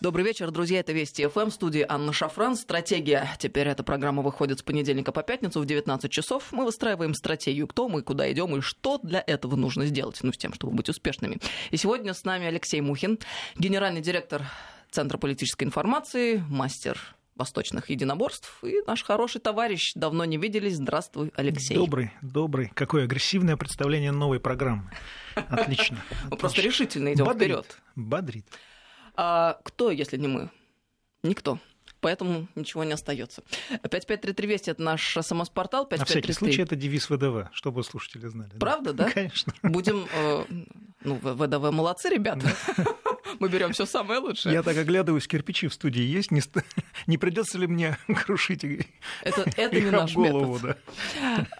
Добрый 0.00 0.24
вечер, 0.24 0.52
друзья. 0.52 0.78
Это 0.78 0.92
Вести 0.92 1.26
ФМ, 1.26 1.50
студии 1.50 1.84
Анна 1.86 2.12
Шафран. 2.12 2.54
Стратегия. 2.54 3.28
Теперь 3.40 3.66
эта 3.66 3.82
программа 3.82 4.22
выходит 4.22 4.60
с 4.60 4.62
понедельника 4.62 5.10
по 5.10 5.24
пятницу 5.24 5.60
в 5.60 5.66
19 5.66 6.08
часов. 6.08 6.52
Мы 6.52 6.64
выстраиваем 6.64 7.14
стратегию, 7.14 7.66
кто 7.66 7.88
мы, 7.88 8.02
куда 8.02 8.30
идем 8.30 8.56
и 8.56 8.60
что 8.60 8.98
для 9.02 9.20
этого 9.26 9.56
нужно 9.56 9.86
сделать, 9.86 10.16
ну, 10.22 10.32
с 10.32 10.36
тем, 10.36 10.54
чтобы 10.54 10.76
быть 10.76 10.88
успешными. 10.88 11.38
И 11.72 11.76
сегодня 11.76 12.14
с 12.14 12.22
нами 12.22 12.46
Алексей 12.46 12.80
Мухин, 12.80 13.18
генеральный 13.56 14.00
директор 14.00 14.44
Центра 14.92 15.18
политической 15.18 15.64
информации, 15.64 16.44
мастер 16.48 17.00
восточных 17.34 17.90
единоборств. 17.90 18.62
И 18.62 18.76
наш 18.86 19.02
хороший 19.02 19.40
товарищ. 19.40 19.94
Давно 19.96 20.24
не 20.24 20.36
виделись. 20.36 20.76
Здравствуй, 20.76 21.32
Алексей. 21.34 21.74
Добрый, 21.74 22.12
добрый. 22.22 22.70
Какое 22.72 23.04
агрессивное 23.04 23.56
представление 23.56 24.12
новой 24.12 24.38
программы. 24.38 24.92
Отлично. 25.34 25.98
Мы 26.30 26.36
просто 26.36 26.62
решительно 26.62 27.12
идем 27.12 27.26
вперед. 27.28 27.78
Бодрит. 27.96 28.46
А 29.20 29.58
кто, 29.64 29.90
если 29.90 30.16
не 30.16 30.28
мы? 30.28 30.48
Никто. 31.24 31.58
Поэтому 32.00 32.46
ничего 32.54 32.84
не 32.84 32.92
остается. 32.92 33.42
553320 33.82 34.68
это 34.68 34.82
наш 34.82 35.18
СМС-портал. 35.20 35.86
5533. 35.86 35.98
На 35.98 36.04
всякий 36.04 36.32
случай 36.32 36.62
это 36.62 36.76
девиз 36.76 37.10
ВДВ, 37.10 37.52
чтобы 37.52 37.82
слушатели 37.82 38.28
знали. 38.28 38.50
Правда, 38.60 38.92
да? 38.92 39.10
Конечно. 39.14 39.52
Будем... 39.64 40.06
Э, 40.14 40.44
ну, 41.02 41.16
ВДВ 41.16 41.72
молодцы, 41.72 42.08
ребята. 42.08 42.48
Мы 43.38 43.48
берем 43.48 43.72
все 43.72 43.86
самое 43.86 44.20
лучшее. 44.20 44.52
Я 44.52 44.62
так 44.62 44.76
оглядываюсь, 44.76 45.26
кирпичи 45.26 45.68
в 45.68 45.74
студии 45.74 46.02
есть. 46.02 46.30
Не, 46.30 46.42
не 47.06 47.18
придется 47.18 47.58
ли 47.58 47.66
мне 47.66 47.98
крушить 48.26 48.64
Это, 49.22 49.50
это 49.56 49.80
не 49.80 49.90
наш 49.90 50.14
голову, 50.14 50.54
метод. 50.54 50.78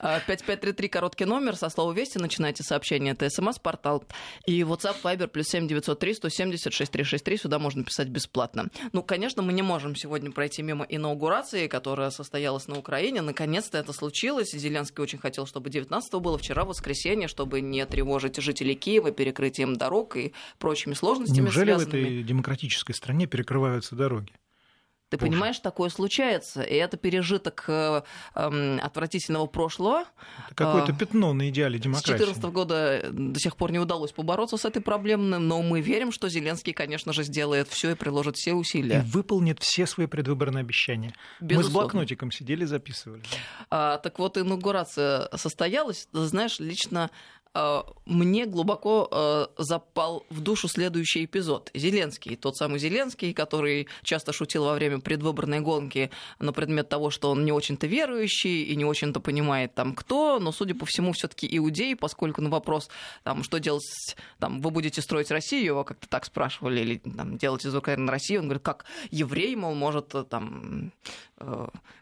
Да. 0.00 0.20
5533 0.26 0.88
короткий 0.88 1.24
номер 1.24 1.56
со 1.56 1.68
слова 1.68 1.92
«Вести». 1.92 2.18
Начинайте 2.18 2.62
сообщение. 2.62 3.12
Это 3.12 3.28
СМС-портал. 3.30 4.04
И 4.46 4.60
WhatsApp, 4.62 4.96
Viber, 5.02 5.28
плюс 5.28 5.48
7903 5.48 6.14
170 6.14 6.72
6363. 6.72 7.36
Сюда 7.36 7.58
можно 7.58 7.84
писать 7.84 8.08
бесплатно. 8.08 8.68
Ну, 8.92 9.02
конечно, 9.02 9.42
мы 9.42 9.52
не 9.52 9.62
можем 9.62 9.96
сегодня 9.96 10.30
пройти 10.30 10.62
мимо 10.62 10.84
инаугурации, 10.88 11.66
которая 11.66 12.10
состоялась 12.10 12.68
на 12.68 12.78
Украине. 12.78 13.22
Наконец-то 13.22 13.78
это 13.78 13.92
случилось. 13.92 14.52
Зеленский 14.52 15.02
очень 15.02 15.18
хотел, 15.18 15.46
чтобы 15.46 15.70
19 15.70 16.14
было 16.14 16.38
вчера 16.38 16.64
воскресенье, 16.64 17.28
чтобы 17.28 17.60
не 17.60 17.84
тревожить 17.86 18.36
жителей 18.36 18.74
Киева 18.74 19.10
перекрытием 19.10 19.76
дорог 19.76 20.16
и 20.16 20.32
прочими 20.58 20.94
сложностями. 20.94 21.48
Неужели 21.58 21.70
Неужели 21.70 21.84
в 21.84 21.88
этой 21.88 22.22
демократической 22.22 22.92
стране 22.92 23.26
перекрываются 23.26 23.96
дороги? 23.96 24.32
Ты 25.08 25.16
Боже. 25.16 25.30
понимаешь, 25.30 25.58
такое 25.58 25.88
случается, 25.88 26.60
и 26.60 26.74
это 26.74 26.98
пережиток 26.98 27.64
э, 27.68 28.02
э, 28.34 28.78
отвратительного 28.78 29.46
прошлого. 29.46 30.04
Какое-то 30.54 30.92
э, 30.92 30.94
пятно 30.94 31.32
на 31.32 31.48
идеале 31.48 31.78
демократии. 31.78 32.12
С 32.12 32.36
2014 32.36 32.52
года 32.52 33.08
до 33.10 33.40
сих 33.40 33.56
пор 33.56 33.72
не 33.72 33.78
удалось 33.78 34.12
побороться 34.12 34.58
с 34.58 34.66
этой 34.66 34.82
проблемой, 34.82 35.38
но 35.38 35.62
мы 35.62 35.80
верим, 35.80 36.12
что 36.12 36.28
Зеленский, 36.28 36.74
конечно 36.74 37.14
же, 37.14 37.22
сделает 37.22 37.68
все 37.68 37.92
и 37.92 37.94
приложит 37.94 38.36
все 38.36 38.52
усилия. 38.52 38.98
И 38.98 39.10
выполнит 39.10 39.60
все 39.60 39.86
свои 39.86 40.06
предвыборные 40.06 40.60
обещания. 40.60 41.14
Безусловно. 41.40 41.56
Мы 41.56 41.70
с 41.70 41.72
блокнотиком 41.72 42.30
сидели, 42.30 42.66
записывали. 42.66 43.22
А, 43.70 43.96
так 43.96 44.18
вот, 44.18 44.36
инаугурация 44.36 45.30
состоялась. 45.34 46.06
Знаешь, 46.12 46.58
лично 46.58 47.10
мне 48.06 48.46
глубоко 48.46 49.08
э, 49.10 49.46
запал 49.58 50.24
в 50.30 50.40
душу 50.40 50.68
следующий 50.68 51.24
эпизод. 51.24 51.70
Зеленский, 51.74 52.36
тот 52.36 52.56
самый 52.56 52.78
Зеленский, 52.78 53.32
который 53.32 53.88
часто 54.02 54.32
шутил 54.32 54.64
во 54.64 54.74
время 54.74 55.00
предвыборной 55.00 55.60
гонки 55.60 56.10
на 56.38 56.52
предмет 56.52 56.88
того, 56.88 57.10
что 57.10 57.30
он 57.30 57.44
не 57.44 57.52
очень-то 57.52 57.86
верующий 57.86 58.62
и 58.62 58.76
не 58.76 58.84
очень-то 58.84 59.20
понимает 59.20 59.74
там 59.74 59.94
кто, 59.94 60.38
но, 60.38 60.52
судя 60.52 60.74
по 60.74 60.86
всему, 60.86 61.12
все 61.12 61.28
таки 61.28 61.48
иудей, 61.56 61.96
поскольку 61.96 62.40
на 62.40 62.50
вопрос, 62.50 62.88
там, 63.24 63.42
что 63.42 63.58
делать, 63.58 63.84
там, 64.38 64.60
вы 64.60 64.70
будете 64.70 65.02
строить 65.02 65.30
Россию, 65.30 65.64
его 65.64 65.84
как-то 65.84 66.08
так 66.08 66.24
спрашивали, 66.24 66.80
или 66.80 66.98
там, 66.98 67.36
делать 67.36 67.64
из 67.64 67.74
Украины 67.74 68.10
Россию, 68.10 68.40
он 68.40 68.46
говорит, 68.46 68.64
как 68.64 68.84
еврей, 69.10 69.54
мол, 69.56 69.74
может 69.74 70.14
там 70.30 70.92
Э, 71.27 71.27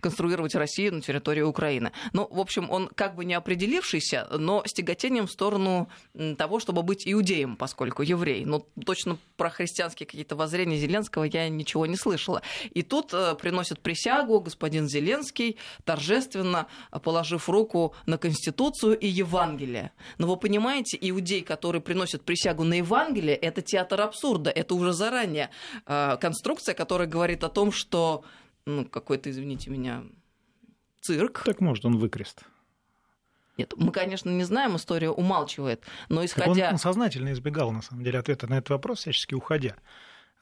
конструировать 0.01 0.55
Россию 0.55 0.95
на 0.95 1.01
территории 1.01 1.42
Украины. 1.42 1.92
Ну, 2.12 2.27
в 2.31 2.41
общем, 2.41 2.70
он 2.70 2.89
как 2.95 3.15
бы 3.15 3.25
не 3.25 3.34
определившийся, 3.34 4.28
но 4.31 4.62
с 4.65 4.72
тяготением 4.72 5.27
в 5.27 5.31
сторону 5.31 5.88
того, 6.38 6.60
чтобы 6.60 6.83
быть 6.83 7.03
иудеем, 7.06 7.56
поскольку 7.56 8.03
еврей. 8.03 8.44
Но 8.44 8.66
точно 8.84 9.19
про 9.37 9.50
христианские 9.50 10.06
какие-то 10.06 10.37
воззрения 10.37 10.77
Зеленского 10.77 11.25
я 11.25 11.49
ничего 11.49 11.87
не 11.87 11.97
слышала. 11.97 12.43
И 12.72 12.83
тут 12.83 13.12
э, 13.12 13.34
приносит 13.34 13.81
присягу 13.81 14.41
господин 14.41 14.88
Зеленский, 14.88 15.56
торжественно 15.84 16.66
положив 17.03 17.49
руку 17.49 17.94
на 18.06 18.19
Конституцию 18.19 18.99
и 18.99 19.06
Евангелие. 19.06 19.93
Но 20.19 20.27
вы 20.27 20.37
понимаете, 20.37 20.99
иудей, 21.00 21.43
который 21.43 21.81
приносит 21.81 22.22
присягу 22.22 22.65
на 22.65 22.75
Евангелие, 22.75 23.37
это 23.37 23.62
театр 23.62 24.00
абсурда, 24.00 24.50
это 24.50 24.75
уже 24.75 24.93
заранее 24.93 25.50
э, 25.87 26.16
конструкция, 26.21 26.75
которая 26.75 27.09
говорит 27.09 27.44
о 27.44 27.49
том, 27.49 27.72
что 27.72 28.25
ну, 28.66 28.84
какой-то, 28.84 29.31
извините 29.31 29.71
меня, 29.71 30.04
цирк. 31.00 31.43
Так 31.44 31.60
может 31.60 31.84
он 31.84 31.97
выкрест. 31.97 32.43
Нет, 33.56 33.72
мы, 33.77 33.91
конечно, 33.91 34.28
не 34.28 34.44
знаем, 34.44 34.77
история 34.77 35.09
умалчивает, 35.09 35.82
но 36.10 36.22
исходя... 36.25 36.66
он, 36.66 36.72
он 36.75 36.78
сознательно 36.78 37.32
избегал, 37.32 37.72
на 37.72 37.81
самом 37.81 38.04
деле, 38.04 38.19
ответа 38.19 38.47
на 38.47 38.59
этот 38.59 38.69
вопрос, 38.71 38.99
всячески 38.99 39.34
уходя 39.34 39.77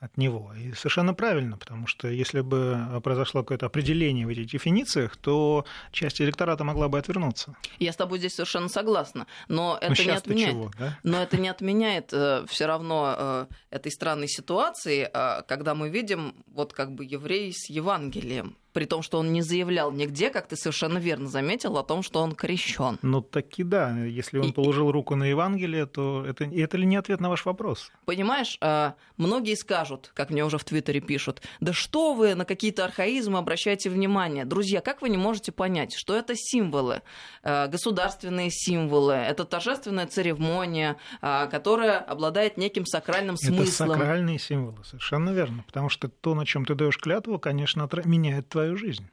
от 0.05 0.17
него. 0.17 0.53
И 0.55 0.73
совершенно 0.75 1.15
правильно, 1.15 1.57
потому 1.57 1.87
что 1.87 2.09
если 2.09 2.41
бы 2.41 3.01
произошло 3.03 3.43
какое-то 3.43 3.67
определение 3.67 4.27
в 4.27 4.29
этих 4.29 4.47
дефинициях, 4.47 5.17
то 5.17 5.65
часть 5.93 6.21
электората 6.21 6.65
могла 6.65 6.89
бы 6.89 6.99
отвернуться. 6.99 7.57
Я 7.79 7.93
с 7.93 7.97
тобой 7.97 8.19
здесь 8.19 8.35
совершенно 8.35 8.69
согласна, 8.69 9.27
но 9.49 9.79
это 9.81 9.95
но 9.99 10.11
не 10.11 10.17
отменяет. 10.17 10.51
Чего, 10.51 10.71
да? 10.79 10.99
Но 11.03 11.23
это 11.23 11.39
не 11.39 11.49
отменяет 11.49 12.13
э, 12.13 12.45
все 12.49 12.67
равно 12.67 13.15
э, 13.17 13.47
этой 13.71 13.91
странной 13.93 14.29
ситуации, 14.29 15.09
э, 15.13 15.43
когда 15.49 15.75
мы 15.75 15.89
видим 15.89 16.35
вот 16.47 16.73
как 16.73 16.93
бы 16.93 17.05
еврей 17.05 17.53
с 17.53 17.71
Евангелием 17.71 18.57
при 18.75 18.87
том, 18.87 19.03
что 19.03 19.19
он 19.19 19.33
не 19.33 19.41
заявлял 19.41 19.93
нигде, 19.93 20.31
как 20.31 20.49
ты 20.49 20.57
совершенно 20.57 20.99
верно 20.99 21.29
заметил, 21.29 21.79
о 21.79 21.85
том, 21.85 22.03
что 22.03 22.21
он 22.21 22.35
крещен. 22.35 22.99
Ну, 23.03 23.23
таки 23.23 23.63
да. 23.63 23.97
Если 24.05 24.39
он 24.39 24.51
и... 24.51 24.53
положил 24.53 24.91
руку 24.91 25.15
на 25.15 25.25
Евангелие, 25.25 25.87
то 25.87 26.27
это, 26.27 26.45
это 26.45 26.77
ли 26.77 26.85
не 26.85 26.97
ответ 26.97 27.21
на 27.21 27.31
ваш 27.31 27.45
вопрос? 27.47 27.93
Понимаешь, 28.05 28.59
а, 28.61 28.97
многие 29.17 29.55
скажут, 29.55 30.11
как 30.13 30.31
мне 30.31 30.45
уже 30.45 30.59
в 30.59 30.65
Твиттере 30.65 31.01
пишут, 31.01 31.41
да 31.61 31.73
что 31.73 32.15
вы 32.15 32.35
на 32.35 32.45
какие-то 32.45 32.85
архаизмы 32.85 33.39
обращаете 33.39 33.91
внимание? 33.91 34.45
Друзья, 34.45 34.81
как 34.81 35.03
вы 35.03 35.09
не 35.09 35.19
можете 35.19 35.53
понять, 35.53 35.95
что 35.95 36.17
это 36.17 36.35
символы, 36.35 37.03
а, 37.45 37.69
государственные 37.69 38.51
символы, 38.51 39.15
это 39.15 39.45
торжественная 39.45 40.09
церемония, 40.09 40.97
а, 41.21 41.47
которая 41.47 41.99
обладает 41.99 42.57
неким 42.57 42.87
сакральным 42.87 43.37
смыслом. 43.37 43.91
Это 43.93 44.01
сакральные 44.01 44.39
символы, 44.41 44.83
совершенно 44.85 45.31
верно. 45.31 45.63
Потому 45.69 45.89
что 45.89 46.09
то, 46.09 46.35
на 46.35 46.45
чем 46.45 46.65
ты 46.65 46.75
даешь 46.75 46.99
клятву, 46.99 47.39
конечно, 47.39 47.89
меняет 48.05 48.49
твою 48.49 48.64
свою 48.65 48.77
жизнь. 48.77 49.07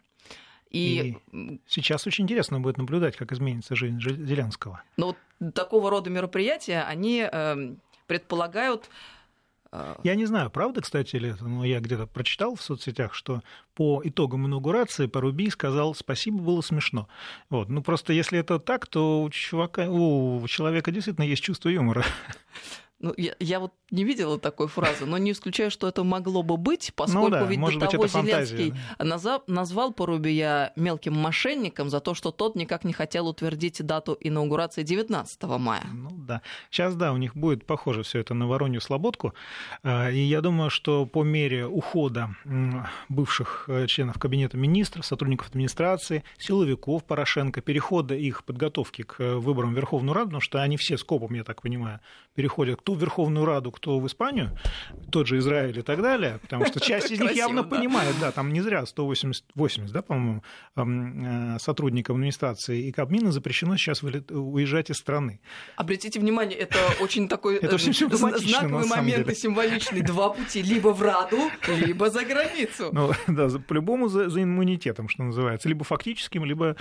И... 0.70 1.18
и 1.34 1.60
сейчас 1.68 2.08
очень 2.08 2.24
интересно 2.24 2.62
будет 2.62 2.78
наблюдать, 2.78 3.18
как 3.18 3.32
изменится 3.34 3.76
жизнь 3.76 4.00
Зеленского. 4.00 4.82
Но 4.96 5.08
вот 5.08 5.54
такого 5.54 5.90
рода 5.90 6.10
мероприятия, 6.10 6.84
они 6.84 7.28
э, 7.30 7.76
предполагают 8.08 8.90
э, 9.74 9.96
я 10.04 10.16
не 10.16 10.26
знаю, 10.26 10.50
правда, 10.50 10.80
кстати, 10.80 11.18
ли 11.18 11.30
это, 11.30 11.44
но 11.46 11.66
я 11.66 11.82
где-то 11.82 12.08
прочитал 12.08 12.56
в 12.56 12.62
соцсетях, 12.62 13.14
что 13.14 13.42
по 13.74 14.02
итогам 14.06 14.48
инаугурации 14.48 15.08
Паруби 15.08 15.50
сказал 15.50 15.94
«спасибо, 15.94 16.38
было 16.38 16.62
смешно». 16.62 17.10
Вот. 17.50 17.68
Ну, 17.68 17.84
просто 17.84 18.14
если 18.14 18.40
это 18.40 18.58
так, 18.58 18.88
то 18.88 19.24
у, 19.24 19.30
чувака, 19.30 19.90
у 19.90 20.48
человека 20.48 20.92
действительно 20.92 21.26
есть 21.26 21.44
чувство 21.44 21.68
юмора. 21.68 22.06
Ну, 23.02 23.14
я, 23.18 23.36
я 23.40 23.60
вот 23.60 23.74
не 23.90 24.04
видела 24.04 24.38
такой 24.38 24.68
фразы, 24.68 25.06
но 25.08 25.18
не 25.18 25.32
исключаю, 25.32 25.72
что 25.72 25.88
это 25.88 26.04
могло 26.04 26.44
бы 26.44 26.56
быть, 26.56 26.94
поскольку 26.96 27.30
ну, 27.30 27.32
да, 27.32 27.46
ведь 27.46 27.60
до 27.60 27.88
того 27.88 28.04
быть, 28.04 28.12
Зеленский 28.12 28.72
фантазия, 28.72 28.76
да. 29.00 29.42
назвал 29.48 29.92
Порубия 29.92 30.72
мелким 30.76 31.14
мошенником 31.14 31.90
за 31.90 32.00
то, 32.00 32.14
что 32.14 32.32
тот 32.32 32.56
никак 32.56 32.84
не 32.84 32.94
хотел 32.94 33.28
утвердить 33.28 33.84
дату 33.84 34.16
инаугурации 34.20 34.84
19 34.84 35.44
мая. 35.44 35.88
Ну 35.92 36.11
да. 36.32 36.42
Сейчас, 36.70 36.96
да, 36.96 37.12
у 37.12 37.18
них 37.18 37.36
будет 37.36 37.66
похоже 37.66 38.04
все 38.04 38.20
это 38.20 38.34
на 38.34 38.48
Воронью 38.48 38.80
Слободку. 38.80 39.34
А, 39.84 40.10
и 40.10 40.20
я 40.20 40.40
думаю, 40.42 40.70
что 40.70 41.06
по 41.06 41.24
мере 41.24 41.66
ухода 41.66 42.30
бывших 43.10 43.66
э, 43.68 43.88
членов 43.88 44.18
Кабинета 44.18 44.58
министров, 44.58 45.06
сотрудников 45.06 45.50
администрации, 45.50 46.24
силовиков 46.38 47.04
Порошенко, 47.04 47.62
перехода 47.62 48.16
их 48.16 48.46
подготовки 48.46 49.02
к 49.02 49.20
э, 49.20 49.36
выборам 49.36 49.74
в 49.74 49.76
Верховную 49.76 50.14
Раду, 50.14 50.28
потому 50.28 50.42
что 50.42 50.62
они 50.62 50.78
все 50.78 50.98
скопом, 50.98 51.34
я 51.34 51.44
так 51.44 51.62
понимаю, 51.62 52.00
переходят 52.36 52.80
к 52.80 52.84
ту 52.84 52.96
Верховную 52.96 53.46
Раду, 53.46 53.72
кто 53.72 54.00
в 54.00 54.08
Испанию, 54.08 54.58
тот 55.12 55.28
же 55.28 55.38
Израиль 55.40 55.78
и 55.80 55.82
так 55.82 56.02
далее, 56.02 56.40
потому 56.42 56.66
что 56.66 56.80
часть 56.92 57.12
из 57.12 57.20
них 57.20 57.34
явно 57.34 57.64
понимает, 57.64 58.16
да, 58.22 58.32
там 58.32 58.54
не 58.54 58.62
зря 58.62 58.86
180, 58.86 59.46
80, 59.54 59.92
да, 59.92 60.02
по-моему, 60.02 60.44
э, 60.78 61.60
сотрудникам 61.60 62.16
администрации 62.16 62.88
и 62.88 62.92
Кабмина 62.94 63.32
запрещено 63.32 63.76
сейчас 63.76 64.02
уезжать 64.04 64.90
из 64.90 64.96
страны. 64.96 65.42
Обратите 65.76 66.21
внимание, 66.22 66.58
это 66.58 66.78
очень 67.02 67.28
такой 67.28 67.58
это 67.58 67.76
очень 67.76 67.92
э, 67.92 68.16
знаковый 68.16 68.86
момент 68.88 69.30
и 69.30 69.36
символичный. 69.36 70.02
Два 70.02 70.30
пути, 70.30 70.62
либо 70.62 70.90
в 70.94 71.02
Раду, 71.02 71.52
либо 71.68 72.10
за 72.10 72.24
границу. 72.24 72.90
Ну, 72.92 73.12
да, 73.28 73.50
по-любому 73.68 74.08
за, 74.08 74.30
за 74.30 74.44
иммунитетом, 74.44 75.10
что 75.10 75.24
называется, 75.24 75.70
либо 75.70 75.84
фактическим, 75.84 76.46
либо 76.46 76.76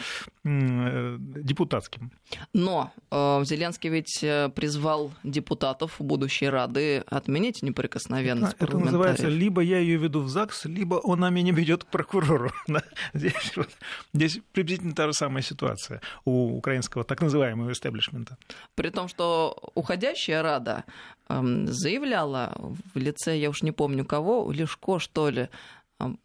э, 0.44 1.16
депутатским. 1.18 2.10
Но 2.52 2.92
э, 3.10 3.44
Зеленский 3.44 3.90
ведь 3.90 4.24
призвал 4.54 5.12
депутатов 5.24 5.96
будущей 5.98 6.48
Рады 6.48 7.02
отменить 7.06 7.62
неприкосновенность 7.62 8.54
это, 8.54 8.64
это 8.64 8.78
называется, 8.78 9.28
либо 9.28 9.60
я 9.62 9.78
ее 9.78 9.96
веду 9.96 10.20
в 10.20 10.28
ЗАГС, 10.28 10.66
либо 10.66 11.00
она 11.04 11.30
меня 11.30 11.52
ведет 11.52 11.84
к 11.84 11.86
прокурору. 11.88 12.50
Здесь, 13.14 13.56
вот, 13.56 13.68
здесь 14.12 14.40
приблизительно 14.52 14.94
та 14.94 15.06
же 15.06 15.12
самая 15.12 15.42
ситуация 15.42 16.00
у 16.24 16.56
украинского 16.56 17.04
так 17.04 17.20
называемого 17.20 17.72
истеблишмента. 17.72 18.36
При 18.74 18.90
том, 18.90 19.08
что 19.08 19.29
уходящая 19.74 20.42
Рада 20.42 20.84
эм, 21.28 21.66
заявляла 21.66 22.54
в 22.94 22.98
лице, 22.98 23.38
я 23.38 23.50
уж 23.50 23.62
не 23.62 23.72
помню 23.72 24.04
кого, 24.04 24.50
Лешко, 24.50 24.98
что 24.98 25.28
ли, 25.28 25.48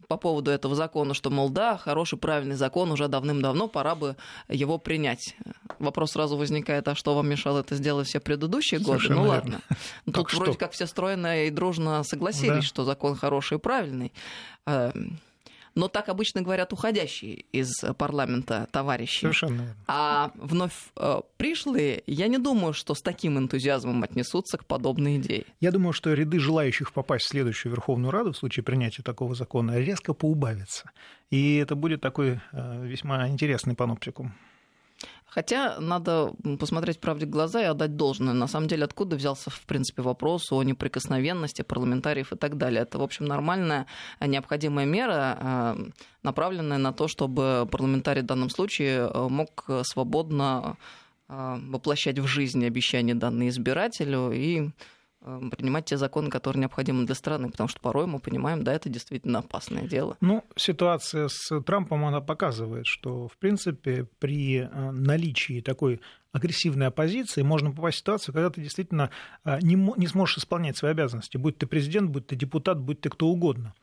по 0.08 0.16
поводу 0.16 0.50
этого 0.50 0.74
закона, 0.74 1.14
что, 1.14 1.30
мол, 1.30 1.50
да, 1.50 1.76
хороший, 1.76 2.18
правильный 2.18 2.54
закон, 2.54 2.90
уже 2.90 3.08
давным-давно 3.08 3.68
пора 3.68 3.94
бы 3.94 4.16
его 4.48 4.78
принять. 4.78 5.36
Вопрос 5.78 6.12
сразу 6.12 6.36
возникает, 6.36 6.88
а 6.88 6.94
что 6.94 7.14
вам 7.14 7.28
мешало 7.28 7.60
это 7.60 7.74
сделать 7.74 8.08
все 8.08 8.20
предыдущие 8.20 8.80
Совершенно 8.80 9.16
годы? 9.16 9.28
Ну 9.28 9.32
верно. 9.34 9.60
ладно. 10.04 10.12
Тут 10.12 10.32
вроде 10.32 10.58
как 10.58 10.72
все 10.72 10.86
стройно 10.86 11.44
и 11.46 11.50
дружно 11.50 12.02
согласились, 12.04 12.48
да. 12.48 12.62
что 12.62 12.84
закон 12.84 13.16
хороший 13.16 13.58
и 13.58 13.60
правильный. 13.60 14.12
Но 15.76 15.88
так 15.88 16.08
обычно 16.08 16.40
говорят 16.40 16.72
уходящие 16.72 17.44
из 17.52 17.70
парламента 17.98 18.66
товарищи. 18.72 19.20
Совершенно. 19.20 19.76
А 19.86 20.32
вновь 20.34 20.72
э, 20.96 21.20
пришлые, 21.36 22.02
я 22.06 22.28
не 22.28 22.38
думаю, 22.38 22.72
что 22.72 22.94
с 22.94 23.02
таким 23.02 23.38
энтузиазмом 23.38 24.02
отнесутся 24.02 24.56
к 24.56 24.64
подобной 24.64 25.18
идее. 25.18 25.44
Я 25.60 25.70
думаю, 25.70 25.92
что 25.92 26.14
ряды 26.14 26.40
желающих 26.40 26.94
попасть 26.94 27.26
в 27.26 27.28
следующую 27.28 27.72
Верховную 27.72 28.10
Раду 28.10 28.32
в 28.32 28.38
случае 28.38 28.64
принятия 28.64 29.02
такого 29.02 29.34
закона 29.34 29.78
резко 29.78 30.14
поубавятся. 30.14 30.90
И 31.30 31.56
это 31.56 31.76
будет 31.76 32.00
такой 32.00 32.40
э, 32.52 32.86
весьма 32.86 33.28
интересный 33.28 33.74
паноптикум. 33.74 34.34
Хотя 35.26 35.78
надо 35.80 36.32
посмотреть 36.58 36.98
правде 37.00 37.26
в 37.26 37.30
глаза 37.30 37.60
и 37.60 37.64
отдать 37.64 37.96
должное. 37.96 38.32
На 38.32 38.46
самом 38.46 38.68
деле, 38.68 38.84
откуда 38.84 39.16
взялся, 39.16 39.50
в 39.50 39.60
принципе, 39.62 40.02
вопрос 40.02 40.50
о 40.52 40.62
неприкосновенности 40.62 41.62
парламентариев 41.62 42.32
и 42.32 42.36
так 42.36 42.56
далее. 42.56 42.82
Это, 42.82 42.98
в 42.98 43.02
общем, 43.02 43.26
нормальная, 43.26 43.86
необходимая 44.20 44.86
мера, 44.86 45.38
э, 45.40 45.90
направленная 46.22 46.78
на 46.78 46.92
то, 46.92 47.06
чтобы 47.08 47.68
парламентарий 47.70 48.22
в 48.22 48.26
данном 48.26 48.50
случае 48.50 49.10
э, 49.12 49.28
мог 49.28 49.68
свободно 49.82 50.78
э, 51.28 51.58
воплощать 51.68 52.18
в 52.18 52.26
жизнь 52.26 52.64
обещания, 52.64 53.14
данные 53.14 53.50
избирателю, 53.50 54.30
и 54.32 54.70
принимать 55.20 55.86
те 55.86 55.96
законы, 55.96 56.30
которые 56.30 56.60
необходимы 56.60 57.04
для 57.04 57.14
страны, 57.14 57.50
потому 57.50 57.68
что 57.68 57.80
порой 57.80 58.06
мы 58.06 58.20
понимаем, 58.20 58.62
да, 58.62 58.72
это 58.72 58.88
действительно 58.88 59.40
опасное 59.40 59.86
дело. 59.86 60.16
Ну, 60.20 60.44
ситуация 60.56 61.28
с 61.28 61.60
Трампом, 61.62 62.04
она 62.04 62.20
показывает, 62.20 62.86
что, 62.86 63.28
в 63.28 63.36
принципе, 63.38 64.06
при 64.18 64.60
э, 64.60 64.90
наличии 64.92 65.60
такой 65.60 66.00
агрессивной 66.32 66.88
оппозиции 66.88 67.42
можно 67.42 67.72
попасть 67.72 67.96
в 67.96 68.00
ситуацию, 68.00 68.34
когда 68.34 68.50
ты 68.50 68.60
действительно 68.60 69.10
э, 69.44 69.58
не, 69.62 69.74
не 69.74 70.06
сможешь 70.06 70.38
исполнять 70.38 70.76
свои 70.76 70.92
обязанности, 70.92 71.36
будь 71.36 71.58
ты 71.58 71.66
президент, 71.66 72.10
будь 72.10 72.26
ты 72.26 72.36
депутат, 72.36 72.78
будь 72.78 73.00
ты 73.00 73.08
кто 73.08 73.26
угодно. 73.26 73.74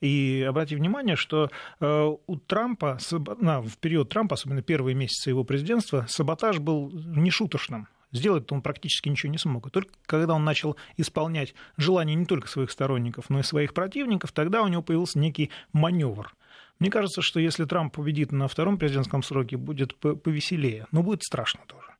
И 0.00 0.44
обратите 0.48 0.76
внимание, 0.76 1.16
что 1.16 1.50
э, 1.80 2.16
у 2.26 2.36
Трампа, 2.36 2.98
в 3.00 3.78
период 3.78 4.08
Трампа, 4.08 4.34
особенно 4.34 4.60
первые 4.60 4.94
месяцы 4.94 5.30
его 5.30 5.44
президентства, 5.44 6.06
саботаж 6.08 6.58
был 6.58 6.90
нешуточным. 6.92 7.88
Сделать 8.12 8.50
он 8.52 8.60
практически 8.60 9.08
ничего 9.08 9.32
не 9.32 9.38
смог. 9.38 9.66
И 9.66 9.70
только 9.70 9.92
когда 10.06 10.34
он 10.34 10.44
начал 10.44 10.76
исполнять 10.96 11.54
желания 11.76 12.14
не 12.14 12.26
только 12.26 12.46
своих 12.46 12.70
сторонников, 12.70 13.30
но 13.30 13.40
и 13.40 13.42
своих 13.42 13.74
противников, 13.74 14.32
тогда 14.32 14.62
у 14.62 14.68
него 14.68 14.82
появился 14.82 15.18
некий 15.18 15.50
маневр. 15.72 16.34
Мне 16.78 16.90
кажется, 16.90 17.22
что 17.22 17.40
если 17.40 17.64
Трамп 17.64 17.94
победит 17.94 18.32
на 18.32 18.48
втором 18.48 18.76
президентском 18.76 19.22
сроке, 19.22 19.56
будет 19.56 19.96
повеселее, 19.96 20.86
но 20.90 21.02
будет 21.02 21.22
страшно 21.22 21.60
тоже. 21.66 21.92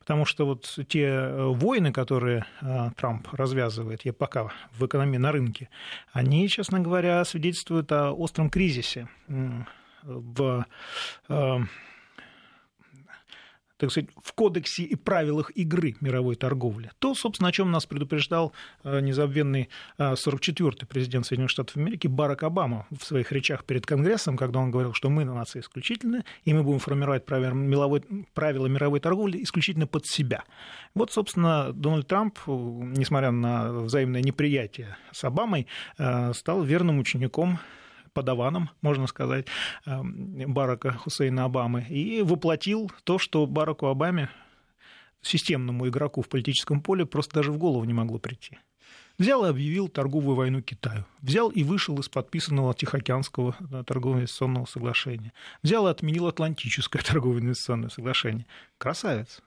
Потому 0.00 0.24
что 0.24 0.46
вот 0.46 0.78
те 0.88 1.04
э, 1.04 1.44
войны, 1.44 1.92
которые 1.92 2.46
э, 2.62 2.90
Трамп 2.96 3.28
развязывает, 3.32 4.04
я 4.04 4.14
пока 4.14 4.50
в 4.72 4.86
экономии 4.86 5.18
на 5.18 5.30
рынке, 5.30 5.68
они, 6.12 6.48
честно 6.48 6.80
говоря, 6.80 7.22
свидетельствуют 7.24 7.92
о 7.92 8.12
остром 8.12 8.48
кризисе 8.48 9.08
в 10.02 10.64
э, 11.28 11.58
так 13.80 13.90
сказать, 13.90 14.10
в 14.22 14.32
кодексе 14.34 14.82
и 14.82 14.94
правилах 14.94 15.50
игры 15.54 15.96
мировой 16.00 16.36
торговли. 16.36 16.90
То, 16.98 17.14
собственно, 17.14 17.48
о 17.48 17.52
чем 17.52 17.70
нас 17.70 17.86
предупреждал 17.86 18.52
э, 18.84 19.00
незабвенный 19.00 19.70
44-й 19.98 20.84
э, 20.84 20.86
президент 20.86 21.24
Соединенных 21.24 21.50
Штатов 21.50 21.76
Америки 21.78 22.06
Барак 22.06 22.42
Обама 22.42 22.86
в 22.90 23.02
своих 23.04 23.32
речах 23.32 23.64
перед 23.64 23.86
Конгрессом, 23.86 24.36
когда 24.36 24.58
он 24.60 24.70
говорил, 24.70 24.92
что 24.92 25.08
мы 25.08 25.24
на 25.24 25.34
нации 25.34 25.60
исключительны, 25.60 26.24
и 26.44 26.52
мы 26.52 26.62
будем 26.62 26.78
формировать 26.78 27.24
правила 27.24 27.54
мировой, 27.54 28.02
правила 28.34 28.66
мировой 28.66 29.00
торговли 29.00 29.42
исключительно 29.42 29.86
под 29.86 30.06
себя. 30.06 30.44
Вот, 30.94 31.10
собственно, 31.10 31.72
Дональд 31.72 32.06
Трамп, 32.06 32.38
э, 32.46 32.50
несмотря 32.50 33.30
на 33.30 33.72
взаимное 33.72 34.20
неприятие 34.20 34.98
с 35.10 35.24
Обамой, 35.24 35.66
стал 36.32 36.62
верным 36.62 36.98
учеником 36.98 37.58
подаваном, 38.12 38.70
можно 38.82 39.06
сказать, 39.06 39.46
эм, 39.86 40.52
Барака 40.52 40.92
Хусейна 40.92 41.44
Обамы, 41.44 41.82
и 41.88 42.22
воплотил 42.22 42.90
то, 43.04 43.18
что 43.18 43.46
Бараку 43.46 43.86
Обаме, 43.86 44.30
системному 45.22 45.88
игроку 45.88 46.22
в 46.22 46.28
политическом 46.28 46.80
поле, 46.80 47.06
просто 47.06 47.34
даже 47.34 47.52
в 47.52 47.58
голову 47.58 47.84
не 47.84 47.92
могло 47.92 48.18
прийти. 48.18 48.58
Взял 49.18 49.44
и 49.44 49.50
объявил 49.50 49.88
торговую 49.88 50.34
войну 50.34 50.62
Китаю. 50.62 51.04
Взял 51.20 51.50
и 51.50 51.62
вышел 51.62 51.98
из 52.00 52.08
подписанного 52.08 52.72
Тихоокеанского 52.72 53.54
э, 53.70 53.84
торгово 53.86 54.16
инвестиционного 54.16 54.64
соглашения. 54.64 55.34
Взял 55.62 55.86
и 55.86 55.90
отменил 55.90 56.26
Атлантическое 56.26 57.02
торгово 57.06 57.38
инвестиционное 57.38 57.90
соглашение. 57.90 58.46
Красавец. 58.78 59.42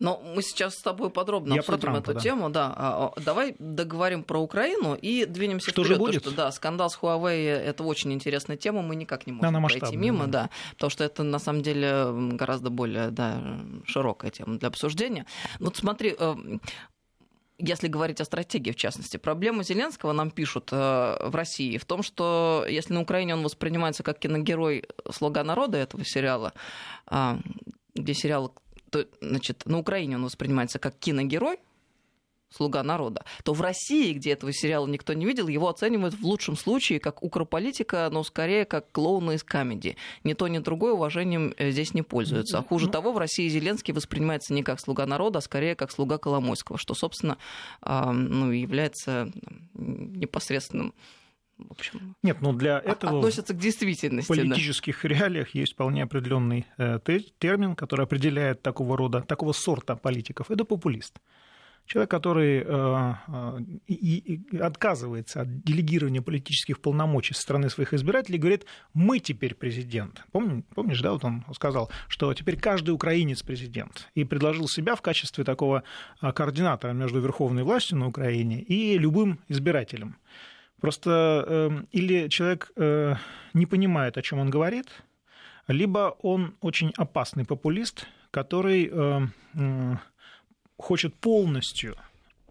Но 0.00 0.20
мы 0.34 0.42
сейчас 0.42 0.76
с 0.76 0.82
тобой 0.82 1.10
подробно 1.10 1.52
Я 1.52 1.60
обсудим 1.60 1.80
Трампа, 1.80 1.98
эту 1.98 2.14
да. 2.14 2.20
тему. 2.20 2.48
Да. 2.48 2.72
А, 2.74 3.12
а, 3.14 3.20
давай 3.20 3.54
договорим 3.58 4.24
про 4.24 4.38
Украину 4.38 4.94
и 4.94 5.26
двинемся 5.26 5.70
Что 5.70 5.82
вперед. 5.82 5.98
Же 5.98 5.98
будет? 5.98 6.22
Что, 6.22 6.30
да, 6.30 6.50
скандал 6.52 6.88
с 6.88 6.98
Huawei– 6.98 7.46
это 7.48 7.84
очень 7.84 8.12
интересная 8.12 8.56
тема, 8.56 8.80
мы 8.80 8.96
никак 8.96 9.26
не 9.26 9.34
можем 9.34 9.62
пройти 9.62 9.96
мимо, 9.96 10.26
да. 10.26 10.44
да, 10.44 10.50
потому 10.72 10.90
что 10.90 11.04
это 11.04 11.22
на 11.22 11.38
самом 11.38 11.62
деле 11.62 12.06
гораздо 12.32 12.70
более 12.70 13.10
да, 13.10 13.42
широкая 13.84 14.30
тема 14.30 14.58
для 14.58 14.68
обсуждения. 14.68 15.26
Вот 15.58 15.76
смотри, 15.76 16.16
э, 16.18 16.34
если 17.58 17.88
говорить 17.88 18.20
о 18.22 18.24
стратегии, 18.24 18.72
в 18.72 18.76
частности, 18.76 19.18
проблема 19.18 19.64
Зеленского 19.64 20.12
нам 20.12 20.30
пишут 20.30 20.70
э, 20.72 20.76
в 20.76 21.34
России 21.34 21.76
в 21.76 21.84
том, 21.84 22.02
что 22.02 22.64
если 22.68 22.94
на 22.94 23.02
Украине 23.02 23.34
он 23.34 23.42
воспринимается 23.42 24.02
как 24.02 24.18
киногерой 24.18 24.84
«Слуга 25.10 25.44
народа» 25.44 25.76
этого 25.76 26.04
сериала, 26.06 26.54
э, 27.10 27.36
где 27.94 28.14
сериал 28.14 28.54
то, 28.90 29.06
значит, 29.20 29.62
на 29.66 29.78
Украине 29.78 30.16
он 30.16 30.24
воспринимается 30.24 30.78
как 30.78 30.98
киногерой, 30.98 31.58
слуга 32.50 32.82
народа, 32.82 33.24
то 33.44 33.52
в 33.54 33.60
России, 33.60 34.12
где 34.12 34.32
этого 34.32 34.52
сериала 34.52 34.86
никто 34.86 35.12
не 35.12 35.24
видел, 35.24 35.48
его 35.48 35.68
оценивают 35.68 36.14
в 36.14 36.24
лучшем 36.24 36.56
случае 36.56 37.00
как 37.00 37.22
укрополитика, 37.22 38.08
но 38.10 38.24
скорее 38.24 38.64
как 38.64 38.90
клоуна 38.90 39.32
из 39.32 39.44
комедии. 39.44 39.96
Ни 40.24 40.34
то, 40.34 40.48
ни 40.48 40.58
другое 40.58 40.92
уважением 40.92 41.54
э, 41.56 41.70
здесь 41.70 41.94
не 41.94 42.02
пользуются. 42.02 42.58
А 42.58 42.62
хуже 42.62 42.86
ну... 42.86 42.92
того, 42.92 43.12
в 43.12 43.18
России 43.18 43.48
Зеленский 43.48 43.94
воспринимается 43.94 44.52
не 44.52 44.62
как 44.62 44.80
слуга 44.80 45.06
народа, 45.06 45.38
а 45.38 45.42
скорее 45.42 45.76
как 45.76 45.92
слуга 45.92 46.18
Коломойского, 46.18 46.76
что, 46.76 46.94
собственно, 46.94 47.38
ну, 47.82 48.50
является 48.50 49.30
непосредственным 49.74 50.92
в 51.68 51.72
общем, 51.72 52.16
Нет, 52.22 52.38
ну 52.40 52.52
для 52.52 52.78
этого 52.78 53.18
относятся 53.18 53.54
к 53.54 53.58
действительности. 53.58 54.32
В 54.32 54.36
политических 54.36 55.02
да. 55.02 55.08
реалиях 55.08 55.54
есть 55.54 55.72
вполне 55.72 56.02
определенный 56.02 56.66
э, 56.78 56.98
термин, 57.38 57.74
который 57.74 58.04
определяет 58.04 58.62
такого 58.62 58.96
рода, 58.96 59.22
такого 59.22 59.52
сорта 59.52 59.96
политиков. 59.96 60.50
Это 60.50 60.64
популист. 60.64 61.18
Человек, 61.86 62.10
который 62.10 62.62
э, 62.64 63.14
э, 63.88 64.58
отказывается 64.60 65.40
от 65.40 65.64
делегирования 65.64 66.22
политических 66.22 66.78
полномочий 66.80 67.34
со 67.34 67.42
стороны 67.42 67.68
своих 67.68 67.92
избирателей, 67.92 68.38
говорит, 68.38 68.64
мы 68.94 69.18
теперь 69.18 69.54
президент. 69.54 70.22
Помнишь, 70.30 71.00
да, 71.00 71.12
вот 71.12 71.24
он 71.24 71.44
сказал, 71.52 71.90
что 72.06 72.32
теперь 72.32 72.60
каждый 72.60 72.90
украинец 72.90 73.42
президент. 73.42 74.08
И 74.14 74.22
предложил 74.22 74.68
себя 74.68 74.94
в 74.94 75.02
качестве 75.02 75.42
такого 75.42 75.82
координатора 76.20 76.92
между 76.92 77.20
верховной 77.20 77.64
властью 77.64 77.98
на 77.98 78.06
Украине 78.06 78.60
и 78.60 78.96
любым 78.96 79.40
избирателем. 79.48 80.16
Просто 80.80 81.44
э, 81.46 81.70
или 81.92 82.28
человек 82.28 82.72
э, 82.76 83.14
не 83.52 83.66
понимает, 83.66 84.16
о 84.16 84.22
чем 84.22 84.38
он 84.38 84.48
говорит, 84.48 84.86
либо 85.68 86.16
он 86.22 86.54
очень 86.60 86.92
опасный 86.96 87.44
популист, 87.44 88.06
который 88.30 88.90
э, 88.90 89.96
хочет 90.78 91.14
полностью 91.16 91.96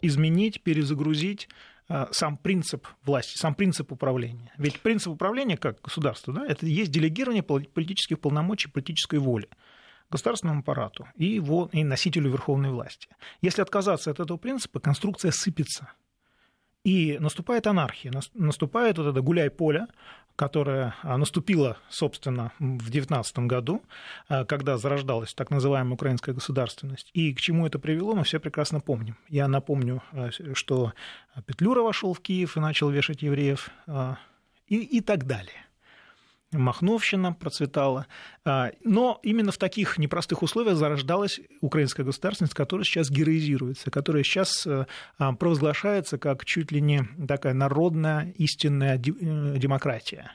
изменить, 0.01 0.61
перезагрузить 0.61 1.49
э, 1.89 2.05
сам 2.11 2.37
принцип 2.37 2.87
власти, 3.03 3.35
сам 3.35 3.55
принцип 3.55 3.91
управления. 3.91 4.53
Ведь 4.57 4.79
принцип 4.79 5.13
управления 5.13 5.57
как 5.57 5.81
государство, 5.81 6.31
да, 6.31 6.45
это 6.45 6.67
есть 6.67 6.91
делегирование 6.91 7.41
политических 7.41 8.19
полномочий, 8.19 8.69
политической 8.69 9.17
воли 9.17 9.49
государственному 10.11 10.61
аппарату 10.61 11.07
и, 11.15 11.25
его, 11.25 11.69
и 11.71 11.83
носителю 11.83 12.31
верховной 12.31 12.71
власти. 12.71 13.09
Если 13.41 13.61
отказаться 13.61 14.11
от 14.11 14.19
этого 14.19 14.37
принципа, 14.37 14.79
конструкция 14.79 15.31
сыпется– 15.31 15.91
И 16.89 17.19
наступает 17.19 17.67
анархия, 17.67 18.11
наступает 18.33 18.97
вот 18.97 19.05
это 19.05 19.21
гуляй-поле, 19.21 19.85
которая 20.35 20.95
а, 21.03 21.17
наступила, 21.17 21.77
собственно, 21.87 22.51
в 22.57 22.89
19 22.89 23.39
году, 23.39 23.83
а, 24.27 24.43
когда 24.43 24.75
зарождалась 24.79 25.35
так 25.35 25.51
называемая 25.51 25.93
украинская 25.93 26.33
государственность. 26.33 27.11
И 27.13 27.31
к 27.35 27.41
чему 27.41 27.67
это 27.67 27.77
привело, 27.77 28.15
мы 28.15 28.23
все 28.23 28.39
прекрасно 28.39 28.79
помним. 28.79 29.17
Я 29.27 29.47
напомню, 29.47 30.01
а, 30.13 30.29
что 30.55 30.93
Петлюра 31.45 31.83
вошел 31.83 32.15
в 32.15 32.21
Киев 32.21 32.57
и 32.57 32.59
начал 32.59 32.89
вешать 32.89 33.21
евреев 33.21 33.69
и, 34.67 34.77
и 34.77 35.01
так 35.01 35.27
далее. 35.27 35.68
Махновщина 36.51 37.33
процветала. 37.33 38.07
А, 38.43 38.71
но 38.83 39.19
именно 39.21 39.51
в 39.51 39.57
таких 39.57 39.97
непростых 39.97 40.41
условиях 40.41 40.77
зарождалась 40.77 41.39
украинская 41.61 42.05
государственность, 42.05 42.55
которая 42.55 42.83
сейчас 42.85 43.11
героизируется, 43.11 43.91
которая 43.91 44.23
сейчас 44.23 44.65
э, 44.65 44.85
а, 45.19 45.33
провозглашается 45.33 46.17
как 46.17 46.45
чуть 46.45 46.71
ли 46.71 46.81
не 46.81 47.03
такая 47.27 47.53
народная 47.53 48.33
истинная 48.37 48.95
э, 48.97 48.99
демократия. 49.57 50.31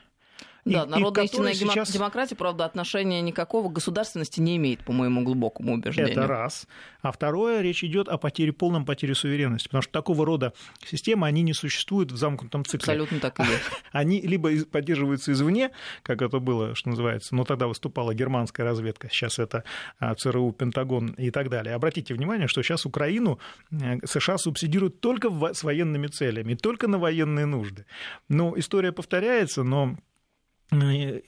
Да, 0.65 0.83
и, 0.83 0.87
народная 0.87 1.25
и 1.25 1.27
истинная 1.27 1.53
сейчас... 1.53 1.91
демократия, 1.91 2.35
правда, 2.35 2.65
отношения 2.65 3.21
никакого 3.21 3.69
к 3.69 3.73
государственности 3.73 4.39
не 4.39 4.57
имеет, 4.57 4.83
по 4.83 4.91
моему 4.91 5.23
глубокому 5.23 5.75
убеждению. 5.75 6.13
Это 6.13 6.27
раз. 6.27 6.67
А 7.01 7.11
второе, 7.11 7.61
речь 7.61 7.83
идет 7.83 8.09
о 8.09 8.17
потере, 8.17 8.51
полном 8.51 8.83
потере 8.83 9.13
суверенности, 9.13 9.67
потому 9.67 9.83
что 9.83 9.91
такого 9.91 10.25
рода 10.25 10.53
системы, 10.83 11.27
они 11.27 11.43
не 11.43 11.53
существуют 11.53 12.11
в 12.11 12.17
замкнутом 12.17 12.65
цикле. 12.65 12.79
Абсолютно 12.79 13.19
так 13.19 13.39
и 13.39 13.43
есть. 13.43 13.63
Они 13.91 14.21
либо 14.21 14.49
поддерживаются 14.65 15.31
извне, 15.31 15.69
как 16.01 16.23
это 16.23 16.39
было, 16.39 16.73
что 16.73 16.89
называется, 16.89 17.35
но 17.35 17.43
тогда 17.43 17.67
выступала 17.67 18.15
германская 18.15 18.65
разведка, 18.65 19.07
сейчас 19.09 19.37
это 19.37 19.63
а, 19.99 20.15
ЦРУ, 20.15 20.51
Пентагон 20.51 21.09
и 21.09 21.29
так 21.29 21.49
далее. 21.49 21.75
Обратите 21.75 22.13
внимание, 22.15 22.47
что 22.47 22.63
сейчас 22.63 22.85
Украину 22.87 23.39
э, 23.71 23.99
США 24.03 24.39
субсидируют 24.39 24.99
только 24.99 25.29
с 25.53 25.63
военными 25.63 26.07
целями, 26.07 26.55
только 26.55 26.87
на 26.87 26.97
военные 26.97 27.45
нужды. 27.45 27.85
Ну, 28.29 28.57
история 28.57 28.91
повторяется, 28.91 29.63
но 29.63 29.95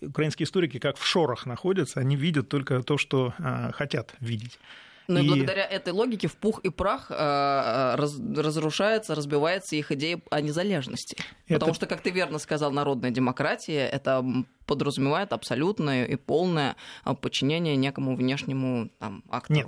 украинские 0.02 0.46
историки 0.46 0.80
как 0.80 0.98
в 0.98 1.06
шорах 1.06 1.46
находятся, 1.46 2.00
они 2.00 2.16
видят 2.16 2.50
только 2.50 2.82
то, 2.84 2.98
что 2.98 3.34
а, 3.40 3.72
хотят 3.72 4.14
видеть. 4.20 4.60
Ну 5.08 5.20
и, 5.20 5.26
и 5.26 5.28
благодаря 5.28 5.66
этой 5.66 5.94
логике 5.94 6.28
в 6.28 6.36
пух 6.36 6.60
и 6.64 6.70
прах 6.70 7.10
э, 7.10 7.16
раз, 7.16 8.20
разрушается, 8.20 9.16
разбивается 9.16 9.76
их 9.76 9.92
идея 9.92 10.20
о 10.30 10.42
незалежности. 10.42 11.16
Это... 11.48 11.60
Потому 11.60 11.74
что, 11.74 11.86
как 11.86 12.02
ты 12.02 12.10
верно 12.10 12.40
сказал, 12.40 12.72
народная 12.72 13.12
демократия 13.12 13.88
это 13.88 14.26
подразумевает 14.66 15.32
абсолютное 15.32 16.06
и 16.06 16.16
полное 16.18 16.76
подчинение 17.22 17.78
некому 17.78 18.16
внешнему 18.16 18.90
там, 19.00 19.24
актору. 19.30 19.68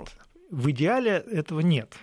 в 0.50 0.70
идеале 0.70 1.12
этого 1.12 1.60
нет. 1.60 1.94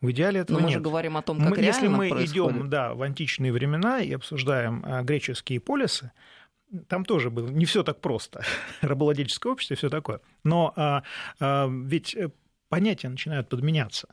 В 0.00 0.10
идеале 0.12 0.40
этого 0.40 0.58
Но 0.58 0.64
мы 0.64 0.68
нет. 0.68 0.78
же 0.78 0.80
говорим 0.80 1.16
о 1.16 1.22
том, 1.22 1.40
как 1.40 1.56
мы, 1.56 1.64
Если 1.64 1.88
мы 1.88 2.08
происходит. 2.10 2.56
идем 2.56 2.70
да, 2.70 2.94
в 2.94 3.02
античные 3.02 3.52
времена 3.52 4.00
и 4.00 4.12
обсуждаем 4.12 4.84
греческие 5.04 5.58
полисы, 5.58 6.12
там 6.88 7.04
тоже 7.04 7.30
было 7.30 7.48
не 7.48 7.64
все 7.64 7.82
так 7.82 8.00
просто. 8.00 8.42
Рабовладельческое 8.80 9.52
общество 9.52 9.74
и 9.74 9.76
все 9.76 9.90
такое. 9.90 10.20
Но 10.44 10.72
а, 10.76 11.02
а, 11.40 11.68
ведь 11.68 12.14
э, 12.14 12.30
понятия 12.68 13.08
начинают 13.08 13.48
подменяться. 13.48 14.08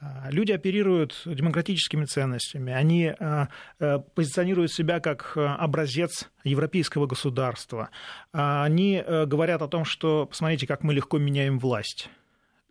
А, 0.00 0.30
люди 0.30 0.52
оперируют 0.52 1.22
демократическими 1.24 2.04
ценностями, 2.04 2.72
они 2.72 3.08
а, 3.08 3.48
а, 3.78 3.98
позиционируют 4.00 4.72
себя 4.72 5.00
как 5.00 5.36
образец 5.36 6.30
европейского 6.42 7.06
государства. 7.06 7.90
Они 8.32 9.02
говорят 9.06 9.62
о 9.62 9.68
том, 9.68 9.84
что 9.84 10.26
посмотрите, 10.26 10.66
как 10.66 10.82
мы 10.82 10.94
легко 10.94 11.18
меняем 11.18 11.58
власть, 11.58 12.10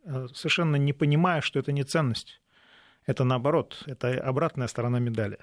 совершенно 0.05 0.75
не 0.75 0.93
понимая, 0.93 1.41
что 1.41 1.59
это 1.59 1.71
не 1.71 1.83
ценность. 1.83 2.41
Это 3.05 3.23
наоборот, 3.23 3.83
это 3.85 4.19
обратная 4.21 4.67
сторона 4.67 4.99
медали. 4.99 5.37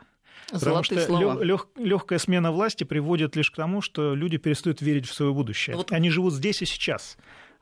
Потому 0.50 0.82
что 0.82 1.00
слова. 1.00 1.42
Лег, 1.42 1.68
легкая 1.76 2.18
смена 2.18 2.52
власти 2.52 2.84
приводит 2.84 3.36
лишь 3.36 3.50
к 3.50 3.56
тому, 3.56 3.80
что 3.80 4.14
люди 4.14 4.36
перестают 4.36 4.80
верить 4.80 5.06
в 5.06 5.14
свое 5.14 5.32
будущее. 5.32 5.76
Вот... 5.76 5.92
Они 5.92 6.10
живут 6.10 6.34
здесь 6.34 6.62
и 6.62 6.66
сейчас 6.66 7.16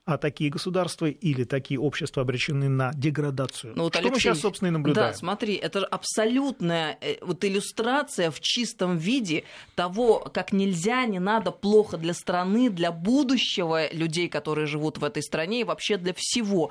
а 0.08 0.16
такие 0.16 0.48
государства 0.48 1.04
или 1.04 1.44
такие 1.44 1.78
общества 1.78 2.22
обречены 2.22 2.70
на 2.70 2.92
деградацию. 2.94 3.74
Ну, 3.76 3.82
вот, 3.82 3.92
Что 3.92 3.98
Алексей, 3.98 4.14
мы 4.14 4.20
сейчас, 4.20 4.40
собственно, 4.40 4.68
и 4.68 4.70
наблюдаем. 4.70 5.12
Да, 5.12 5.14
смотри, 5.14 5.54
это 5.54 5.84
абсолютная 5.84 6.96
э, 7.02 7.16
вот 7.20 7.44
иллюстрация 7.44 8.30
в 8.30 8.40
чистом 8.40 8.96
виде 8.96 9.44
того, 9.74 10.20
как 10.20 10.52
нельзя, 10.52 11.04
не 11.04 11.18
надо 11.18 11.50
плохо 11.50 11.98
для 11.98 12.14
страны, 12.14 12.70
для 12.70 12.90
будущего 12.90 13.92
людей, 13.92 14.30
которые 14.30 14.66
живут 14.66 14.96
в 14.96 15.04
этой 15.04 15.22
стране 15.22 15.60
и 15.60 15.64
вообще 15.64 15.98
для 15.98 16.14
всего. 16.16 16.70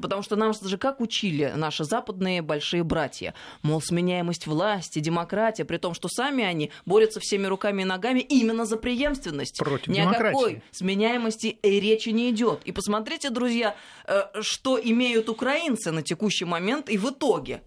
Потому 0.00 0.22
что 0.22 0.36
нам 0.36 0.52
же 0.54 0.78
как 0.78 1.00
учили 1.00 1.52
наши 1.56 1.84
западные 1.84 2.42
большие 2.42 2.82
братья? 2.82 3.34
Мол, 3.62 3.80
сменяемость 3.80 4.46
власти, 4.46 4.98
демократия, 5.00 5.64
при 5.64 5.76
том, 5.76 5.94
что 5.94 6.08
сами 6.08 6.44
они 6.44 6.70
борются 6.86 7.20
всеми 7.20 7.46
руками 7.46 7.82
и 7.82 7.84
ногами 7.84 8.20
именно 8.20 8.64
за 8.64 8.76
преемственность. 8.76 9.58
Против 9.58 9.88
Ни 9.88 9.96
демократии. 9.96 10.28
о 10.28 10.32
какой 10.32 10.62
сменяемости 10.70 11.58
и 11.62 11.80
речи 11.80 12.10
не 12.10 12.30
идет. 12.30 12.60
И 12.64 12.72
посмотрите, 12.72 13.30
друзья, 13.30 13.76
э, 14.06 14.22
что 14.40 14.80
имеют 14.82 15.28
украинцы 15.28 15.90
на 15.90 16.02
текущий 16.02 16.44
момент 16.44 16.88
и 16.88 16.96
в 16.96 17.10
итоге 17.10 17.62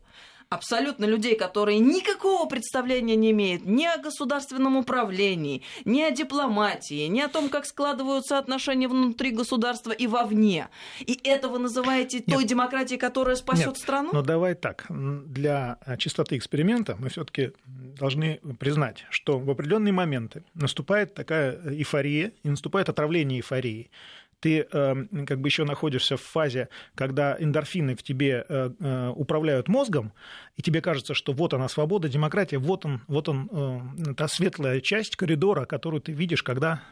абсолютно 0.49 1.05
людей, 1.05 1.35
которые 1.35 1.79
никакого 1.79 2.47
представления 2.47 3.15
не 3.15 3.31
имеют 3.31 3.65
ни 3.65 3.85
о 3.85 3.97
государственном 3.97 4.77
управлении, 4.77 5.63
ни 5.85 6.01
о 6.01 6.11
дипломатии, 6.11 7.07
ни 7.07 7.19
о 7.19 7.27
том, 7.27 7.49
как 7.49 7.65
складываются 7.65 8.37
отношения 8.37 8.87
внутри 8.87 9.31
государства 9.31 9.91
и 9.91 10.07
вовне. 10.07 10.69
И 10.99 11.19
это 11.23 11.49
вы 11.49 11.59
называете 11.59 12.21
той 12.21 12.39
Нет. 12.39 12.47
демократией, 12.47 12.99
которая 12.99 13.35
спасет 13.35 13.77
страну? 13.77 14.09
Но 14.13 14.21
давай 14.21 14.55
так. 14.55 14.85
Для 14.89 15.77
чистоты 15.97 16.37
эксперимента 16.37 16.95
мы 16.99 17.09
все-таки 17.09 17.51
должны 17.65 18.39
признать, 18.59 19.05
что 19.09 19.39
в 19.39 19.49
определенные 19.49 19.93
моменты 19.93 20.43
наступает 20.53 21.13
такая 21.13 21.59
эйфория, 21.65 22.31
и 22.43 22.49
наступает 22.49 22.89
отравление 22.89 23.39
эйфории 23.39 23.89
ты 24.39 24.67
э, 24.71 24.95
как 25.25 25.39
бы 25.41 25.47
еще 25.47 25.63
находишься 25.63 26.17
в 26.17 26.21
фазе, 26.21 26.69
когда 26.95 27.35
эндорфины 27.39 27.95
в 27.95 28.03
тебе 28.03 28.45
э, 28.47 28.69
э, 28.79 29.09
управляют 29.15 29.67
мозгом, 29.67 30.13
и 30.55 30.61
тебе 30.61 30.81
кажется, 30.81 31.13
что 31.13 31.33
вот 31.33 31.53
она 31.53 31.67
свобода, 31.67 32.09
демократия, 32.09 32.57
вот 32.57 32.85
он, 32.85 33.01
вот 33.07 33.29
он, 33.29 34.15
та 34.15 34.27
светлая 34.27 34.81
часть 34.81 35.15
коридора, 35.15 35.65
которую 35.65 36.01
ты 36.01 36.11
видишь, 36.11 36.43
когда 36.43 36.83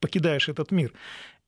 покидаешь 0.00 0.48
этот 0.48 0.70
мир. 0.70 0.92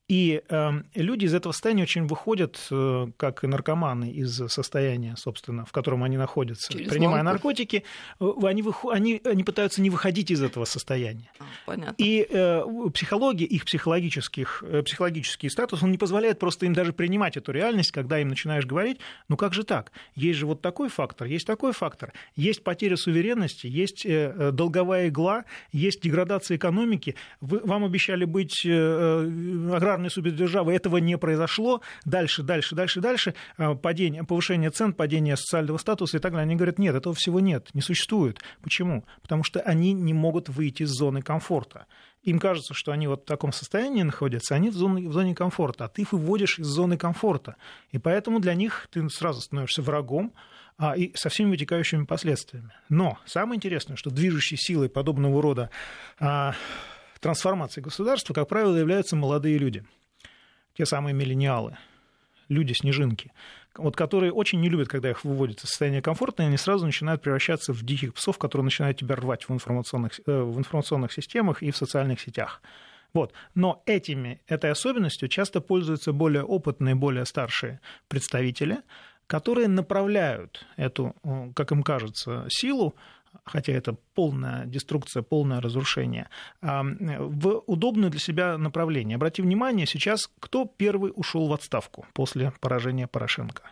И 0.09 0.41
э, 0.49 0.71
люди 0.95 1.25
из 1.25 1.35
этого 1.35 1.53
состояния 1.53 1.83
очень 1.83 2.07
выходят, 2.07 2.65
э, 2.71 3.07
как 3.17 3.43
и 3.43 3.49
наркоманы, 3.49 4.09
из 4.09 4.41
состояния, 4.49 5.17
собственно, 5.17 5.65
в 5.65 5.73
котором 5.73 6.05
они 6.05 6.17
находятся. 6.17 6.73
Через 6.73 6.91
Принимая 6.91 7.25
ломку. 7.25 7.33
наркотики, 7.33 7.83
э, 8.21 8.33
они, 8.45 8.63
выход... 8.63 8.95
они, 8.95 9.21
они 9.25 9.43
пытаются 9.43 9.83
не 9.83 9.91
выходить 9.91 10.31
из 10.31 10.41
этого 10.43 10.65
состояния. 10.65 11.29
А, 11.41 11.45
понятно. 11.67 11.95
И 11.99 12.25
э, 12.31 12.63
психология, 12.95 13.47
их 13.47 13.65
психологических, 13.65 14.63
э, 14.65 14.83
психологический 14.85 15.49
статус, 15.49 15.83
он 15.83 15.91
не 15.91 15.99
позволяет 15.99 16.39
просто 16.39 16.67
им 16.67 16.73
даже 16.73 16.93
принимать 16.93 17.37
эту 17.37 17.51
реальность, 17.51 17.91
когда 17.91 18.21
им 18.21 18.29
начинаешь 18.29 18.65
говорить, 18.65 19.01
ну 19.29 19.37
как 19.37 19.55
же 19.55 19.65
так? 19.65 19.91
Есть 20.15 20.39
же 20.39 20.47
вот 20.47 20.63
такой 20.63 20.89
фактор, 20.89 21.27
есть 21.27 21.49
такой 21.49 21.73
фактор, 21.73 22.13
есть 22.37 22.63
потеря 22.63 22.97
суверенности, 22.97 23.67
есть 23.67 24.07
э, 24.07 24.33
э 24.37 24.53
долговая 24.53 25.09
игла, 25.09 25.45
есть 25.73 26.01
деградация 26.01 26.57
экономики. 26.57 27.17
Вы, 27.41 27.59
вам 27.65 27.85
обещали 27.85 28.25
быть 28.25 28.65
э, 28.65 29.31
аграрным 29.75 29.96
аграрной 29.97 30.11
супердержавы 30.11 30.75
этого 30.75 30.99
не 30.99 31.17
произошло. 31.19 31.81
Дальше, 32.05 32.43
дальше, 32.43 32.75
дальше, 32.75 33.01
дальше 33.01 33.35
э, 33.59 33.75
падение, 33.75 34.25
повышение 34.25 34.71
цен, 34.71 34.93
падение 34.93 35.37
социального 35.37 35.79
статуса 35.79 36.19
и 36.19 36.21
так 36.21 36.33
далее. 36.33 36.45
Они 36.45 36.57
говорят, 36.57 36.79
нет, 36.79 36.95
этого 36.95 37.15
всего 37.15 37.41
нет, 37.41 37.71
не 37.75 37.81
существует. 37.81 38.41
Почему? 38.63 39.05
Потому 39.23 39.43
что 39.43 39.61
они 39.61 39.93
не 39.93 40.13
могут 40.13 40.49
выйти 40.49 40.83
из 40.83 40.91
зоны 40.91 41.23
комфорта. 41.23 41.87
Им 42.23 42.39
кажется, 42.39 42.75
что 42.75 42.93
они 42.93 43.07
вот 43.07 43.23
в 43.23 43.25
таком 43.25 43.53
состоянии 43.53 44.03
находятся, 44.03 44.55
они 44.55 44.71
в 44.71 44.75
зоне, 44.75 45.09
в 45.09 45.13
зоне 45.13 45.35
комфорта, 45.35 45.85
а 45.85 45.89
ты 45.89 46.03
их 46.03 46.13
выводишь 46.13 46.59
из 46.59 46.67
зоны 46.67 46.97
комфорта. 46.97 47.57
И 47.93 47.99
поэтому 47.99 48.41
для 48.41 48.55
них 48.55 48.89
ты 48.91 49.09
сразу 49.11 49.41
становишься 49.41 49.83
врагом, 49.83 50.33
а, 50.79 50.95
и 50.95 51.17
со 51.17 51.31
всеми 51.31 51.51
вытекающими 51.51 52.05
последствиями. 52.05 52.71
Но 52.91 53.19
самое 53.25 53.57
интересное, 53.57 53.97
что 53.97 54.11
движущей 54.11 54.57
силой 54.59 54.91
подобного 54.91 55.41
рода 55.41 55.71
а, 56.19 56.55
трансформации 57.27 57.81
государства, 57.81 58.35
как 58.35 58.47
правило, 58.47 58.77
являются 58.77 59.17
молодые 59.17 59.59
люди, 59.59 59.83
те 60.75 60.87
самые 60.87 61.13
миллениалы, 61.13 61.77
люди-снежинки, 62.49 63.33
вот, 63.75 63.97
которые 63.97 64.33
очень 64.33 64.61
не 64.61 64.69
любят, 64.69 64.87
когда 64.87 65.11
их 65.11 65.25
выводят 65.25 65.59
из 65.59 65.71
состояния 65.71 66.01
комфорта, 66.01 66.45
и 66.45 66.47
они 66.47 66.57
сразу 66.57 66.87
начинают 66.87 67.23
превращаться 67.23 67.73
в 67.73 67.83
диких 67.83 68.15
псов, 68.15 68.39
которые 68.39 68.67
начинают 68.67 68.99
тебя 68.99 69.17
рвать 69.17 69.49
в 69.49 69.53
информационных, 69.53 70.21
э, 70.25 70.41
в 70.41 70.57
информационных 70.57 71.13
системах 71.13 71.65
и 71.65 71.73
в 71.73 71.77
социальных 71.77 72.21
сетях. 72.21 72.63
Вот. 73.13 73.33
Но 73.57 73.83
этими, 73.87 74.41
этой 74.47 74.71
особенностью 74.71 75.29
часто 75.29 75.61
пользуются 75.61 76.13
более 76.13 76.45
опытные, 76.45 76.95
более 76.95 77.25
старшие 77.25 77.81
представители, 78.07 78.83
которые 79.27 79.67
направляют 79.67 80.65
эту, 80.77 81.17
как 81.57 81.73
им 81.73 81.83
кажется, 81.83 82.47
силу 82.49 82.95
хотя 83.45 83.73
это 83.73 83.97
полная 84.15 84.67
деструкция, 84.67 85.23
полное 85.23 85.61
разрушение, 85.61 86.29
а, 86.61 86.83
в 86.83 87.63
удобное 87.67 88.11
для 88.11 88.21
себя 88.21 88.59
направление. 88.59 89.17
Обрати 89.17 89.43
внимание, 89.43 89.87
сейчас 89.87 90.31
кто 90.41 90.65
первый 90.65 91.13
ушел 91.15 91.49
в 91.49 91.53
отставку 91.53 92.07
после 92.13 92.53
поражения 92.61 93.07
Порошенко? 93.07 93.63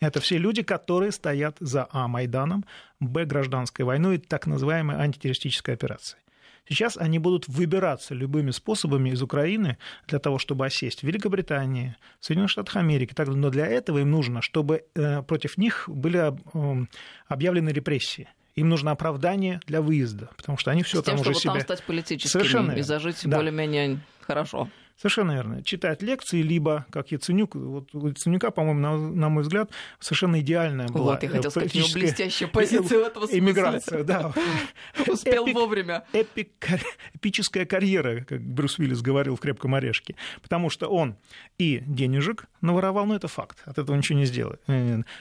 Это 0.00 0.20
все 0.20 0.36
люди, 0.36 0.62
которые 0.62 1.10
стоят 1.10 1.56
за 1.60 1.88
А. 1.90 2.06
Майданом, 2.06 2.64
Б. 3.00 3.24
Гражданской 3.24 3.84
войной 3.84 4.16
и 4.16 4.18
так 4.18 4.46
называемой 4.46 4.96
антитеррористической 4.96 5.74
операцией. 5.74 6.20
Сейчас 6.68 6.96
они 6.96 7.18
будут 7.18 7.46
выбираться 7.46 8.14
любыми 8.14 8.50
способами 8.50 9.10
из 9.10 9.22
Украины 9.22 9.78
для 10.08 10.18
того, 10.18 10.38
чтобы 10.38 10.66
осесть 10.66 11.00
в 11.00 11.06
Великобритании, 11.06 11.96
в 12.20 12.26
Соединенных 12.26 12.50
Штатах 12.50 12.76
Америки 12.76 13.14
так. 13.14 13.28
Но 13.28 13.50
для 13.50 13.66
этого 13.66 13.98
им 13.98 14.10
нужно, 14.10 14.42
чтобы 14.42 14.84
э, 14.94 15.22
против 15.22 15.58
них 15.58 15.84
были 15.86 16.32
э, 16.32 16.86
объявлены 17.28 17.68
репрессии. 17.70 18.28
Им 18.56 18.70
нужно 18.70 18.90
оправдание 18.90 19.60
для 19.66 19.82
выезда, 19.82 20.30
потому 20.36 20.56
что 20.56 20.70
они 20.70 20.82
все 20.82 21.02
там 21.02 21.20
уже 21.20 21.34
себе... 21.34 21.52
там 21.52 21.60
стать 21.60 21.82
политическими 21.84 22.30
Совершенно 22.30 22.72
и 22.72 22.80
зажить 22.80 23.20
да. 23.24 23.36
более-менее 23.36 24.00
хорошо. 24.22 24.68
Совершенно 24.96 25.32
верно. 25.32 25.62
Читать 25.62 26.00
лекции, 26.00 26.40
либо, 26.40 26.86
как 26.90 27.12
Яценюк, 27.12 27.54
вот 27.54 27.94
у 27.94 28.06
Яценюка, 28.08 28.50
по-моему, 28.50 28.80
на, 28.80 28.96
на 28.96 29.28
мой 29.28 29.42
взгляд, 29.42 29.70
совершенно 30.00 30.40
идеальная 30.40 30.88
была 30.88 31.12
вот, 31.12 31.22
я 31.22 31.28
хотел 31.28 31.50
сказать, 31.50 31.74
у 31.74 31.78
него 31.78 31.88
блестящая 31.92 32.48
позиция 32.48 33.00
в 33.00 33.02
этом 33.02 33.22
смысле. 33.24 33.38
Иммиграция, 33.38 34.04
да. 34.04 34.32
Успел 35.06 35.46
вовремя. 35.52 36.04
Эпическая 36.14 37.66
карьера, 37.66 38.24
как 38.24 38.40
Брюс 38.40 38.78
Уиллис 38.78 39.02
говорил 39.02 39.36
в 39.36 39.40
«Крепком 39.40 39.74
орешке». 39.74 40.16
Потому 40.40 40.70
что 40.70 40.88
он 40.88 41.16
и 41.58 41.82
денежек 41.86 42.46
наворовал, 42.62 43.04
но 43.04 43.16
это 43.16 43.28
факт, 43.28 43.62
от 43.66 43.78
этого 43.78 43.94
ничего 43.96 44.18
не 44.18 44.24
сделает. 44.24 44.62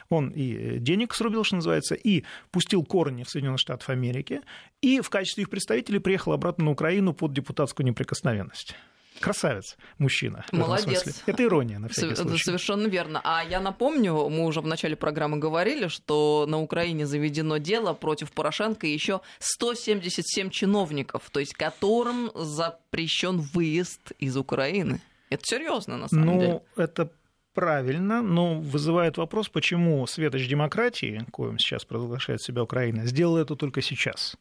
Он 0.10 0.30
и 0.30 0.80
денег 0.80 1.14
срубил, 1.14 1.44
что 1.44 1.58
называется, 1.58 1.96
и 1.96 2.24
пустил 2.50 2.86
корни 2.86 3.24
в 3.24 3.30
Соединенных 3.30 3.60
Штатах 3.60 3.90
Америки, 3.90 4.40
и 4.82 5.02
в 5.02 5.10
качестве 5.10 5.42
их 5.42 5.50
представителей 5.50 6.00
приехал 6.00 6.32
обратно 6.32 6.66
на 6.66 6.72
Украину 6.72 7.14
под 7.14 7.34
депутатскую 7.34 7.86
неприкосновенность. 7.86 8.76
Красавец 9.20 9.78
мужчина. 9.98 10.46
Молодец. 10.52 11.24
Это 11.26 11.44
ирония, 11.44 11.80
на 11.80 11.88
всякий 11.90 12.16
случай. 12.16 12.44
Совершенно 12.44 12.88
верно. 12.88 13.22
А 13.24 13.44
я 13.44 13.60
напомню, 13.60 14.30
мы 14.30 14.46
уже 14.46 14.62
в 14.62 14.68
начале 14.68 14.96
программы 14.96 15.38
говорили, 15.38 15.88
что 15.88 16.46
на 16.48 16.62
Украине 16.62 17.06
заведено 17.06 17.58
дело 17.58 17.94
против 17.94 18.32
Порошенко 18.32 18.88
еще 18.88 19.22
177 19.40 20.50
чиновников, 20.50 21.30
то 21.32 21.40
есть 21.40 21.54
которым 21.54 22.32
запрещен 22.36 23.40
выезд 23.40 24.12
из 24.20 24.38
Украины. 24.38 25.02
Это 25.30 25.44
серьезно, 25.46 25.98
на 25.98 26.08
самом 26.08 26.26
ну, 26.26 26.40
деле. 26.40 26.62
Ну, 26.76 26.84
это 26.84 27.10
правильно, 27.54 28.22
но 28.22 28.60
вызывает 28.60 29.18
вопрос, 29.18 29.50
почему 29.50 30.06
светоч 30.08 30.48
демократии, 30.48 31.26
коим 31.32 31.58
сейчас 31.58 31.86
провозглашает 31.86 32.42
себя 32.42 32.64
Украина, 32.64 33.06
сделала 33.06 33.40
это 33.40 33.56
только 33.56 33.82
сейчас 33.82 34.36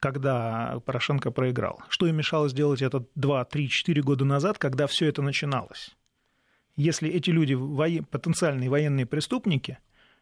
когда 0.00 0.80
Порошенко 0.84 1.30
проиграл. 1.30 1.80
Что 1.88 2.06
им 2.06 2.16
мешало 2.16 2.48
сделать 2.48 2.82
это 2.82 3.04
2, 3.14 3.44
3, 3.44 3.68
4 3.68 4.02
года 4.02 4.24
назад, 4.24 4.58
когда 4.58 4.86
все 4.86 5.06
это 5.06 5.22
начиналось? 5.22 5.96
Если 6.76 7.10
эти 7.10 7.30
люди 7.30 7.54
воен... 7.54 8.04
потенциальные 8.04 8.70
военные 8.70 9.06
преступники, 9.06 9.78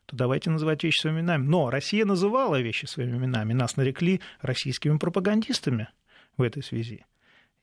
то 0.06 0.16
давайте 0.16 0.50
называть 0.50 0.85
вещи 0.85 1.00
своими 1.00 1.21
именами. 1.21 1.47
Но 1.47 1.71
Россия 1.71 2.04
называла 2.04 2.61
вещи 2.61 2.87
своими 2.87 3.18
именами. 3.18 3.52
Нас 3.52 3.76
нарекли 3.76 4.21
российскими 4.40 4.97
пропагандистами 4.97 5.88
в 6.37 6.42
этой 6.42 6.62
связи. 6.62 7.04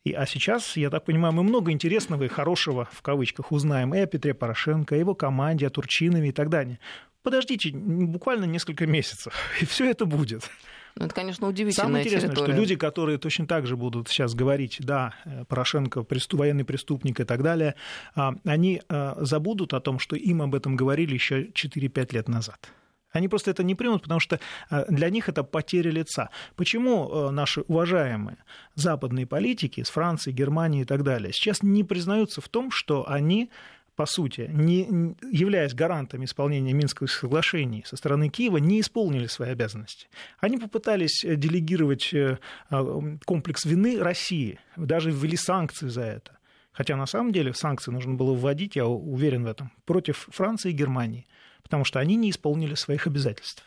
И, 0.04 0.12
а 0.12 0.26
сейчас, 0.26 0.76
я 0.76 0.90
так 0.90 1.06
понимаю, 1.06 1.34
мы 1.34 1.44
много 1.44 1.72
интересного 1.72 2.24
и 2.24 2.28
хорошего, 2.28 2.90
в 2.92 3.02
кавычках, 3.02 3.52
узнаем 3.52 3.96
и 3.96 4.00
о 4.00 4.06
Петре 4.06 4.34
Порошенко, 4.34 4.96
и 4.96 4.98
о 4.98 5.02
его 5.02 5.16
команде, 5.16 5.68
о 5.68 5.70
Турчинове 5.70 6.30
и 6.30 6.32
так 6.34 6.50
далее. 6.50 6.80
Подождите 7.24 7.72
буквально 7.74 8.44
несколько 8.44 8.86
месяцев, 8.86 9.34
и 9.62 9.66
все 9.66 9.90
это 9.90 10.06
будет. 10.06 10.50
Ну, 10.96 11.06
это, 11.06 11.16
конечно, 11.16 11.48
удивительная 11.48 11.88
Самое 11.88 12.04
интересное, 12.04 12.30
территория. 12.30 12.54
что 12.54 12.62
люди, 12.62 12.76
которые 12.76 13.18
точно 13.18 13.48
так 13.48 13.66
же 13.66 13.76
будут 13.76 14.10
сейчас 14.10 14.36
говорить, 14.36 14.78
да, 14.80 15.14
э, 15.26 15.44
Порошенко 15.46 16.04
преступ, 16.04 16.42
военный 16.42 16.66
преступник 16.66 17.20
и 17.20 17.24
так 17.24 17.42
далее, 17.42 17.76
а, 18.16 18.34
они 18.46 18.82
э, 18.88 19.14
забудут 19.18 19.74
о 19.74 19.80
том, 19.80 19.98
что 19.98 20.16
им 20.16 20.42
об 20.42 20.54
этом 20.54 20.76
говорили 20.76 21.14
еще 21.14 21.46
4-5 21.46 22.14
лет 22.14 22.30
назад. 22.30 22.70
Они 23.12 23.28
просто 23.28 23.52
это 23.52 23.64
не 23.64 23.76
примут, 23.76 24.04
потому 24.04 24.20
что 24.20 24.40
э, 24.70 24.86
для 24.90 25.10
них 25.10 25.30
это 25.30 25.44
потеря 25.44 25.90
лица. 25.90 26.30
Почему 26.56 27.32
наши 27.32 27.62
уважаемые 27.62 28.38
западные 28.76 29.26
политики 29.26 29.80
из 29.80 29.90
Франции, 29.90 30.32
Германии 30.32 30.82
и 30.82 30.86
так 30.86 31.04
далее 31.04 31.34
сейчас 31.34 31.64
не 31.64 31.84
признаются 31.84 32.40
в 32.40 32.50
том, 32.50 32.70
что 32.70 33.10
они 33.10 33.50
по 33.96 34.06
сути, 34.06 34.50
не 34.52 35.16
являясь 35.32 35.74
гарантами 35.74 36.26
исполнения 36.26 36.74
Минских 36.74 37.12
соглашений 37.12 37.84
со 37.86 37.96
стороны 37.96 38.30
Киева, 38.30 38.58
не 38.58 38.82
исполнили 38.82 39.28
свои 39.28 39.52
обязанности. 39.52 40.08
Они 40.40 40.58
попытались 40.58 41.24
э, 41.24 41.36
делегировать 41.36 42.14
э, 42.14 42.40
а, 42.70 43.02
комплекс 43.26 43.66
вины 43.66 44.00
России, 44.00 44.60
даже 44.76 45.12
ввели 45.12 45.38
санкции 45.38 45.88
за 45.88 46.02
это. 46.02 46.38
Хотя 46.72 46.96
на 46.96 47.06
самом 47.06 47.32
деле 47.32 47.54
санкции 47.54 47.92
нужно 47.92 48.16
было 48.16 48.34
вводить, 48.34 48.76
я 48.76 48.88
уверен 48.88 49.44
в 49.44 49.48
этом, 49.48 49.72
против 49.86 50.28
Франции 50.32 50.72
и 50.72 50.74
Германии, 50.74 51.28
потому 51.62 51.86
что 51.86 52.00
они 52.00 52.16
не 52.16 52.32
исполнили 52.32 52.74
своих 52.74 53.06
обязательств. 53.06 53.64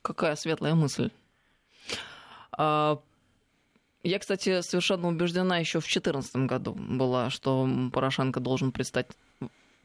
Какая 0.00 0.36
светлая 0.36 0.74
мысль. 0.74 1.10
Я, 4.02 4.18
кстати, 4.18 4.62
совершенно 4.62 5.08
убеждена 5.08 5.58
еще 5.58 5.80
в 5.80 5.84
2014 5.84 6.36
году 6.36 6.72
была, 6.74 7.30
что 7.30 7.68
Порошенко 7.92 8.40
должен 8.40 8.72
предстать 8.72 9.08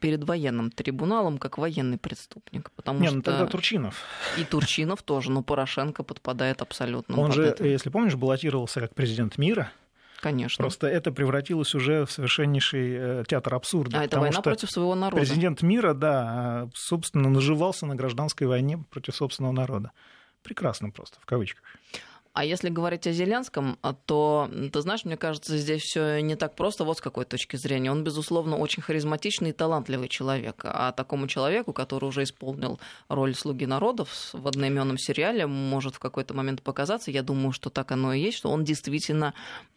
перед 0.00 0.24
военным 0.24 0.70
трибуналом 0.70 1.38
как 1.38 1.58
военный 1.58 1.98
преступник. 1.98 2.70
Потому 2.72 3.00
Не, 3.00 3.06
что... 3.06 3.16
ну 3.16 3.22
тогда 3.22 3.46
Турчинов. 3.46 4.02
И 4.38 4.44
Турчинов 4.44 5.02
тоже, 5.02 5.30
но 5.30 5.42
Порошенко 5.42 6.02
подпадает 6.02 6.62
абсолютно 6.62 7.18
Он 7.18 7.32
же, 7.32 7.44
это. 7.44 7.66
если 7.66 7.90
помнишь, 7.90 8.14
баллотировался 8.14 8.80
как 8.80 8.94
президент 8.94 9.38
мира. 9.38 9.72
Конечно. 10.20 10.62
Просто 10.62 10.86
это 10.86 11.12
превратилось 11.12 11.74
уже 11.74 12.04
в 12.06 12.10
совершеннейший 12.10 12.96
э, 12.96 13.24
театр 13.28 13.54
абсурда. 13.54 14.00
А 14.00 14.04
это 14.04 14.18
война 14.18 14.40
против 14.40 14.70
своего 14.70 14.94
народа. 14.94 15.20
Президент 15.20 15.62
мира, 15.62 15.92
да, 15.94 16.68
собственно, 16.74 17.28
наживался 17.28 17.86
на 17.86 17.94
гражданской 17.94 18.46
войне 18.46 18.82
против 18.90 19.14
собственного 19.14 19.52
народа. 19.52 19.92
Прекрасно 20.42 20.90
просто, 20.90 21.20
в 21.20 21.26
кавычках. 21.26 21.62
А 22.36 22.44
если 22.44 22.68
говорить 22.68 23.06
о 23.06 23.12
Зеленском, 23.12 23.78
а, 23.80 23.94
то, 23.94 24.50
ты 24.70 24.82
знаешь, 24.82 25.06
мне 25.06 25.16
кажется, 25.16 25.56
здесь 25.56 25.80
все 25.80 26.20
не 26.20 26.36
так 26.36 26.54
просто. 26.54 26.84
Вот 26.84 26.98
с 26.98 27.00
какой 27.00 27.24
точки 27.24 27.56
зрения. 27.56 27.90
Он, 27.90 28.04
безусловно, 28.04 28.58
очень 28.58 28.82
харизматичный 28.82 29.50
и 29.50 29.52
талантливый 29.54 30.08
человек. 30.08 30.60
А 30.64 30.92
такому 30.92 31.28
человеку, 31.28 31.72
который 31.72 32.04
уже 32.04 32.24
исполнил 32.24 32.78
роль 33.08 33.34
слуги 33.34 33.64
народов 33.64 34.10
в 34.34 34.46
одноименном 34.46 34.98
сериале, 34.98 35.46
может 35.46 35.94
в 35.94 35.98
какой-то 35.98 36.34
момент 36.34 36.60
показаться, 36.60 37.10
я 37.10 37.22
думаю, 37.22 37.52
что 37.52 37.70
так 37.70 37.90
оно 37.90 38.12
и 38.12 38.20
есть, 38.20 38.36
что 38.36 38.50
он 38.50 38.64
действительно 38.64 39.32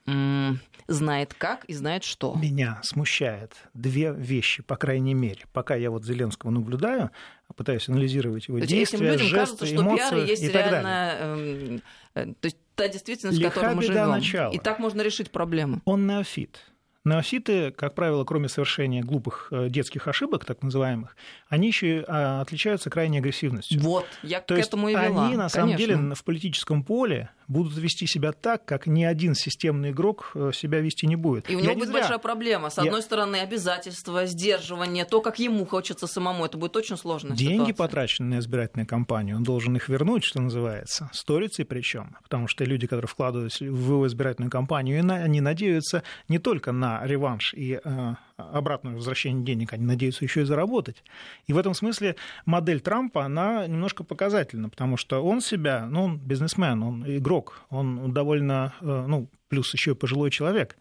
м- 0.05 0.59
знает 0.89 1.33
как 1.33 1.63
и 1.63 1.73
знает 1.73 2.03
что. 2.03 2.35
Меня 2.35 2.81
смущает 2.83 3.53
две 3.73 4.11
вещи, 4.11 4.63
по 4.63 4.75
крайней 4.75 5.13
мере. 5.13 5.45
Пока 5.53 5.75
я 5.75 5.91
вот 5.91 6.03
Зеленского 6.03 6.51
наблюдаю, 6.51 7.11
пытаюсь 7.55 7.89
анализировать 7.89 8.47
его 8.47 8.59
действия, 8.59 9.17
жесты, 9.17 9.35
кажется, 9.35 9.65
что 9.65 9.75
эмоции 9.75 10.09
пиар 10.09 10.25
есть 10.25 10.43
и 10.43 10.49
так 10.49 10.71
реально, 10.71 10.83
далее. 10.83 11.71
Эм, 11.73 11.81
Э, 12.15 12.25
то 12.25 12.45
есть 12.45 12.57
та 12.75 12.87
действительность, 12.87 13.39
Лиха 13.39 13.51
в 13.51 13.53
которой 13.53 13.75
мы 13.75 13.83
живем. 13.83 14.09
Начала. 14.09 14.51
И 14.51 14.59
так 14.59 14.79
можно 14.79 15.01
решить 15.01 15.31
проблемы. 15.31 15.81
Он 15.85 16.07
неофит. 16.07 16.59
Неофиты, 17.05 17.71
как 17.71 17.95
правило, 17.95 18.25
кроме 18.25 18.49
совершения 18.49 19.01
глупых 19.01 19.47
э, 19.51 19.69
детских 19.69 20.07
ошибок, 20.09 20.43
так 20.43 20.61
называемых, 20.61 21.15
они 21.47 21.67
еще 21.67 22.03
а, 22.07 22.41
отличаются 22.41 22.89
крайней 22.89 23.19
агрессивностью. 23.19 23.79
Вот, 23.79 24.05
я 24.21 24.41
То 24.41 24.55
к 24.55 24.59
этому 24.59 24.89
и 24.89 24.91
вела. 24.91 25.03
Они, 25.03 25.37
на 25.37 25.47
Конечно. 25.47 25.49
самом 25.49 25.75
деле, 25.77 25.95
в 26.13 26.23
политическом 26.25 26.83
поле 26.83 27.29
будут 27.47 27.77
вести 27.77 28.05
себя 28.05 28.33
так, 28.33 28.65
как 28.65 28.85
ни 28.85 29.05
один 29.05 29.33
системный 29.33 29.91
игрок 29.91 30.31
э, 30.35 30.51
себя 30.53 30.81
вести 30.81 31.07
не 31.07 31.15
будет. 31.15 31.49
И 31.49 31.55
у 31.55 31.61
него 31.61 31.73
будет 31.73 31.87
зря... 31.87 31.99
большая 31.99 32.17
проблема. 32.17 32.69
С 32.69 32.77
одной 32.77 32.99
Я... 32.99 33.01
стороны, 33.01 33.37
обязательства, 33.37 34.25
сдерживание, 34.25 35.05
то, 35.05 35.21
как 35.21 35.39
ему 35.39 35.65
хочется 35.65 36.05
самому, 36.05 36.45
это 36.45 36.57
будет 36.57 36.75
очень 36.75 36.97
сложно. 36.97 37.33
Деньги, 37.33 37.53
ситуация. 37.53 37.73
потраченные 37.73 38.29
на 38.35 38.39
избирательную 38.39 38.87
кампанию, 38.87 39.37
он 39.37 39.43
должен 39.43 39.75
их 39.75 39.87
вернуть, 39.87 40.25
что 40.25 40.41
называется, 40.41 41.09
сторицей 41.13 41.63
причем, 41.63 42.17
потому 42.23 42.47
что 42.47 42.65
люди, 42.65 42.87
которые 42.87 43.07
вкладываются 43.07 43.63
в 43.63 43.67
его 43.67 44.05
избирательную 44.05 44.51
кампанию, 44.51 44.99
они 45.09 45.39
надеются 45.39 46.03
не 46.27 46.39
только 46.39 46.71
на 46.71 46.88
реванш 47.03 47.53
и 47.53 47.79
э, 47.83 48.13
обратное 48.37 48.95
возвращение 48.95 49.43
денег, 49.43 49.73
они 49.73 49.85
надеются 49.85 50.23
еще 50.23 50.41
и 50.41 50.45
заработать. 50.45 51.03
И 51.47 51.53
в 51.53 51.57
этом 51.57 51.73
смысле 51.73 52.15
модель 52.45 52.79
Трампа, 52.79 53.25
она 53.25 53.67
немножко 53.67 54.03
показательна, 54.03 54.69
потому 54.69 54.97
что 54.97 55.23
он 55.23 55.41
себя, 55.41 55.85
ну, 55.85 56.03
он 56.03 56.17
бизнесмен, 56.17 56.83
он 56.83 57.05
игрок, 57.17 57.61
он 57.69 58.13
довольно, 58.13 58.73
э, 58.81 59.05
ну, 59.07 59.29
плюс 59.49 59.73
еще 59.73 59.91
и 59.91 59.95
пожилой 59.95 60.31
человек, 60.31 60.77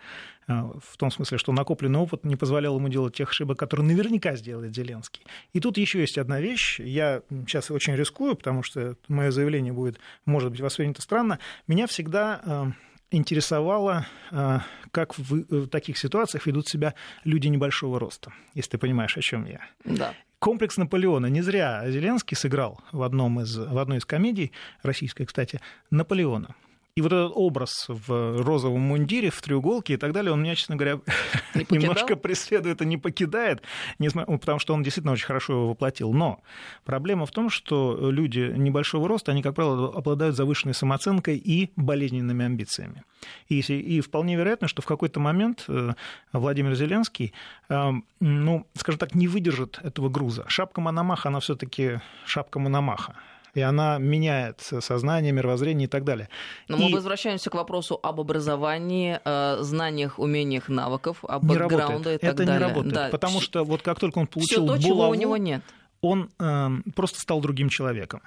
э, 0.47 0.53
в 0.53 0.97
том 0.97 1.11
смысле, 1.11 1.39
что 1.39 1.53
накопленный 1.53 1.99
опыт 1.99 2.25
не 2.25 2.37
позволял 2.37 2.77
ему 2.77 2.89
делать 2.89 3.17
тех 3.17 3.31
ошибок, 3.31 3.59
которые 3.59 3.87
наверняка 3.87 4.37
сделает 4.37 4.75
Зеленский. 4.75 5.25
И 5.53 5.61
тут 5.61 5.79
еще 5.79 6.01
есть 6.01 6.19
одна 6.19 6.41
вещь, 6.41 6.81
я 6.81 7.23
сейчас 7.47 7.71
очень 7.71 7.95
рискую, 7.95 8.37
потому 8.37 8.63
что 8.63 8.97
мое 9.09 9.31
заявление 9.31 9.73
будет, 9.73 9.99
может 10.27 10.51
быть, 10.51 10.61
воспринято 10.61 11.03
странно, 11.03 11.39
меня 11.67 11.87
всегда 11.87 12.75
интересовало, 13.11 14.07
а, 14.31 14.63
как 14.91 15.19
в 15.19 15.67
таких 15.69 15.99
ситуациях 15.99 16.47
ведут 16.47 16.69
себя 16.69 16.95
люди 17.25 17.49
небольшого 17.49 17.99
роста, 17.99 18.33
если 18.55 18.73
ты 18.73 18.79
понимаешь, 18.79 19.17
о 19.17 19.21
чем 19.21 19.47
я. 19.47 19.61
Да. 19.85 20.15
Комплекс 20.39 20.77
Наполеона. 20.77 21.27
Не 21.27 21.43
зря 21.43 21.91
Зеленский 21.91 22.37
сыграл 22.37 22.81
в, 22.93 23.03
одном 23.03 23.41
из, 23.41 23.57
в 23.57 23.79
одной 23.79 23.99
из 23.99 24.05
комедий, 24.05 24.53
российской, 24.83 25.25
кстати, 25.25 25.61
Наполеона. 25.91 26.55
И 26.99 27.01
вот 27.01 27.13
этот 27.13 27.33
образ 27.37 27.85
в 27.87 28.43
розовом 28.43 28.81
мундире, 28.81 29.31
в 29.31 29.41
треуголке 29.41 29.95
и 29.95 29.97
так 29.97 30.13
далее, 30.13 30.33
он 30.33 30.43
меня, 30.43 30.57
честно 30.57 30.75
говоря, 30.75 30.99
немножко 31.71 32.17
преследует 32.17 32.83
и 32.83 32.87
не 32.87 32.97
покидает, 32.97 33.63
потому 33.99 34.59
что 34.59 34.75
он 34.75 34.83
действительно 34.83 35.13
очень 35.13 35.27
хорошо 35.27 35.53
его 35.53 35.69
воплотил. 35.69 36.13
Но 36.13 36.41
проблема 36.85 37.25
в 37.25 37.31
том, 37.31 37.51
что 37.51 38.11
люди 38.11 38.53
небольшого 38.57 39.07
роста, 39.07 39.31
они, 39.31 39.45
как 39.45 39.55
правило, 39.55 39.95
обладают 39.95 40.35
завышенной 40.35 40.75
самооценкой 40.75 41.37
и 41.37 41.71
болезненными 41.77 42.45
амбициями. 42.45 43.05
И, 43.49 43.61
и 43.61 44.01
вполне 44.01 44.35
вероятно, 44.35 44.67
что 44.67 44.83
в 44.83 44.87
какой-то 44.87 45.21
момент 45.21 45.67
э, 45.69 45.93
Владимир 46.33 46.75
Зеленский, 46.75 47.33
э, 47.69 47.93
ну, 48.19 48.67
скажем 48.75 48.99
так, 48.99 49.15
не 49.15 49.29
выдержит 49.29 49.79
этого 49.85 50.09
груза. 50.09 50.47
Шапка 50.49 50.81
Мономаха, 50.81 51.29
она 51.29 51.39
все-таки 51.39 52.01
шапка 52.27 52.59
Мономаха 52.59 53.15
и 53.59 53.61
она 53.61 53.99
меняет 53.99 54.61
сознание, 54.61 55.33
мировоззрение 55.33 55.87
и 55.87 55.89
так 55.89 56.05
далее. 56.05 56.29
Но 56.69 56.77
и... 56.77 56.81
мы 56.83 56.95
возвращаемся 56.95 57.51
к 57.51 57.55
вопросу 57.55 57.99
об 58.03 58.21
образовании, 58.21 59.21
э, 59.25 59.59
знаниях, 59.61 60.19
умениях, 60.19 60.69
навыков, 60.69 61.19
об 61.23 61.45
бэкграунде 61.45 62.15
и 62.15 62.19
так 62.19 62.31
Это 62.31 62.45
далее. 62.45 62.55
не 62.55 62.59
работает, 62.59 62.95
да. 62.95 63.09
потому 63.11 63.41
что 63.41 63.65
вот 63.65 63.83
как 63.83 64.01
только 64.01 64.19
он 64.19 64.27
получил 64.27 64.65
Всё 64.65 64.67
то, 64.67 64.67
булаву, 64.67 64.83
чего 64.83 65.09
у 65.09 65.15
него 65.15 65.37
нет. 65.37 65.63
он 66.01 66.31
э, 66.39 66.69
просто 66.95 67.21
стал 67.21 67.41
другим 67.41 67.69
человеком. 67.69 68.21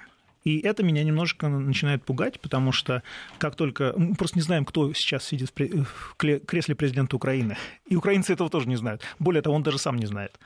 И 0.44 0.58
это 0.58 0.82
меня 0.82 1.04
немножко 1.04 1.48
начинает 1.48 2.04
пугать, 2.04 2.40
потому 2.40 2.72
что 2.72 3.02
как 3.38 3.54
только... 3.54 3.94
Мы 3.96 4.14
просто 4.16 4.38
не 4.38 4.42
знаем, 4.42 4.64
кто 4.64 4.92
сейчас 4.92 5.24
сидит 5.24 5.52
в 5.56 6.16
кресле 6.16 6.74
президента 6.74 7.14
Украины. 7.14 7.56
И 7.86 7.96
украинцы 7.96 8.32
этого 8.32 8.50
тоже 8.50 8.68
не 8.68 8.76
знают. 8.76 9.02
Более 9.20 9.42
того, 9.42 9.54
он 9.54 9.62
даже 9.62 9.78
сам 9.78 9.96
не 9.96 10.06
знает. 10.06 10.38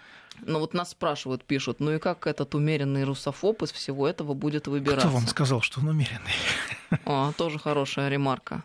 Ну 0.43 0.59
вот 0.59 0.75
нас 0.75 0.91
спрашивают, 0.91 1.45
пишут, 1.45 1.81
ну 1.81 1.93
и 1.93 1.99
как 1.99 2.27
этот 2.27 2.55
умеренный 2.55 3.05
русофоб 3.05 3.63
из 3.63 3.73
всего 3.73 4.09
этого 4.09 4.35
будет 4.35 4.67
выбираться? 4.67 5.09
Кто 5.09 5.17
вам 5.17 5.27
сказал, 5.27 5.61
что 5.61 5.81
он 5.81 5.89
умеренный? 5.89 6.33
О, 7.05 7.33
тоже 7.37 7.59
хорошая 7.59 8.09
ремарка. 8.09 8.65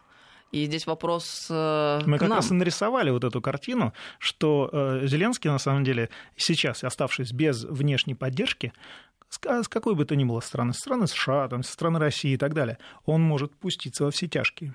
И 0.52 0.66
здесь 0.66 0.86
вопрос 0.86 1.48
э, 1.50 2.02
Мы 2.06 2.18
как 2.18 2.28
нам. 2.28 2.38
раз 2.38 2.52
и 2.52 2.54
нарисовали 2.54 3.10
вот 3.10 3.24
эту 3.24 3.42
картину, 3.42 3.94
что 4.20 4.70
э, 4.72 5.08
Зеленский, 5.08 5.50
на 5.50 5.60
самом 5.60 5.86
деле, 5.86 6.10
сейчас, 6.36 6.84
оставшись 6.84 7.32
без 7.32 7.64
внешней 7.64 8.16
поддержки, 8.16 8.74
с 9.30 9.68
какой 9.70 9.96
бы 9.96 10.04
то 10.04 10.16
ни 10.18 10.26
было 10.26 10.42
страны, 10.42 10.74
страны 10.74 11.08
США, 11.08 11.48
там, 11.48 11.64
страны 11.64 12.00
России 12.00 12.34
и 12.34 12.38
так 12.38 12.54
далее, 12.54 12.78
он 13.06 13.22
может 13.22 13.56
пуститься 13.56 14.04
во 14.04 14.12
все 14.12 14.28
тяжкие. 14.28 14.74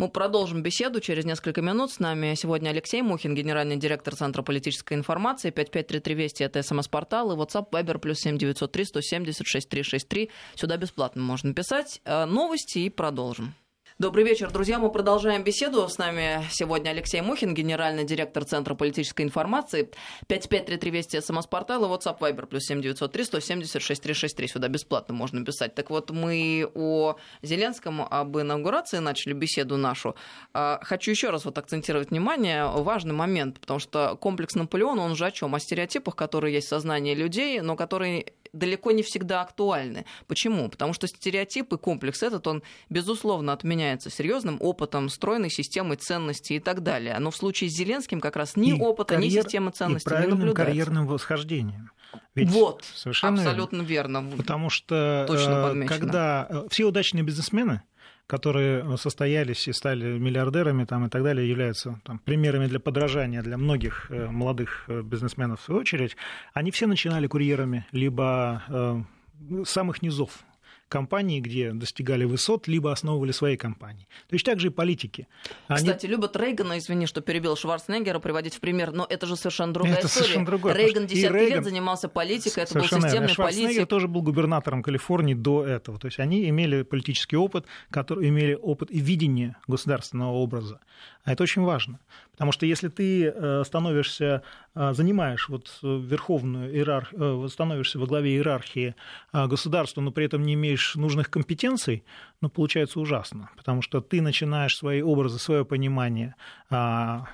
Мы 0.00 0.08
продолжим 0.08 0.62
беседу 0.62 1.00
через 1.00 1.24
несколько 1.24 1.60
минут. 1.60 1.90
С 1.90 1.98
нами 1.98 2.34
сегодня 2.36 2.70
Алексей 2.70 3.02
Мухин, 3.02 3.34
генеральный 3.34 3.76
директор 3.76 4.14
Центра 4.14 4.42
политической 4.42 4.94
информации. 4.94 5.50
5533 5.50 6.14
Вести– 6.14 6.44
это 6.44 6.62
смс-портал. 6.62 7.32
И 7.32 7.34
WhatsApp, 7.34 7.68
Viber, 7.72 7.98
плюс 7.98 8.20
7903 8.20 8.84
170 8.84 9.44
6363. 9.44 10.30
Сюда 10.54 10.76
бесплатно 10.76 11.22
можно 11.22 11.52
писать. 11.52 12.00
Э, 12.04 12.26
новости 12.26 12.78
и 12.78 12.90
продолжим. 12.90 13.54
Добрый 14.00 14.24
вечер, 14.24 14.52
друзья. 14.52 14.78
Мы 14.78 14.92
продолжаем 14.92 15.42
беседу. 15.42 15.88
С 15.88 15.98
нами 15.98 16.44
сегодня 16.52 16.90
Алексей 16.90 17.20
Мухин, 17.20 17.52
генеральный 17.52 18.04
директор 18.04 18.44
Центра 18.44 18.76
политической 18.76 19.22
информации. 19.22 19.90
5533 20.28 20.90
Вести 20.92 21.20
СМС-портал 21.20 21.82
и 21.84 21.88
WhatsApp 21.88 22.20
Viber 22.20 22.46
плюс 22.46 22.62
7903 22.66 23.24
170 23.24 23.82
6363. 23.82 24.46
Сюда 24.46 24.68
бесплатно 24.68 25.14
можно 25.14 25.44
писать. 25.44 25.74
Так 25.74 25.90
вот, 25.90 26.12
мы 26.12 26.70
о 26.76 27.16
Зеленском, 27.42 28.02
об 28.02 28.38
инаугурации 28.38 28.98
начали 28.98 29.32
беседу 29.32 29.76
нашу. 29.76 30.14
А, 30.54 30.78
хочу 30.84 31.10
еще 31.10 31.30
раз 31.30 31.44
вот 31.44 31.58
акцентировать 31.58 32.10
внимание. 32.10 32.66
Важный 32.66 33.14
момент, 33.14 33.58
потому 33.58 33.80
что 33.80 34.14
комплекс 34.14 34.54
Наполеона, 34.54 35.02
он 35.02 35.16
же 35.16 35.26
о 35.26 35.32
чем? 35.32 35.56
О 35.56 35.58
стереотипах, 35.58 36.14
которые 36.14 36.54
есть 36.54 36.68
в 36.68 36.70
сознании 36.70 37.16
людей, 37.16 37.60
но 37.62 37.74
которые 37.74 38.26
далеко 38.52 38.92
не 38.92 39.02
всегда 39.02 39.42
актуальны. 39.42 40.04
Почему? 40.26 40.68
Потому 40.68 40.92
что 40.92 41.06
стереотип 41.06 41.72
и 41.72 41.76
комплекс 41.76 42.22
этот, 42.22 42.46
он, 42.46 42.62
безусловно, 42.88 43.52
отменяется 43.88 44.10
серьезным 44.10 44.58
опытом, 44.60 45.08
стройной 45.08 45.50
системой 45.50 45.96
ценностей 45.96 46.56
и 46.56 46.60
так 46.60 46.82
далее. 46.82 47.18
Но 47.18 47.30
в 47.30 47.36
случае 47.36 47.70
с 47.70 47.72
Зеленским 47.72 48.20
как 48.20 48.36
раз 48.36 48.56
ни 48.56 48.70
и 48.70 48.72
опыта, 48.80 49.14
карьер, 49.14 49.30
ни 49.30 49.42
системы 49.42 49.70
ценностей 49.70 50.10
и 50.14 50.20
не 50.20 50.26
наблюдается. 50.26 50.64
карьерным 50.64 51.06
восхождением. 51.06 51.90
Ведь 52.34 52.50
вот, 52.50 52.84
совершенно 52.94 53.40
абсолютно 53.40 53.82
верно. 53.82 54.18
верно. 54.18 54.36
Потому 54.36 54.70
что 54.70 55.24
Точно 55.26 55.72
э, 55.74 55.86
когда 55.86 56.46
э, 56.48 56.66
все 56.70 56.84
удачные 56.84 57.22
бизнесмены, 57.22 57.82
которые 58.26 58.96
состоялись 58.98 59.68
и 59.68 59.72
стали 59.72 60.18
миллиардерами 60.18 60.84
там, 60.84 61.06
и 61.06 61.08
так 61.08 61.22
далее, 61.22 61.48
являются 61.48 62.00
там, 62.04 62.18
примерами 62.18 62.66
для 62.66 62.80
подражания 62.80 63.42
для 63.42 63.56
многих 63.56 64.06
э, 64.10 64.28
молодых 64.28 64.88
бизнесменов 64.88 65.60
в 65.60 65.64
свою 65.64 65.80
очередь, 65.80 66.16
они 66.54 66.70
все 66.70 66.86
начинали 66.86 67.26
курьерами 67.26 67.86
либо 67.92 68.62
э, 68.68 69.64
самых 69.64 70.02
низов 70.02 70.44
компании, 70.88 71.40
где 71.40 71.72
достигали 71.72 72.24
высот, 72.24 72.68
либо 72.68 72.92
основывали 72.92 73.32
свои 73.32 73.56
компании. 73.56 74.08
То 74.28 74.34
есть 74.34 74.44
также 74.44 74.68
и 74.68 74.70
политики. 74.70 75.28
Они... 75.66 75.78
Кстати, 75.78 76.06
любят 76.06 76.36
Рейгана, 76.36 76.78
извини, 76.78 77.06
что 77.06 77.20
перебил 77.20 77.56
Шварценеггера, 77.56 78.18
приводить 78.18 78.54
в 78.54 78.60
пример, 78.60 78.92
но 78.92 79.06
это 79.08 79.26
же 79.26 79.36
совершенно 79.36 79.72
другая 79.72 79.96
это 79.96 80.06
история. 80.06 80.24
Совершенно 80.24 80.46
другое, 80.46 80.74
Рейган 80.74 81.06
десятки 81.06 81.36
Рейган... 81.36 81.56
лет 81.56 81.64
занимался 81.64 82.08
политикой, 82.08 82.64
это 82.64 82.74
был 82.74 82.84
системный 82.84 83.34
политик. 83.34 83.88
тоже 83.88 84.08
был 84.08 84.22
губернатором 84.22 84.82
Калифорнии 84.82 85.34
до 85.34 85.64
этого. 85.64 85.98
То 85.98 86.06
есть 86.06 86.18
они 86.18 86.48
имели 86.48 86.82
политический 86.82 87.36
опыт, 87.36 87.66
который, 87.90 88.28
имели 88.28 88.54
опыт 88.54 88.90
и 88.90 89.00
видение 89.00 89.56
государственного 89.66 90.32
образа. 90.32 90.80
А 91.24 91.32
это 91.32 91.42
очень 91.42 91.62
важно. 91.62 92.00
Потому 92.38 92.52
что 92.52 92.66
если 92.66 92.86
ты 92.86 93.24
э, 93.24 93.64
становишься, 93.66 94.44
э, 94.76 94.92
занимаешь 94.92 95.48
вот 95.48 95.76
верховную 95.82 96.72
иерархию, 96.72 97.44
э, 97.44 97.48
становишься 97.48 97.98
во 97.98 98.06
главе 98.06 98.36
иерархии 98.36 98.94
государства, 99.32 100.00
но 100.00 100.12
при 100.12 100.26
этом 100.26 100.44
не 100.44 100.54
имеешь 100.54 100.94
нужных 100.94 101.30
компетенций, 101.30 102.04
ну, 102.40 102.48
получается 102.48 103.00
ужасно. 103.00 103.50
Потому 103.56 103.82
что 103.82 104.00
ты 104.00 104.22
начинаешь 104.22 104.76
свои 104.76 105.02
образы, 105.02 105.40
свое 105.40 105.64
понимание 105.64 106.36
а, 106.70 107.26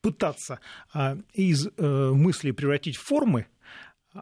пытаться 0.00 0.60
а, 0.92 1.16
из 1.32 1.68
мыслей 1.76 2.52
превратить 2.52 2.96
в 2.96 3.02
формы, 3.02 3.46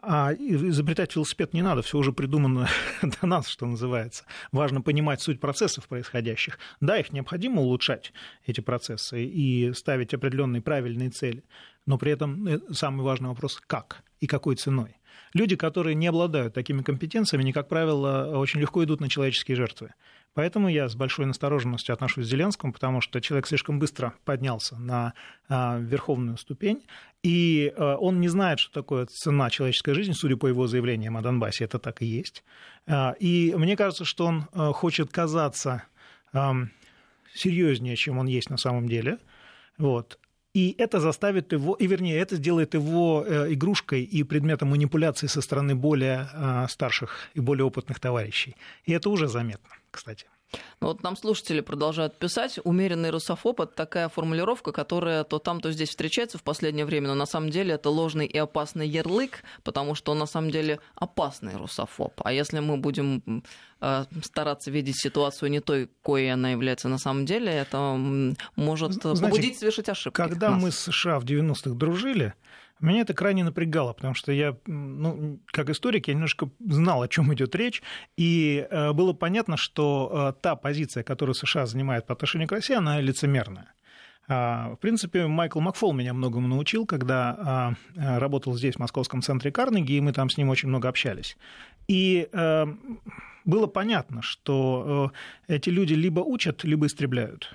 а 0.01 0.33
изобретать 0.33 1.15
велосипед 1.15 1.53
не 1.53 1.61
надо, 1.61 1.81
все 1.81 1.97
уже 1.97 2.11
придумано 2.11 2.67
до 3.01 3.27
нас, 3.27 3.47
что 3.47 3.65
называется. 3.65 4.25
Важно 4.51 4.81
понимать 4.81 5.21
суть 5.21 5.39
процессов 5.39 5.87
происходящих. 5.87 6.57
Да, 6.81 6.97
их 6.97 7.13
необходимо 7.13 7.61
улучшать, 7.61 8.11
эти 8.45 8.61
процессы, 8.61 9.23
и 9.23 9.71
ставить 9.73 10.13
определенные 10.13 10.61
правильные 10.61 11.09
цели. 11.09 11.43
Но 11.85 11.97
при 11.97 12.11
этом 12.11 12.47
э, 12.47 12.59
самый 12.71 13.03
важный 13.03 13.29
вопрос– 13.29 13.61
как 13.67 14.03
и 14.19 14.27
какой 14.27 14.55
ценой. 14.55 14.97
Люди, 15.33 15.55
которые 15.55 15.95
не 15.95 16.07
обладают 16.07 16.53
такими 16.53 16.81
компетенциями, 16.83 17.43
они, 17.43 17.53
как 17.53 17.67
правило, 17.67 18.37
очень 18.37 18.59
легко 18.59 18.83
идут 18.83 19.01
на 19.01 19.09
человеческие 19.09 19.57
жертвы. 19.57 19.93
Поэтому 20.35 20.67
я 20.67 20.89
с 20.89 20.95
большой 20.95 21.25
настороженностью 21.25 21.93
отношусь 21.93 22.25
к 22.25 22.29
Зеленскому, 22.29 22.73
потому 22.73 23.01
что 23.01 23.21
человек 23.21 23.45
слишком 23.45 23.77
быстро 23.77 24.13
поднялся 24.25 24.75
на 24.77 25.13
а, 25.47 25.77
верховную 25.79 26.37
ступень, 26.37 26.83
и 27.21 27.71
а, 27.77 27.97
он 27.97 28.19
не 28.19 28.27
знает, 28.29 28.59
что 28.59 28.73
такое 28.73 29.05
цена 29.05 29.49
человеческой 29.51 29.93
жизни, 29.93 30.13
судя 30.13 30.35
по 30.35 30.47
его 30.47 30.65
заявлениям 30.65 31.17
о 31.17 31.21
Донбассе, 31.21 31.65
это 31.65 31.77
так 31.77 32.01
и 32.01 32.05
есть. 32.05 32.43
А, 32.87 33.15
и 33.19 33.53
мне 33.55 33.77
кажется, 33.77 34.05
что 34.05 34.25
он 34.25 34.43
хочет 34.73 35.11
казаться 35.11 35.83
серьезнее, 37.35 37.95
чем 37.95 38.17
он 38.17 38.25
есть 38.25 38.49
на 38.49 38.57
самом 38.57 38.87
деле. 38.87 39.19
Вот. 39.77 40.17
И 40.53 40.75
это 40.77 40.99
заставит 40.99 41.51
его, 41.51 41.73
и 41.73 41.87
вернее, 41.87 42.19
это 42.19 42.35
сделает 42.35 42.75
его 42.75 43.25
э, 43.27 43.53
игрушкой 43.53 44.03
и 44.03 44.23
предметом 44.23 44.69
манипуляции 44.69 45.27
со 45.27 45.41
стороны 45.41 45.75
более 45.75 46.27
старших 46.69 47.29
и 47.33 47.39
более 47.39 47.65
опытных 47.65 47.99
товарищей. 47.99 48.55
И 48.85 48.93
это 48.93 49.09
уже 49.09 49.27
заметно 49.27 49.69
кстати. 49.93 50.25
Ну, 50.81 50.87
вот 50.87 51.03
нам 51.03 51.15
слушатели 51.15 51.61
продолжают 51.61 52.17
писать. 52.17 52.59
Умеренный 52.63 53.09
русофоб– 53.09 53.59
это 53.61 53.73
такая 53.73 54.09
формулировка, 54.09 54.71
которая 54.71 55.23
то 55.23 55.39
там, 55.39 55.61
то 55.61 55.71
здесь 55.71 55.89
встречается 55.89 56.37
в 56.37 56.43
последнее 56.43 56.85
время, 56.85 57.07
но 57.07 57.15
на 57.15 57.25
самом 57.25 57.49
деле 57.49 57.75
это 57.75 57.89
ложный 57.89 58.25
и 58.25 58.37
опасный 58.37 58.87
ярлык, 58.87 59.43
потому 59.63 59.95
что 59.95 60.11
он 60.11 60.19
на 60.19 60.25
самом 60.25 60.51
деле 60.51 60.79
опасный 60.95 61.55
русофоб. 61.55 62.13
А 62.23 62.33
если 62.33 62.59
мы 62.59 62.77
будем 62.77 63.43
э, 63.81 64.05
стараться 64.23 64.71
видеть 64.71 64.99
ситуацию 64.99 65.49
не 65.49 65.59
той, 65.59 65.89
кое 66.03 66.33
она 66.33 66.51
является 66.51 66.89
на 66.89 66.97
самом 66.97 67.25
деле, 67.25 67.51
это 67.51 67.97
может 68.55 68.93
Знаете, 68.93 69.21
побудить 69.21 69.59
совершить 69.59 69.89
ошибки. 69.89 70.15
Когда 70.15 70.51
мы 70.51 70.71
с 70.71 70.79
США 70.79 71.19
в 71.19 71.25
90-х 71.25 71.71
дружили, 71.71 72.33
меня 72.85 73.01
это 73.01 73.13
крайне 73.13 73.43
напрягало, 73.43 73.93
потому 73.93 74.13
что 74.13 74.31
я, 74.31 74.57
ну, 74.65 75.39
как 75.47 75.69
историк, 75.69 76.07
я 76.07 76.13
немножко 76.13 76.49
знал, 76.59 77.01
о 77.01 77.07
чем 77.07 77.33
идет 77.33 77.55
речь, 77.55 77.81
и 78.17 78.67
э, 78.69 78.91
было 78.91 79.13
понятно, 79.13 79.57
что 79.57 80.33
э, 80.37 80.41
та 80.41 80.55
позиция, 80.55 81.03
которую 81.03 81.33
США 81.33 81.65
занимает 81.65 82.05
по 82.05 82.13
отношению 82.13 82.47
к 82.47 82.51
России, 82.51 82.75
она 82.75 82.99
лицемерная. 82.99 83.73
А, 84.27 84.71
в 84.71 84.75
принципе, 84.77 85.27
Майкл 85.27 85.59
Макфол 85.59 85.93
меня 85.93 86.13
многому 86.13 86.47
научил, 86.47 86.85
когда 86.85 87.35
а, 87.37 87.73
э, 87.95 88.17
работал 88.17 88.53
здесь, 88.53 88.75
в 88.75 88.79
Московском 88.79 89.21
центре 89.21 89.51
Карнеги, 89.51 89.93
и 89.93 90.01
мы 90.01 90.11
там 90.13 90.29
с 90.29 90.37
ним 90.37 90.49
очень 90.49 90.69
много 90.69 90.89
общались. 90.89 91.37
И 91.87 92.29
было 93.43 93.67
понятно, 93.67 94.21
что 94.21 95.11
эти 95.47 95.69
люди 95.69 95.93
либо 95.93 96.21
учат, 96.21 96.63
либо 96.63 96.85
истребляют. 96.85 97.53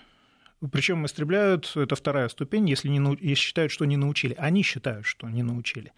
Причем 0.73 1.07
истребляют, 1.07 1.73
это 1.77 1.94
вторая 1.94 2.29
ступень, 2.29 2.68
если, 2.68 2.88
не, 2.88 2.99
если 3.21 3.35
считают, 3.35 3.71
что 3.71 3.85
не 3.85 3.97
научили. 3.97 4.35
Они 4.38 4.62
считают, 4.62 5.07
что 5.07 5.29
не 5.29 5.42
научили. 5.42 5.92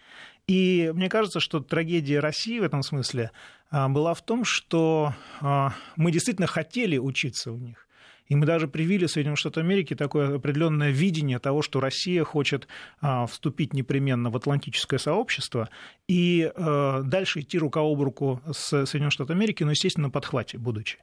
И 0.47 0.91
мне 0.95 1.09
кажется, 1.09 1.41
что 1.41 1.61
трагедия 1.61 2.21
России 2.21 2.59
в 2.59 2.65
этом 2.65 2.83
смысле 2.83 3.31
а, 3.71 3.89
была 3.89 4.13
в 4.13 4.23
том, 4.23 4.45
что 4.45 5.15
а, 5.41 5.73
мы 5.97 6.13
действительно 6.13 6.47
хотели 6.47 6.99
учиться 6.99 7.53
у 7.53 7.59
них. 7.59 7.87
И 8.31 8.37
мы 8.37 8.47
даже 8.47 8.69
привили 8.69 9.07
Соединенным 9.07 9.37
Штатам 9.37 9.65
Америки 9.65 9.97
такое 9.97 10.37
определенное 10.37 10.91
видение 10.91 11.41
того, 11.41 11.63
что 11.63 11.81
Россия 11.81 12.23
хочет 12.23 12.69
а, 13.01 13.27
вступить 13.27 13.75
непременно 13.75 14.31
в 14.31 14.37
атлантическое 14.37 15.01
сообщество 15.01 15.69
и 16.07 16.51
а, 16.55 17.03
дальше 17.03 17.41
идти 17.41 17.59
рука 17.59 17.81
об 17.81 18.01
руку 18.01 18.41
с 18.53 18.87
Соединенными 18.87 19.11
Штатами 19.11 19.39
Америки, 19.39 19.65
но, 19.65 19.73
естественно, 19.73 20.07
на 20.07 20.11
подхвате 20.13 20.59
будучи. 20.59 20.99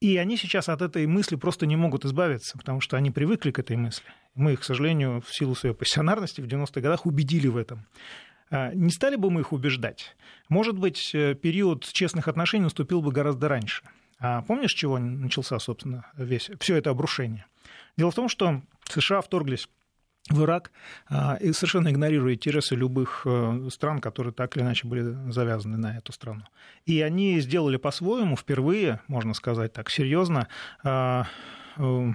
И 0.00 0.16
они 0.16 0.36
сейчас 0.36 0.68
от 0.68 0.80
этой 0.80 1.06
мысли 1.06 1.34
просто 1.34 1.66
не 1.66 1.76
могут 1.76 2.04
избавиться, 2.04 2.56
потому 2.56 2.80
что 2.80 2.96
они 2.96 3.10
привыкли 3.10 3.50
к 3.50 3.58
этой 3.58 3.76
мысли. 3.76 4.06
Мы 4.34 4.52
их, 4.52 4.60
к 4.60 4.64
сожалению, 4.64 5.20
в 5.20 5.34
силу 5.34 5.56
своей 5.56 5.74
пассионарности 5.74 6.40
в 6.40 6.46
90-х 6.46 6.80
годах 6.80 7.04
убедили 7.04 7.48
в 7.48 7.56
этом. 7.56 7.84
А, 8.50 8.72
не 8.74 8.90
стали 8.90 9.16
бы 9.16 9.30
мы 9.30 9.40
их 9.40 9.52
убеждать? 9.52 10.16
Может 10.48 10.78
быть, 10.78 11.10
э, 11.14 11.34
период 11.34 11.84
честных 11.84 12.28
отношений 12.28 12.64
наступил 12.64 13.02
бы 13.02 13.10
гораздо 13.10 13.48
раньше. 13.48 13.82
А 14.20 14.42
помнишь, 14.42 14.72
чего 14.72 14.98
начался, 14.98 15.58
собственно, 15.58 16.06
весь, 16.16 16.50
все 16.60 16.76
это 16.76 16.90
обрушение? 16.90 17.46
Дело 17.96 18.12
в 18.12 18.14
том, 18.14 18.28
что 18.28 18.62
США 18.88 19.20
вторглись 19.20 19.68
в 20.30 20.42
Ирак, 20.42 20.70
а, 21.08 21.36
и 21.36 21.52
совершенно 21.52 21.88
игнорируя 21.88 22.34
интересы 22.34 22.74
любых 22.74 23.22
э, 23.24 23.68
стран, 23.70 24.00
которые 24.00 24.32
так 24.32 24.56
или 24.56 24.64
иначе 24.64 24.86
были 24.86 25.30
завязаны 25.30 25.76
на 25.76 25.96
эту 25.96 26.12
страну. 26.12 26.42
И 26.86 27.00
они 27.00 27.40
сделали 27.40 27.76
по-своему, 27.76 28.36
впервые, 28.36 29.00
можно 29.08 29.34
сказать 29.34 29.72
так, 29.72 29.90
серьезно, 29.90 30.48
а, 30.84 31.26
э, 31.76 32.12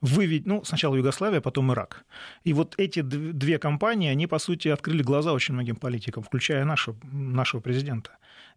выведь, 0.00 0.46
ну, 0.46 0.64
сначала 0.64 0.96
Югославия, 0.96 1.40
потом 1.40 1.72
Ирак. 1.72 2.04
И 2.44 2.52
вот 2.52 2.74
эти 2.78 3.00
две 3.02 3.58
компании, 3.58 4.10
они, 4.10 4.26
по 4.26 4.38
сути, 4.38 4.68
открыли 4.68 5.02
глаза 5.02 5.32
очень 5.32 5.54
многим 5.54 5.76
политикам, 5.76 6.22
включая 6.22 6.64
нашего, 6.64 6.96
нашего 7.12 7.60
президента. 7.60 8.10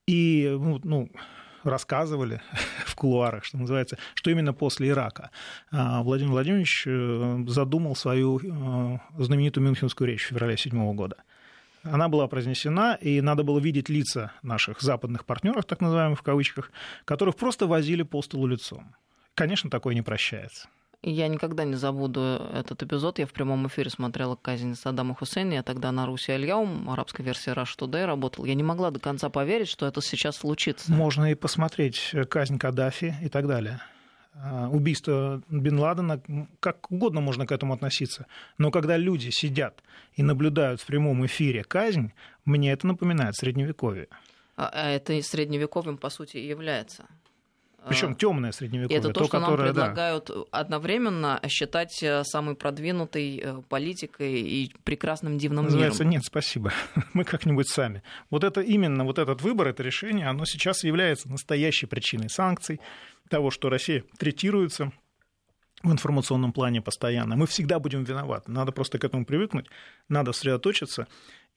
И, 0.07 0.49
ну, 0.59 0.79
ну 0.83 1.09
рассказывали 1.63 2.41
в 2.85 2.95
кулуарах, 2.95 3.43
что 3.43 3.57
называется, 3.57 3.97
что 4.13 4.31
именно 4.31 4.53
после 4.53 4.89
Ирака 4.89 5.31
а, 5.71 6.03
Владимир 6.03 6.31
Владимирович 6.31 6.83
э, 6.85 7.43
задумал 7.47 7.95
свою 7.95 8.39
э, 8.39 8.99
знаменитую 9.17 9.65
Мюнхенскую 9.65 10.07
речь 10.07 10.25
в 10.25 10.27
феврале 10.29 10.55
2007 10.55 10.95
года. 10.95 11.17
Она 11.83 12.09
была 12.09 12.27
произнесена, 12.27 12.95
и 12.95 13.21
надо 13.21 13.43
было 13.43 13.59
видеть 13.59 13.89
лица 13.89 14.33
наших 14.43 14.81
западных 14.81 15.25
партнеров, 15.25 15.65
так 15.65 15.79
называемых 15.79 16.19
в 16.19 16.23
кавычках, 16.23 16.71
которых 17.05 17.35
просто 17.35 17.67
возили 17.67 18.03
по 18.03 18.21
столу 18.21 18.47
лицом. 18.47 18.95
Конечно, 19.33 19.69
такое 19.69 19.95
не 19.95 20.01
прощается. 20.01 20.67
Я 21.01 21.29
никогда 21.29 21.63
не 21.63 21.75
забуду 21.75 22.21
этот 22.53 22.83
эпизод. 22.83 23.19
Я 23.19 23.25
в 23.25 23.31
прямом 23.31 23.67
эфире 23.67 23.89
смотрела 23.89 24.35
казнь 24.35 24.75
Саддама 24.75 25.15
Хусейна. 25.15 25.53
Я 25.53 25.63
тогда 25.63 25.93
на 25.93 26.05
Руси 26.05 26.33
Альяум, 26.33 26.89
арабской 26.89 27.21
версии 27.21 27.53
Rush 27.53 27.77
Today 27.77 28.05
работал. 28.05 28.43
Я 28.43 28.53
не 28.53 28.63
могла 28.63 28.91
до 28.91 28.99
конца 28.99 29.29
поверить, 29.29 29.69
что 29.69 29.85
это 29.85 30.01
сейчас 30.01 30.35
случится. 30.35 30.91
Можно 30.91 31.31
и 31.31 31.35
посмотреть 31.35 32.13
казнь 32.29 32.57
Каддафи 32.57 33.15
и 33.21 33.29
так 33.29 33.47
далее. 33.47 33.79
А, 34.35 34.69
убийство 34.69 35.41
Бен 35.49 35.79
Ладена, 35.79 36.21
как 36.59 36.91
угодно 36.91 37.21
можно 37.21 37.47
к 37.47 37.51
этому 37.53 37.73
относиться. 37.73 38.25
Но 38.57 38.69
когда 38.69 38.97
люди 38.97 39.29
сидят 39.29 39.81
и 40.15 40.23
наблюдают 40.23 40.81
в 40.81 40.85
прямом 40.85 41.25
эфире 41.25 41.63
казнь, 41.63 42.11
мне 42.43 42.71
это 42.71 42.87
напоминает 42.87 43.35
средневековье. 43.35 44.07
А, 44.57 44.69
а 44.73 44.89
это 44.89 45.21
средневековьем, 45.21 45.97
по 45.97 46.09
сути, 46.09 46.37
и 46.37 46.47
является. 46.47 47.05
Причем 47.87 48.15
темное 48.15 48.51
средневековье. 48.51 48.97
это 48.97 49.07
то, 49.09 49.21
то 49.21 49.25
что 49.25 49.39
которое, 49.39 49.57
нам 49.57 49.75
предлагают 49.75 50.27
да. 50.27 50.43
одновременно 50.51 51.39
считать 51.47 52.01
э, 52.03 52.23
самой 52.23 52.55
продвинутой 52.55 53.41
э, 53.43 53.61
политикой 53.69 54.41
и 54.41 54.73
прекрасным 54.83 55.37
дивным 55.37 55.65
Называется, 55.65 56.03
миром. 56.03 56.11
Нет, 56.11 56.25
спасибо. 56.25 56.71
Мы 57.13 57.23
как-нибудь 57.23 57.67
сами. 57.69 58.03
Вот 58.29 58.43
это 58.43 58.61
именно, 58.61 59.05
вот 59.05 59.17
этот 59.17 59.41
выбор, 59.41 59.67
это 59.67 59.83
решение, 59.83 60.27
оно 60.27 60.45
сейчас 60.45 60.83
является 60.83 61.29
настоящей 61.29 61.85
причиной 61.85 62.29
санкций, 62.29 62.79
того, 63.29 63.51
что 63.51 63.69
Россия 63.69 64.03
третируется 64.17 64.91
в 65.83 65.91
информационном 65.91 66.51
плане 66.51 66.81
постоянно. 66.81 67.35
Мы 67.35 67.47
всегда 67.47 67.79
будем 67.79 68.03
виноваты. 68.03 68.51
Надо 68.51 68.71
просто 68.71 68.99
к 68.99 69.03
этому 69.03 69.25
привыкнуть, 69.25 69.67
надо 70.09 70.33
сосредоточиться 70.33 71.07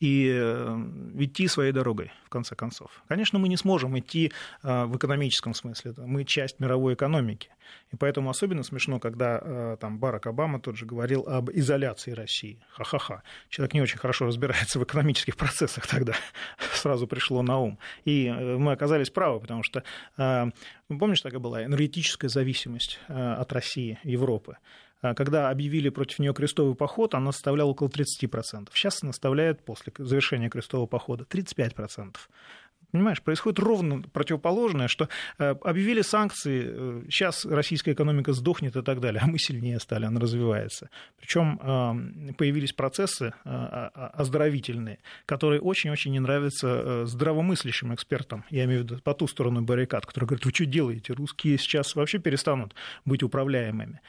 и 0.02 0.28
э, 0.34 0.84
идти 1.20 1.46
своей 1.46 1.70
дорогой, 1.70 2.10
в 2.24 2.28
конце 2.28 2.56
концов. 2.56 3.04
Конечно, 3.06 3.38
мы 3.38 3.48
не 3.48 3.56
сможем 3.56 3.96
идти 3.96 4.32
э, 4.64 4.84
в 4.84 4.96
экономическом 4.96 5.54
смысле, 5.54 5.94
мы 5.96 6.24
часть 6.24 6.58
мировой 6.58 6.94
экономики. 6.94 7.50
И 7.92 7.96
поэтому 7.96 8.28
особенно 8.28 8.64
смешно, 8.64 8.98
когда 8.98 9.38
э, 9.40 9.76
там, 9.80 10.00
Барак 10.00 10.26
Обама 10.26 10.60
тот 10.60 10.76
же 10.76 10.86
говорил 10.86 11.22
об 11.28 11.50
изоляции 11.50 12.10
России. 12.10 12.58
Ха-ха-ха. 12.70 13.22
Человек 13.48 13.74
не 13.74 13.80
очень 13.80 13.98
хорошо 13.98 14.26
разбирается 14.26 14.80
в 14.80 14.82
экономических 14.82 15.36
процессах 15.36 15.86
тогда, 15.86 16.14
сразу 16.74 17.06
пришло 17.06 17.42
на 17.42 17.58
ум. 17.60 17.78
И 18.04 18.28
мы 18.28 18.72
оказались 18.72 19.10
правы, 19.10 19.38
потому 19.38 19.62
что, 19.62 19.84
помнишь, 20.88 21.20
такая 21.20 21.38
была 21.38 21.64
энергетическая 21.64 22.28
зависимость 22.28 22.98
от 23.06 23.52
России, 23.52 24.00
Европы. 24.02 24.56
А 25.02 25.14
когда 25.14 25.50
объявили 25.50 25.88
против 25.88 26.20
нее 26.20 26.32
крестовый 26.32 26.74
поход, 26.74 27.14
она 27.14 27.32
составляла 27.32 27.70
около 27.70 27.88
30%. 27.88 28.68
Сейчас 28.72 29.02
она 29.02 29.12
составляет 29.12 29.64
после 29.64 29.92
завершения 29.98 30.48
крестового 30.48 30.86
похода 30.86 31.26
35%. 31.28 32.16
Понимаешь, 32.92 33.22
происходит 33.22 33.58
ровно 33.58 34.02
противоположное, 34.02 34.86
что 34.86 35.08
э, 35.38 35.54
объявили 35.62 36.02
санкции, 36.02 37.08
сейчас 37.08 37.46
э, 37.46 37.48
российская 37.48 37.92
экономика 37.92 38.34
сдохнет 38.34 38.76
и 38.76 38.82
так 38.82 39.00
далее, 39.00 39.22
а 39.24 39.26
мы 39.26 39.38
сильнее 39.38 39.80
стали, 39.80 40.04
она 40.04 40.20
развивается. 40.20 40.90
Причем 41.18 41.58
э, 41.58 42.34
появились 42.34 42.74
процессы 42.74 43.32
оздоровительные, 43.44 44.98
которые 45.24 45.62
очень-очень 45.62 46.12
не 46.12 46.20
нравятся 46.20 47.06
здравомыслящим 47.06 47.94
экспертам, 47.94 48.44
я 48.50 48.64
имею 48.64 48.80
в 48.80 48.84
виду 48.84 48.98
по 49.02 49.14
ту 49.14 49.26
сторону 49.26 49.62
баррикад, 49.62 50.04
которые 50.04 50.28
говорят, 50.28 50.44
вы 50.44 50.52
что 50.52 50.66
делаете, 50.66 51.14
русские 51.14 51.56
сейчас 51.56 51.96
вообще 51.96 52.18
перестанут 52.18 52.74
быть 53.06 53.22
управляемыми. 53.22 54.00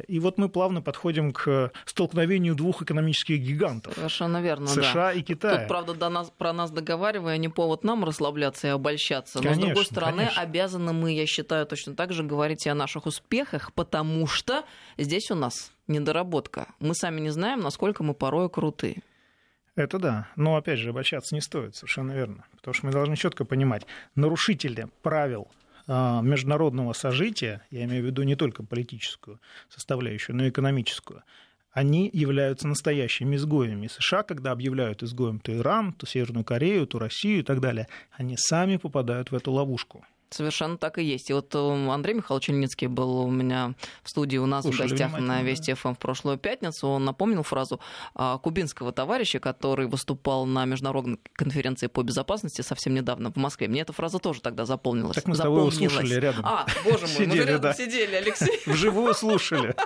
И 0.00 0.18
вот 0.18 0.38
мы 0.38 0.48
плавно 0.48 0.82
подходим 0.82 1.32
к 1.32 1.72
столкновению 1.84 2.54
двух 2.54 2.82
экономических 2.82 3.38
гигантов. 3.38 3.94
Совершенно 3.94 4.40
верно, 4.40 4.66
США 4.66 4.92
да. 4.94 5.12
и 5.12 5.22
Китая. 5.22 5.58
Тут, 5.58 5.68
правда, 5.68 5.94
до 5.94 6.08
нас, 6.08 6.30
про 6.36 6.52
нас 6.52 6.70
договаривая, 6.70 7.36
не 7.38 7.48
повод 7.48 7.84
нам 7.84 8.04
расслабляться 8.04 8.68
и 8.68 8.70
обольщаться. 8.70 9.38
Но, 9.38 9.42
конечно, 9.42 9.62
с 9.62 9.66
другой 9.66 9.84
стороны, 9.84 10.18
конечно. 10.18 10.42
обязаны 10.42 10.92
мы, 10.92 11.12
я 11.12 11.26
считаю, 11.26 11.66
точно 11.66 11.94
так 11.94 12.12
же 12.12 12.22
говорить 12.22 12.66
и 12.66 12.68
о 12.68 12.74
наших 12.74 13.06
успехах, 13.06 13.72
потому 13.72 14.26
что 14.26 14.64
здесь 14.98 15.30
у 15.30 15.34
нас 15.34 15.72
недоработка. 15.88 16.68
Мы 16.80 16.94
сами 16.94 17.20
не 17.20 17.30
знаем, 17.30 17.60
насколько 17.60 18.02
мы 18.02 18.14
порой 18.14 18.50
круты. 18.50 19.02
Это 19.76 19.98
да. 19.98 20.28
Но, 20.36 20.56
опять 20.56 20.78
же, 20.78 20.90
обольщаться 20.90 21.34
не 21.34 21.40
стоит, 21.40 21.76
совершенно 21.76 22.12
верно. 22.12 22.44
Потому 22.56 22.74
что 22.74 22.86
мы 22.86 22.92
должны 22.92 23.16
четко 23.16 23.44
понимать, 23.44 23.86
нарушители 24.14 24.88
правил 25.02 25.48
международного 25.86 26.92
сожития, 26.92 27.64
я 27.70 27.84
имею 27.84 28.02
в 28.02 28.06
виду 28.06 28.22
не 28.22 28.36
только 28.36 28.62
политическую 28.62 29.40
составляющую, 29.68 30.34
но 30.34 30.44
и 30.44 30.50
экономическую, 30.50 31.22
они 31.72 32.08
являются 32.12 32.66
настоящими 32.66 33.36
изгоями. 33.36 33.86
США, 33.86 34.22
когда 34.22 34.52
объявляют 34.52 35.02
изгоем 35.02 35.38
то 35.40 35.54
Иран, 35.54 35.92
то 35.92 36.06
Северную 36.06 36.44
Корею, 36.44 36.86
то 36.86 36.98
Россию 36.98 37.40
и 37.40 37.42
так 37.42 37.60
далее, 37.60 37.86
они 38.12 38.36
сами 38.38 38.78
попадают 38.78 39.30
в 39.30 39.34
эту 39.34 39.52
ловушку. 39.52 40.04
Совершенно 40.36 40.76
так 40.76 40.98
и 40.98 41.02
есть. 41.02 41.30
И 41.30 41.32
вот 41.32 41.54
э, 41.54 41.88
Андрей 41.90 42.12
Михайлович 42.12 42.50
Ильницкий 42.50 42.88
был 42.88 43.20
у 43.20 43.30
меня 43.30 43.74
в 44.02 44.10
студии 44.10 44.36
у 44.36 44.44
нас 44.44 44.64
Слушали 44.64 44.88
в 44.88 44.90
гостях 44.90 45.18
на 45.18 45.42
Вести 45.42 45.72
ФМ 45.72 45.94
в 45.94 45.98
прошлую 45.98 46.36
пятницу. 46.36 46.88
Он 46.88 47.06
напомнил 47.06 47.42
фразу 47.42 47.80
а, 48.14 48.36
кубинского 48.36 48.92
товарища, 48.92 49.40
который 49.40 49.86
выступал 49.86 50.44
на 50.44 50.66
международной 50.66 51.18
конференции 51.32 51.86
по 51.86 52.02
безопасности 52.02 52.60
совсем 52.60 52.92
недавно 52.92 53.32
в 53.32 53.36
Москве. 53.36 53.66
Мне 53.66 53.80
эта 53.80 53.94
фраза 53.94 54.18
тоже 54.18 54.42
тогда 54.42 54.66
запомнилась. 54.66 55.14
Так 55.14 55.26
мы 55.26 55.36
с 55.36 55.38
тобой 55.38 55.72
слушали 55.72 56.14
рядом. 56.14 56.44
А, 56.44 56.66
боже 56.84 57.06
мой, 57.06 57.26
мы 57.28 57.36
же 57.36 57.44
рядом 57.44 57.72
сидели, 57.72 58.14
Алексей. 58.14 58.60
Вживую 58.66 59.14
слушали. 59.14 59.74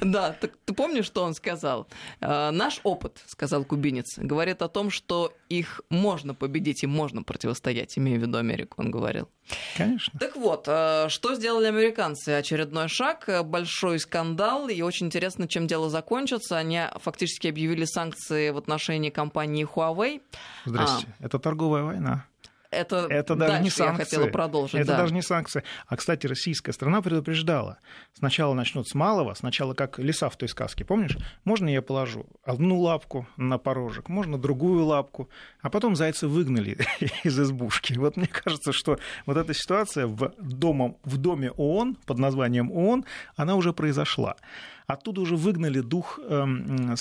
Да, 0.00 0.32
так 0.32 0.52
ты 0.64 0.74
помнишь, 0.74 1.04
что 1.04 1.22
он 1.22 1.34
сказал? 1.34 1.86
«А, 2.20 2.50
наш 2.50 2.80
опыт, 2.84 3.22
сказал 3.26 3.64
кубинец, 3.64 4.18
говорит 4.18 4.62
о 4.62 4.68
том, 4.68 4.90
что 4.90 5.32
их 5.48 5.80
можно 5.90 6.34
победить 6.34 6.82
и 6.84 6.86
можно 6.86 7.22
противостоять, 7.22 7.98
имея 7.98 8.18
в 8.18 8.22
виду 8.22 8.38
Америку, 8.38 8.80
он 8.80 8.90
говорил. 8.90 9.28
Конечно. 9.76 10.18
Так 10.18 10.36
вот, 10.36 10.66
э, 10.68 11.08
что 11.08 11.34
сделали 11.34 11.66
американцы? 11.66 12.30
Очередной 12.30 12.88
шаг, 12.88 13.28
э, 13.28 13.42
большой 13.42 13.98
скандал, 13.98 14.68
и 14.68 14.82
очень 14.82 15.06
интересно, 15.06 15.48
чем 15.48 15.66
дело 15.66 15.90
закончится. 15.90 16.58
Они 16.58 16.82
фактически 16.96 17.48
объявили 17.48 17.84
санкции 17.84 18.50
в 18.50 18.56
отношении 18.56 19.10
компании 19.10 19.66
Huawei. 19.66 20.22
Здрасте. 20.64 21.06
А, 21.20 21.24
Это 21.24 21.38
торговая 21.38 21.82
война. 21.82 22.26
Это, 22.74 23.06
это 23.08 23.34
даже 23.34 23.62
не 23.62 23.70
санкции. 23.70 23.84
я 23.84 24.04
хотела 24.04 24.26
продолжить. 24.26 24.74
Это 24.74 24.92
да. 24.92 24.98
даже 24.98 25.14
не 25.14 25.22
санкции. 25.22 25.62
А, 25.86 25.96
кстати, 25.96 26.26
российская 26.26 26.72
страна 26.72 27.02
предупреждала. 27.02 27.78
Сначала 28.12 28.54
начнут 28.54 28.88
с 28.88 28.94
малого, 28.94 29.34
сначала 29.34 29.74
как 29.74 29.98
леса 29.98 30.28
в 30.28 30.36
той 30.36 30.48
сказке, 30.48 30.84
помнишь? 30.84 31.16
Можно 31.44 31.68
я 31.68 31.82
положу 31.82 32.26
одну 32.44 32.78
лапку 32.80 33.26
на 33.36 33.58
порожек, 33.58 34.08
можно 34.08 34.38
другую 34.38 34.84
лапку, 34.84 35.28
а 35.62 35.70
потом 35.70 35.96
зайцы 35.96 36.28
выгнали 36.28 36.78
из 37.24 37.38
избушки. 37.38 37.94
Вот 37.94 38.16
мне 38.16 38.26
кажется, 38.26 38.72
что 38.72 38.98
вот 39.26 39.36
эта 39.36 39.54
ситуация 39.54 40.06
в, 40.06 40.32
домом, 40.38 40.98
в 41.04 41.16
доме 41.16 41.50
ООН 41.50 41.96
под 42.06 42.18
названием 42.18 42.70
ООН, 42.70 43.04
она 43.36 43.54
уже 43.56 43.72
произошла. 43.72 44.36
Оттуда 44.86 45.22
уже 45.22 45.36
выгнали 45.36 45.80
дух 45.80 46.18
эм, 46.22 46.94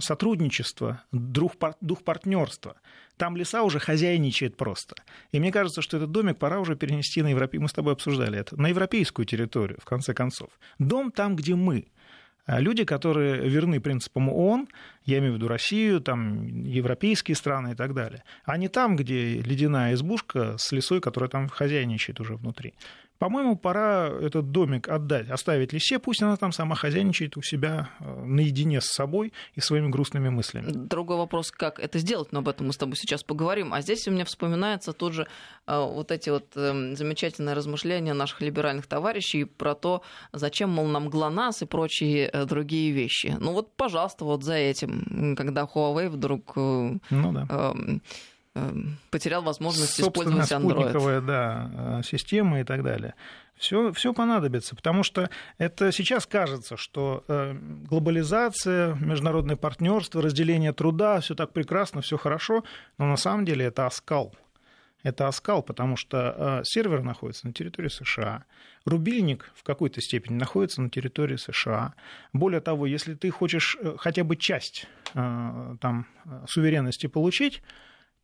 сотрудничества, 0.00 1.02
дух, 1.10 1.52
дух 1.80 2.04
партнерства. 2.04 2.76
Там 3.16 3.36
леса 3.36 3.62
уже 3.62 3.78
хозяйничает 3.78 4.56
просто. 4.56 4.94
И 5.32 5.40
мне 5.40 5.50
кажется, 5.50 5.82
что 5.82 5.96
этот 5.96 6.10
домик 6.10 6.38
пора 6.38 6.60
уже 6.60 6.76
перенести 6.76 7.22
на 7.22 7.28
европейскую, 7.28 7.62
мы 7.62 7.68
с 7.68 7.72
тобой 7.72 7.94
обсуждали 7.94 8.38
это, 8.38 8.60
на 8.60 8.68
европейскую 8.68 9.26
территорию, 9.26 9.78
в 9.80 9.84
конце 9.84 10.14
концов. 10.14 10.50
Дом 10.78 11.10
там, 11.10 11.36
где 11.36 11.54
мы. 11.54 11.86
А 12.46 12.60
люди, 12.60 12.84
которые 12.84 13.48
верны 13.48 13.80
принципам 13.80 14.28
ООН, 14.28 14.68
я 15.04 15.18
имею 15.18 15.32
в 15.32 15.36
виду 15.36 15.48
Россию, 15.48 16.00
там, 16.00 16.46
европейские 16.64 17.34
страны 17.34 17.72
и 17.72 17.74
так 17.74 17.92
далее, 17.92 18.22
а 18.44 18.56
не 18.56 18.68
там, 18.68 18.94
где 18.94 19.40
ледяная 19.40 19.94
избушка 19.94 20.56
с 20.56 20.70
лесой, 20.70 21.00
которая 21.00 21.28
там 21.28 21.48
хозяйничает 21.48 22.20
уже 22.20 22.36
внутри. 22.36 22.74
По-моему, 23.18 23.56
пора 23.56 24.08
этот 24.08 24.50
домик 24.50 24.88
отдать, 24.88 25.30
оставить 25.30 25.72
лисе, 25.72 25.98
пусть 25.98 26.22
она 26.22 26.36
там 26.36 26.52
сама 26.52 26.74
хозяйничает 26.74 27.36
у 27.36 27.42
себя 27.42 27.90
э, 28.00 28.24
наедине 28.24 28.80
с 28.80 28.86
собой 28.86 29.32
и 29.54 29.60
своими 29.60 29.88
грустными 29.88 30.28
мыслями. 30.28 30.70
Другой 30.70 31.16
вопрос, 31.16 31.50
как 31.50 31.80
это 31.80 31.98
сделать, 31.98 32.32
но 32.32 32.40
об 32.40 32.48
этом 32.48 32.66
мы 32.66 32.72
с 32.72 32.76
тобой 32.76 32.96
сейчас 32.96 33.22
поговорим. 33.22 33.72
А 33.72 33.80
здесь 33.80 34.06
у 34.06 34.10
меня 34.10 34.24
вспоминается 34.24 34.92
тут 34.92 35.14
же 35.14 35.26
э, 35.66 35.78
вот 35.78 36.10
эти 36.12 36.30
вот 36.30 36.44
эм, 36.56 36.96
замечательные 36.96 37.54
размышления 37.54 38.14
наших 38.14 38.40
либеральных 38.40 38.86
товарищей 38.86 39.44
про 39.44 39.74
то, 39.74 40.02
зачем, 40.32 40.70
мол, 40.70 40.86
нам 40.86 41.08
ГЛОНАСС 41.08 41.62
и 41.62 41.66
прочие 41.66 42.28
э, 42.32 42.44
другие 42.44 42.92
вещи. 42.92 43.36
Ну 43.40 43.52
вот, 43.52 43.74
пожалуйста, 43.76 44.24
вот 44.24 44.44
за 44.44 44.54
этим, 44.54 45.34
когда 45.36 45.62
Huawei 45.62 46.08
вдруг... 46.08 46.54
Ну 46.56 47.00
да 47.10 47.46
Эм, 47.48 48.02
потерял 49.10 49.42
возможность 49.42 49.94
Собственно, 49.94 50.42
использовать 50.42 50.92
Android. 50.92 51.20
да, 51.20 51.70
э, 51.72 52.02
системы 52.04 52.60
и 52.60 52.64
так 52.64 52.82
далее. 52.82 53.14
Все, 53.56 53.90
все 53.92 54.12
понадобится, 54.12 54.76
потому 54.76 55.02
что 55.02 55.30
это 55.56 55.90
сейчас 55.90 56.26
кажется, 56.26 56.76
что 56.76 57.24
э, 57.26 57.54
глобализация, 57.88 58.94
международное 58.96 59.56
партнерство, 59.56 60.20
разделение 60.20 60.72
труда, 60.72 61.20
все 61.20 61.34
так 61.34 61.52
прекрасно, 61.52 62.02
все 62.02 62.18
хорошо, 62.18 62.64
но 62.98 63.06
на 63.06 63.16
самом 63.16 63.44
деле 63.44 63.66
это 63.66 63.86
оскал. 63.86 64.34
Это 65.02 65.28
оскал, 65.28 65.62
потому 65.62 65.96
что 65.96 66.34
э, 66.36 66.60
сервер 66.64 67.02
находится 67.02 67.46
на 67.46 67.52
территории 67.52 67.88
США, 67.88 68.44
рубильник 68.84 69.50
в 69.54 69.62
какой-то 69.62 70.00
степени 70.00 70.34
находится 70.34 70.82
на 70.82 70.90
территории 70.90 71.36
США. 71.36 71.94
Более 72.32 72.60
того, 72.60 72.86
если 72.86 73.14
ты 73.14 73.30
хочешь 73.30 73.76
хотя 73.98 74.24
бы 74.24 74.36
часть 74.36 74.86
там, 75.12 76.06
суверенности 76.46 77.06
получить, 77.06 77.62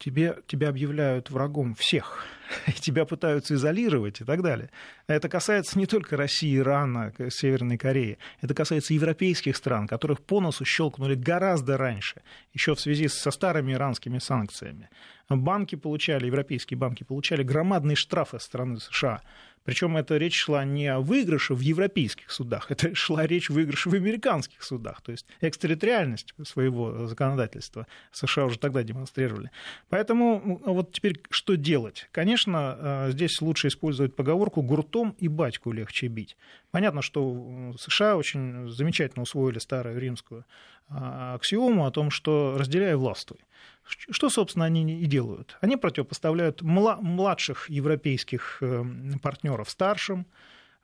тебе, 0.05 0.39
тебя 0.47 0.69
объявляют 0.69 1.31
врагом 1.31 1.75
всех, 1.75 2.25
и 2.67 2.73
тебя 2.73 3.05
пытаются 3.05 3.55
изолировать 3.55 4.21
и 4.21 4.25
так 4.25 4.43
далее. 4.43 4.71
Это 5.07 5.29
касается 5.29 5.79
не 5.79 5.87
только 5.87 6.17
России, 6.17 6.59
Ирана, 6.59 7.13
Северной 7.31 7.79
Кореи, 7.79 8.19
это 8.41 8.55
касается 8.55 8.95
европейских 8.95 9.57
стран, 9.57 9.87
которых 9.87 10.21
по 10.21 10.41
носу 10.41 10.65
щелкнули 10.65 11.15
гораздо 11.15 11.77
раньше, 11.77 12.23
еще 12.53 12.75
в 12.75 12.81
связи 12.81 13.09
со 13.09 13.31
старыми 13.31 13.73
иранскими 13.73 14.19
санкциями. 14.19 14.89
Банки 15.29 15.77
получали, 15.77 16.27
европейские 16.27 16.77
банки 16.77 17.05
получали 17.05 17.43
громадные 17.43 17.97
штрафы 17.97 18.39
со 18.39 18.45
стороны 18.45 18.81
США 18.81 19.23
причем 19.65 19.97
эта 19.97 20.17
речь 20.17 20.39
шла 20.39 20.65
не 20.65 20.89
о 20.89 21.01
выигрыше 21.01 21.55
в 21.55 21.61
европейских 21.61 22.31
судах, 22.31 22.67
это 22.71 22.95
шла 22.95 23.27
речь 23.27 23.51
о 23.51 23.55
выигрыше 23.55 23.91
в 23.91 23.95
американских 23.95 24.63
судах. 24.63 25.03
То 25.03 25.13
есть 25.13 25.27
экстерриториальность 25.41 26.35
своего 26.45 27.07
законодательства 27.07 27.87
США 28.13 28.47
уже 28.47 28.59
тогда 28.59 28.83
демонстрировали. 28.83 29.51
Поэтому 29.89 30.61
вот 30.65 30.93
теперь 30.93 31.21
что 31.31 31.57
делать? 31.57 32.09
Конечно, 32.13 32.77
э, 32.79 33.11
здесь 33.11 33.41
лучше 33.41 33.69
использовать 33.69 34.15
поговорку 34.17 34.63
«гуртом 34.63 35.15
и 35.19 35.29
батьку 35.29 35.73
легче 35.73 36.09
бить». 36.09 36.37
Понятно, 36.71 37.03
что 37.03 37.75
США 37.79 38.17
очень 38.17 38.69
замечательно 38.71 39.23
усвоили 39.23 39.59
старую 39.59 39.99
римскую 40.01 40.45
а, 40.89 41.35
аксиому 41.35 41.87
о 41.87 41.91
том, 41.91 42.11
что 42.11 42.57
разделяй 42.59 42.95
властвуй. 42.95 43.39
Что, 43.85 44.31
собственно, 44.31 44.65
они 44.65 45.01
и 45.01 45.07
делают? 45.07 45.57
Они 45.61 45.77
противопоставляют 45.77 46.63
младших 46.63 47.69
европейских 47.69 48.59
эм, 48.61 49.19
партнеров 49.21 49.71
старшим, 49.71 50.27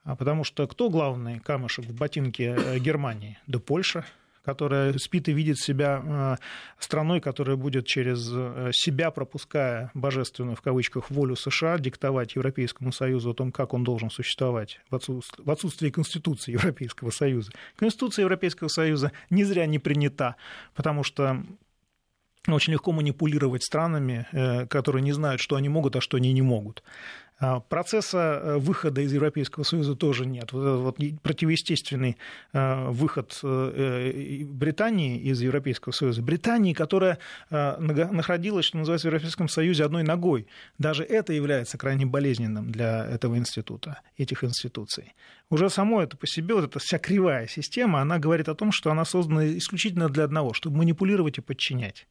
а 0.04 0.16
потому 0.16 0.44
что 0.44 0.66
кто 0.66 0.90
главный 0.90 1.38
камушек 1.38 1.84
в 1.86 1.94
ботинке 1.94 2.56
э, 2.56 2.78
Германии? 2.78 3.38
Да 3.46 3.58
Польша, 3.58 4.04
которая 4.48 4.96
спит 4.96 5.28
и 5.28 5.32
видит 5.32 5.58
себя 5.58 6.02
э, 6.02 6.36
страной, 6.78 7.20
которая 7.20 7.56
будет 7.56 7.86
через 7.86 8.30
э, 8.32 8.70
себя, 8.72 9.10
пропуская 9.10 9.90
божественную, 9.92 10.56
в 10.56 10.62
кавычках, 10.62 11.10
волю 11.10 11.36
США, 11.36 11.78
диктовать 11.78 12.34
Европейскому 12.34 12.90
Союзу 12.90 13.30
о 13.30 13.34
том, 13.34 13.52
как 13.52 13.74
он 13.74 13.84
должен 13.84 14.08
существовать 14.08 14.80
в 14.90 15.50
отсутствии 15.50 15.90
Конституции 15.90 16.52
Европейского 16.52 17.10
Союза. 17.10 17.52
Конституция 17.76 18.22
Европейского 18.22 18.68
Союза 18.68 19.12
не 19.28 19.44
зря 19.44 19.66
не 19.66 19.78
принята, 19.78 20.36
потому 20.74 21.04
что 21.04 21.42
очень 22.56 22.72
легко 22.72 22.92
манипулировать 22.92 23.62
странами, 23.62 24.26
э, 24.32 24.66
которые 24.66 25.02
не 25.02 25.12
знают, 25.12 25.40
что 25.40 25.56
они 25.56 25.68
могут, 25.68 25.96
а 25.96 26.00
что 26.00 26.16
они 26.16 26.32
не 26.32 26.42
могут. 26.42 26.82
А 27.40 27.60
процесса 27.60 28.40
э, 28.42 28.56
выхода 28.58 29.00
из 29.00 29.12
Европейского 29.12 29.62
Союза 29.62 29.94
тоже 29.94 30.26
нет. 30.26 30.52
Вот, 30.52 30.98
вот 30.98 31.20
противоестественный 31.22 32.16
э, 32.52 32.88
выход 32.90 33.38
Британии 33.42 35.18
из 35.18 35.40
Европейского 35.40 35.92
Союза. 35.92 36.22
Британии, 36.22 36.72
которая 36.72 37.18
находилась, 37.50 38.64
что 38.66 38.78
называется, 38.78 39.08
в 39.08 39.10
Европейском 39.12 39.48
Союзе 39.48 39.84
одной 39.84 40.02
ногой. 40.02 40.46
Даже 40.78 41.04
это 41.04 41.32
является 41.32 41.78
крайне 41.78 42.06
болезненным 42.06 42.70
для 42.70 43.06
этого 43.06 43.36
института, 43.36 44.00
этих 44.16 44.42
институций. 44.42 45.14
Уже 45.50 45.70
само 45.70 46.02
это 46.02 46.16
по 46.16 46.26
себе, 46.26 46.54
вот 46.54 46.64
эта 46.64 46.78
вся 46.78 46.98
кривая 46.98 47.46
система, 47.46 48.00
она 48.00 48.18
говорит 48.18 48.48
о 48.48 48.54
том, 48.54 48.72
что 48.72 48.90
она 48.90 49.04
создана 49.04 49.46
исключительно 49.56 50.08
для 50.08 50.24
одного, 50.24 50.52
чтобы 50.54 50.78
манипулировать 50.78 51.38
и 51.38 51.40
подчинять. 51.40 52.06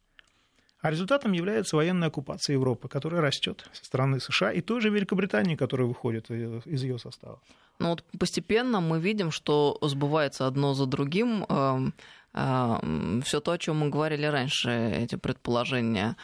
А 0.80 0.90
результатом 0.90 1.32
является 1.32 1.76
военная 1.76 2.08
оккупация 2.08 2.54
Европы, 2.54 2.88
которая 2.88 3.20
растет 3.20 3.68
со 3.72 3.84
стороны 3.84 4.20
США 4.20 4.52
и 4.52 4.60
той 4.60 4.80
же 4.80 4.90
Великобритании, 4.90 5.56
которая 5.56 5.88
выходит 5.88 6.30
из 6.30 6.82
ее 6.82 6.98
состава. 6.98 7.40
Ну 7.78 7.90
вот 7.90 8.04
постепенно 8.18 8.80
мы 8.80 9.00
видим, 9.00 9.30
что 9.30 9.78
сбывается 9.82 10.46
одно 10.46 10.74
за 10.74 10.86
другим 10.86 11.44
эм, 11.48 11.94
эм, 12.34 13.22
все 13.22 13.40
то, 13.40 13.52
о 13.52 13.58
чем 13.58 13.78
мы 13.78 13.88
говорили 13.88 14.26
раньше, 14.26 14.70
эти 14.70 15.16
предположения 15.16 16.16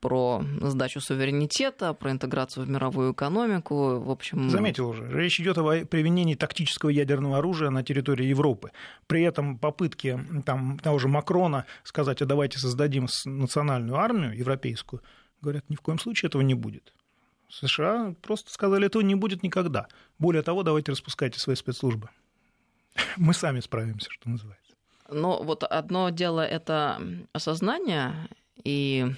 про 0.00 0.42
сдачу 0.60 1.00
суверенитета, 1.00 1.92
про 1.92 2.10
интеграцию 2.10 2.66
в 2.66 2.70
мировую 2.70 3.12
экономику. 3.12 4.00
В 4.00 4.10
общем... 4.10 4.50
Заметил 4.50 4.88
уже, 4.88 5.08
речь 5.12 5.40
идет 5.40 5.58
о 5.58 5.84
применении 5.84 6.34
тактического 6.34 6.90
ядерного 6.90 7.38
оружия 7.38 7.70
на 7.70 7.82
территории 7.82 8.26
Европы. 8.26 8.72
При 9.06 9.22
этом 9.22 9.58
попытки 9.58 10.18
там, 10.44 10.78
того 10.78 10.98
же 10.98 11.08
Макрона 11.08 11.66
сказать, 11.84 12.22
а 12.22 12.26
давайте 12.26 12.58
создадим 12.58 13.06
национальную 13.24 13.96
армию 13.96 14.36
европейскую, 14.36 15.02
говорят, 15.40 15.68
ни 15.68 15.76
в 15.76 15.80
коем 15.80 15.98
случае 15.98 16.28
этого 16.28 16.42
не 16.42 16.54
будет. 16.54 16.92
США 17.50 18.14
просто 18.22 18.50
сказали, 18.50 18.86
этого 18.86 19.02
не 19.02 19.14
будет 19.14 19.42
никогда. 19.42 19.88
Более 20.18 20.42
того, 20.42 20.62
давайте 20.62 20.92
распускайте 20.92 21.38
свои 21.38 21.56
спецслужбы. 21.56 22.08
Мы 23.16 23.34
сами 23.34 23.60
справимся, 23.60 24.08
что 24.10 24.28
называется. 24.28 24.74
Но 25.10 25.42
вот 25.42 25.64
одно 25.64 26.10
дело 26.10 26.40
это 26.40 27.00
осознание 27.32 28.28
и 28.62 29.12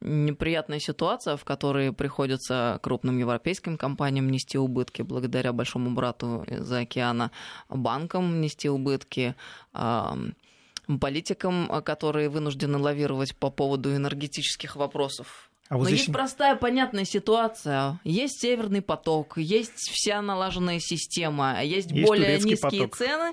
неприятная 0.00 0.78
ситуация, 0.78 1.36
в 1.36 1.44
которой 1.44 1.92
приходится 1.92 2.78
крупным 2.82 3.18
европейским 3.18 3.76
компаниям 3.76 4.30
нести 4.30 4.58
убытки 4.58 5.02
благодаря 5.02 5.52
большому 5.52 5.90
брату 5.90 6.44
из-за 6.46 6.80
океана, 6.80 7.30
банкам 7.68 8.40
нести 8.40 8.68
убытки, 8.68 9.34
политикам, 11.00 11.82
которые 11.84 12.28
вынуждены 12.28 12.78
лавировать 12.78 13.36
по 13.36 13.50
поводу 13.50 13.94
энергетических 13.94 14.76
вопросов 14.76 15.47
а 15.68 15.76
вот 15.76 15.84
Но 15.84 15.88
здесь... 15.90 16.00
есть 16.00 16.12
простая, 16.12 16.56
понятная 16.56 17.04
ситуация. 17.04 18.00
Есть 18.04 18.40
Северный 18.40 18.80
поток, 18.80 19.36
есть 19.36 19.90
вся 19.90 20.22
налаженная 20.22 20.80
система, 20.80 21.62
есть, 21.62 21.90
есть 21.90 22.06
более 22.06 22.36
низкие 22.36 22.56
поток. 22.56 22.96
цены, 22.96 23.32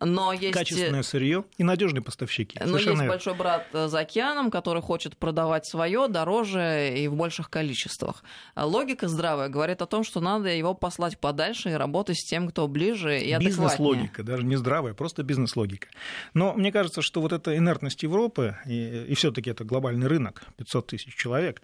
но 0.00 0.32
есть... 0.32 0.54
Качественное 0.54 1.02
сырье 1.02 1.44
и 1.56 1.62
надежные 1.62 2.02
поставщики. 2.02 2.58
Но 2.60 2.66
Совершенно 2.66 2.90
есть 2.90 3.00
верно. 3.02 3.14
большой 3.14 3.34
брат 3.34 3.66
за 3.72 3.98
океаном, 3.98 4.50
который 4.50 4.82
хочет 4.82 5.16
продавать 5.16 5.66
свое 5.66 6.08
дороже 6.08 6.94
и 6.96 7.06
в 7.06 7.14
больших 7.14 7.48
количествах. 7.48 8.24
Логика 8.56 9.06
здравая 9.06 9.48
говорит 9.48 9.80
о 9.80 9.86
том, 9.86 10.02
что 10.02 10.20
надо 10.20 10.48
его 10.48 10.74
послать 10.74 11.18
подальше 11.18 11.70
и 11.70 11.74
работать 11.74 12.18
с 12.18 12.24
тем, 12.24 12.48
кто 12.48 12.66
ближе 12.66 13.20
и 13.20 13.38
Бизнес-логика, 13.38 14.22
даже 14.24 14.44
не 14.44 14.56
здравая, 14.56 14.94
просто 14.94 15.22
бизнес-логика. 15.22 15.88
Но 16.34 16.54
мне 16.54 16.72
кажется, 16.72 17.02
что 17.02 17.20
вот 17.20 17.32
эта 17.32 17.56
инертность 17.56 18.02
Европы, 18.02 18.56
и, 18.66 19.06
и 19.08 19.14
все 19.14 19.30
таки 19.30 19.50
это 19.50 19.64
глобальный 19.64 20.08
рынок, 20.08 20.42
500 20.56 20.86
тысяч 20.88 21.14
человек, 21.14 21.62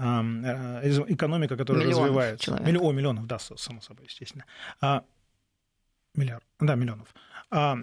экономика, 0.00 1.56
которая 1.56 1.84
миллионов 1.84 2.04
развивается. 2.04 2.44
Человек. 2.46 2.66
Милли... 2.66 2.78
О, 2.78 2.92
миллионов, 2.92 3.26
да, 3.26 3.38
само 3.38 3.80
собой, 3.80 4.06
естественно. 4.06 4.44
А, 4.80 5.04
миллиард, 6.14 6.44
да, 6.58 6.74
миллионов. 6.74 7.08
А, 7.50 7.78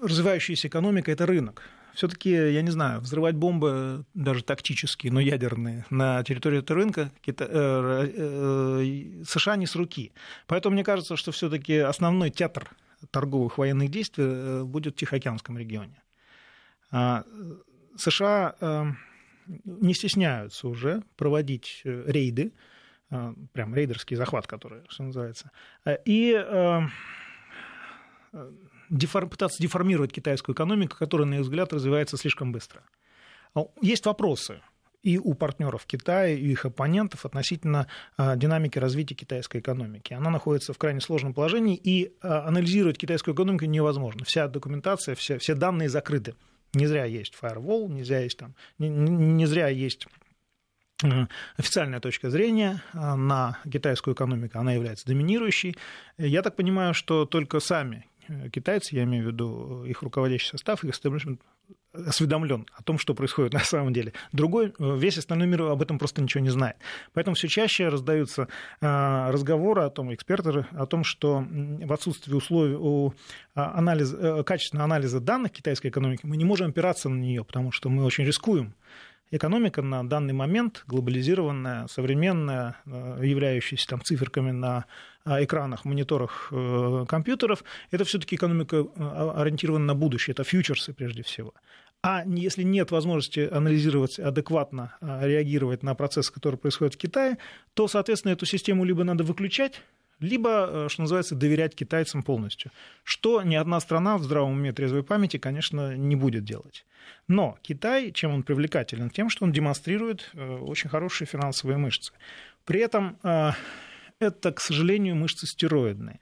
развивающаяся 0.00 0.68
экономика– 0.68 1.10
это 1.12 1.26
рынок 1.26 1.62
все-таки, 1.94 2.30
я 2.30 2.62
не 2.62 2.70
знаю, 2.70 3.00
взрывать 3.00 3.34
бомбы, 3.34 4.04
даже 4.14 4.42
тактические, 4.42 5.12
но 5.12 5.20
ядерные, 5.20 5.84
на 5.90 6.22
территории 6.24 6.58
этого 6.60 6.80
рынка 6.80 7.10
Кита... 7.20 7.46
э, 7.48 8.10
э, 8.14 9.24
США 9.26 9.56
не 9.56 9.66
с 9.66 9.76
руки. 9.76 10.12
Поэтому 10.46 10.74
мне 10.74 10.84
кажется, 10.84 11.16
что 11.16 11.32
все-таки 11.32 11.76
основной 11.76 12.30
театр 12.30 12.70
торговых 13.10 13.58
военных 13.58 13.90
действий 13.90 14.24
э, 14.26 14.62
будет 14.64 14.94
в 14.94 14.96
Тихоокеанском 14.96 15.58
регионе. 15.58 16.02
А, 16.90 17.24
США 17.96 18.54
э, 18.60 18.84
не 19.46 19.94
стесняются 19.94 20.68
уже 20.68 21.02
проводить 21.16 21.82
э, 21.84 22.04
рейды, 22.06 22.52
прям 23.52 23.74
рейдерский 23.74 24.16
захват, 24.16 24.46
который, 24.46 24.80
что 24.88 25.02
называется, 25.02 25.50
и 26.06 26.32
дефор... 28.88 29.28
пытаться 29.28 29.62
деформировать 29.62 30.12
китайскую 30.12 30.54
экономику, 30.54 30.96
которая, 30.96 31.26
на 31.26 31.34
их 31.34 31.40
взгляд, 31.42 31.74
развивается 31.74 32.16
слишком 32.16 32.52
быстро. 32.52 32.82
А, 33.54 33.66
есть 33.82 34.06
вопросы 34.06 34.62
и 35.02 35.18
у 35.18 35.34
партнеров 35.34 35.84
Китая, 35.84 36.28
и 36.28 36.46
их 36.46 36.64
оппонентов 36.64 37.26
относительно 37.26 37.88
динамики 38.16 38.78
развития 38.78 39.14
китайской 39.14 39.58
экономики. 39.58 40.14
Она 40.14 40.30
находится 40.30 40.72
в 40.72 40.78
крайне 40.78 41.00
сложном 41.00 41.34
положении, 41.34 41.76
и 41.76 42.14
анализировать 42.20 42.98
китайскую 42.98 43.34
экономику 43.34 43.64
невозможно. 43.64 44.24
Вся 44.24 44.46
документация, 44.46 45.16
все, 45.16 45.38
все 45.38 45.54
данные 45.54 45.88
закрыты. 45.88 46.34
Не 46.74 46.86
зря 46.86 47.04
есть 47.04 47.34
firewall, 47.40 47.88
не 47.88 48.02
зря 48.02 48.20
есть, 48.20 48.38
там, 48.38 48.54
не, 48.78 48.88
не 48.88 49.46
зря 49.46 49.68
есть 49.68 50.06
официальная 51.56 51.98
точка 51.98 52.30
зрения 52.30 52.82
на 52.94 53.58
китайскую 53.70 54.14
экономику, 54.14 54.58
она 54.58 54.72
является 54.72 55.04
доминирующей. 55.06 55.76
Я 56.16 56.42
так 56.42 56.54
понимаю, 56.54 56.94
что 56.94 57.26
только 57.26 57.58
сами 57.58 58.06
Э, 58.28 58.48
китайцы, 58.48 58.94
я 58.94 59.04
имею 59.04 59.24
в 59.24 59.26
виду 59.28 59.84
их 59.84 60.02
руководящий 60.02 60.48
состав, 60.48 60.84
их 60.84 60.90
истеблишмент 60.90 61.40
осведомлен 61.92 62.66
о 62.76 62.82
том, 62.82 62.98
что 62.98 63.14
происходит 63.14 63.52
на 63.54 63.60
самом 63.60 63.92
деле. 63.92 64.12
Другой, 64.32 64.72
э, 64.78 64.96
весь 64.98 65.18
остальной 65.18 65.46
мир 65.46 65.62
об 65.62 65.82
этом 65.82 65.98
просто 65.98 66.22
ничего 66.22 66.42
не 66.42 66.50
знает. 66.50 66.76
Поэтому 67.12 67.34
все 67.34 67.48
чаще 67.48 67.88
раздаются 67.88 68.48
разговоры 68.80 69.82
о 69.82 69.90
том, 69.90 70.12
эксперты, 70.12 70.66
о 70.72 70.86
том, 70.86 71.04
что 71.04 71.44
в 71.48 71.92
отсутствии 71.92 72.34
условий 72.34 72.74
у 72.74 73.12
анализа, 73.54 74.42
качественного 74.44 74.84
анализа 74.84 75.20
данных 75.20 75.52
китайской 75.52 75.88
экономики 75.88 76.20
мы 76.24 76.36
не 76.36 76.44
можем 76.44 76.70
опираться 76.70 77.08
на 77.08 77.20
нее, 77.20 77.44
потому 77.44 77.72
что 77.72 77.88
мы 77.88 78.04
очень 78.04 78.24
рискуем 78.24 78.74
экономика 79.30 79.82
на 79.82 80.06
данный 80.06 80.34
момент 80.34 80.84
глобализированная, 80.86 81.86
современная, 81.88 82.76
являющаяся 82.86 83.88
там 83.88 84.02
циферками 84.02 84.50
на 84.50 84.84
а, 85.24 85.42
экранах, 85.42 85.84
мониторах 85.84 86.48
э, 86.50 87.04
компьютеров, 87.08 87.62
это 87.92 88.04
все-таки 88.04 88.34
экономика 88.34 88.76
э, 88.76 89.32
ориентирована 89.36 89.84
на 89.84 89.94
будущее, 89.94 90.32
это 90.32 90.42
фьючерсы 90.42 90.92
прежде 90.92 91.22
всего. 91.22 91.54
А 92.02 92.24
если 92.26 92.64
нет 92.64 92.90
возможности 92.90 93.48
анализировать 93.48 94.18
адекватно, 94.18 94.96
а, 95.00 95.24
реагировать 95.24 95.84
на 95.84 95.94
процессы, 95.94 96.32
которые 96.32 96.58
происходят 96.58 96.94
в 96.94 96.98
Китае, 96.98 97.38
то, 97.74 97.86
соответственно, 97.86 98.32
эту 98.32 98.44
систему 98.44 98.84
либо 98.84 99.04
надо 99.04 99.22
выключать, 99.22 99.80
либо, 100.18 100.68
э, 100.68 100.88
что 100.88 101.02
называется, 101.02 101.34
доверять 101.34 101.74
китайцам 101.74 102.22
полностью. 102.22 102.70
Что 103.04 103.42
ни 103.42 103.54
одна 103.54 103.80
страна 103.80 104.18
в 104.18 104.22
здравом 104.22 104.52
уме 104.52 104.72
трезвой 104.72 105.02
памяти, 105.02 105.36
конечно, 105.38 105.96
не 105.96 106.16
будет 106.16 106.44
делать. 106.44 106.84
Но 107.28 107.56
Китай, 107.62 108.12
чем 108.12 108.32
он 108.32 108.42
привлекателен? 108.42 109.10
Тем, 109.10 109.28
что 109.30 109.44
он 109.44 109.52
демонстрирует 109.52 110.30
очень 110.34 110.90
хорошие 110.90 111.26
финансовые 111.26 111.76
мышцы. 111.76 112.12
При 112.64 112.80
этом 112.80 113.18
это, 114.20 114.52
к 114.52 114.60
сожалению, 114.60 115.16
мышцы 115.16 115.46
стероидные. 115.46 116.20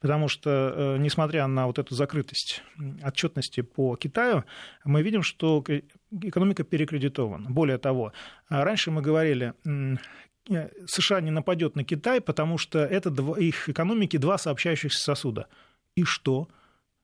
Потому 0.00 0.28
что, 0.28 0.50
э, 0.50 0.96
несмотря 0.98 1.46
на 1.46 1.66
вот 1.66 1.78
эту 1.78 1.94
закрытость 1.94 2.62
отчетности 3.02 3.62
по 3.62 3.96
Китаю, 3.96 4.44
мы 4.84 5.02
видим, 5.02 5.22
что 5.22 5.64
экономика 6.10 6.64
перекредитована. 6.64 7.50
Более 7.50 7.78
того, 7.78 8.12
раньше 8.48 8.90
мы 8.90 9.00
говорили, 9.00 9.54
э, 9.64 10.68
США 10.86 11.20
не 11.20 11.30
нападет 11.30 11.76
на 11.76 11.84
Китай, 11.84 12.20
потому 12.20 12.58
что 12.58 12.78
это 12.78 13.10
их 13.38 13.68
экономики 13.68 14.18
два 14.18 14.38
сообщающихся 14.38 15.02
сосуда. 15.02 15.48
И 15.94 16.04
что? 16.04 16.48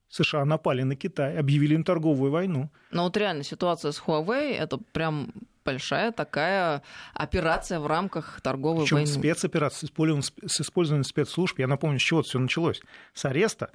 США 0.09 0.45
напали 0.45 0.82
на 0.82 0.95
Китай, 0.95 1.38
объявили 1.38 1.74
им 1.74 1.84
торговую 1.84 2.30
войну. 2.30 2.70
Но 2.90 3.05
вот 3.05 3.16
реально 3.16 3.43
ситуация 3.43 3.93
с 3.93 4.03
Huawei 4.07 4.55
это 4.55 4.78
прям 4.93 5.32
большая 5.65 6.13
такая 6.13 6.83
операция 7.15 7.81
в 7.81 7.87
рамках 7.87 8.41
торговой 8.43 8.85
Причем 8.85 8.97
войны. 8.97 9.11
спецоперация 9.11 9.89
с 9.89 10.61
использованием 10.61 11.05
спецслужб. 11.05 11.59
Я 11.59 11.67
напомню, 11.67 11.99
с 11.99 12.03
чего 12.03 12.23
все 12.23 12.39
началось. 12.39 12.81
С 13.15 13.25
ареста. 13.25 13.71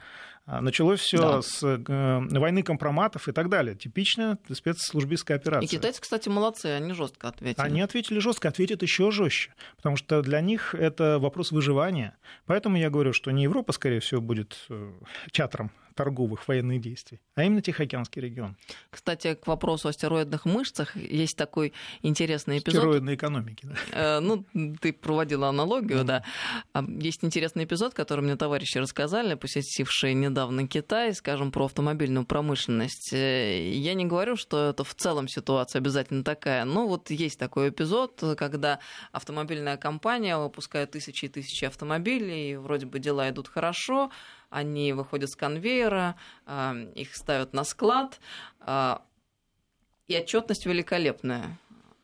А, 0.50 0.62
началось 0.62 1.02
все 1.02 1.18
да. 1.18 1.42
с 1.42 1.62
э, 1.62 2.40
войны 2.40 2.64
компроматов 2.64 3.28
и 3.28 3.34
так 3.34 3.50
далее. 3.50 3.76
Типичная 3.76 4.38
спецслужбистская 4.50 5.36
операция. 5.36 5.66
И 5.66 5.70
китайцы, 5.70 6.02
кстати, 6.02 6.30
молодцы, 6.30 6.68
они 6.68 6.94
жестко 6.94 7.28
ответили. 7.28 7.62
Они 7.66 7.82
ответили 7.82 8.20
жестко, 8.20 8.48
ответят 8.48 8.82
еще 8.82 9.12
жестче, 9.12 9.54
потому 9.76 9.98
что 9.98 10.22
для 10.22 10.40
них 10.40 10.74
это 10.74 11.20
вопрос 11.20 11.52
выживания. 11.52 12.16
Поэтому 12.46 12.78
я 12.78 12.90
говорю, 12.90 13.12
что 13.12 13.30
не 13.32 13.44
Европа, 13.44 13.74
скорее 13.74 14.00
всего, 14.00 14.22
будет 14.22 14.58
э, 14.70 14.94
театром 15.34 15.70
торговых 15.96 16.48
военных 16.48 16.80
действий, 16.80 17.20
а 17.36 17.44
именно 17.44 17.62
Тихоокеанский 17.62 18.22
регион. 18.22 18.56
Кстати, 18.92 19.34
к 19.34 19.48
вопросу 19.48 19.88
о 19.88 19.94
стероидных 19.94 20.46
мышцах 20.46 20.96
есть 20.96 21.36
такой 21.36 21.74
интересный 22.04 22.60
эпизод. 22.60 22.84
Стероидной 22.84 23.16
экономики, 23.16 23.66
да. 23.66 24.18
Э, 24.18 24.20
ну, 24.20 24.46
ты 24.80 24.94
проводила 24.94 25.50
аналогию, 25.50 26.04
да. 26.04 26.24
Есть 27.02 27.24
интересный 27.26 27.66
эпизод, 27.66 27.96
который 27.96 28.22
мне 28.22 28.36
товарищи 28.36 28.78
рассказали, 28.78 29.34
посетившие 29.34 30.14
недавно 30.14 30.37
Китай, 30.68 31.14
скажем, 31.14 31.52
про 31.52 31.66
автомобильную 31.66 32.26
промышленность. 32.26 33.12
Э, 33.14 33.70
я 33.70 33.94
не 33.94 34.06
говорю, 34.06 34.36
что 34.36 34.70
это 34.70 34.84
в 34.84 34.94
целом 34.94 35.28
ситуация 35.28 35.80
обязательно 35.80 36.24
такая, 36.24 36.66
но 36.66 36.88
вот 36.88 37.10
есть 37.10 37.40
такой 37.40 37.70
эпизод, 37.70 38.24
когда 38.38 38.80
автомобильная 39.12 39.78
компания 39.78 40.38
выпускает 40.38 40.92
тысячи 40.92 41.26
и 41.26 41.30
тысячи 41.30 41.66
автомобилей, 41.66 42.56
вроде 42.58 42.86
бы 42.86 43.00
дела 43.00 43.30
идут 43.30 43.48
хорошо, 43.48 44.12
они 44.50 44.94
выходят 44.94 45.30
с 45.30 45.36
конвейера, 45.36 46.16
а, 46.46 46.76
их 46.96 47.16
ставят 47.16 47.54
на 47.54 47.64
склад, 47.64 48.20
а, 48.60 49.02
и 50.08 50.16
отчетность 50.16 50.66
великолепная. 50.66 51.58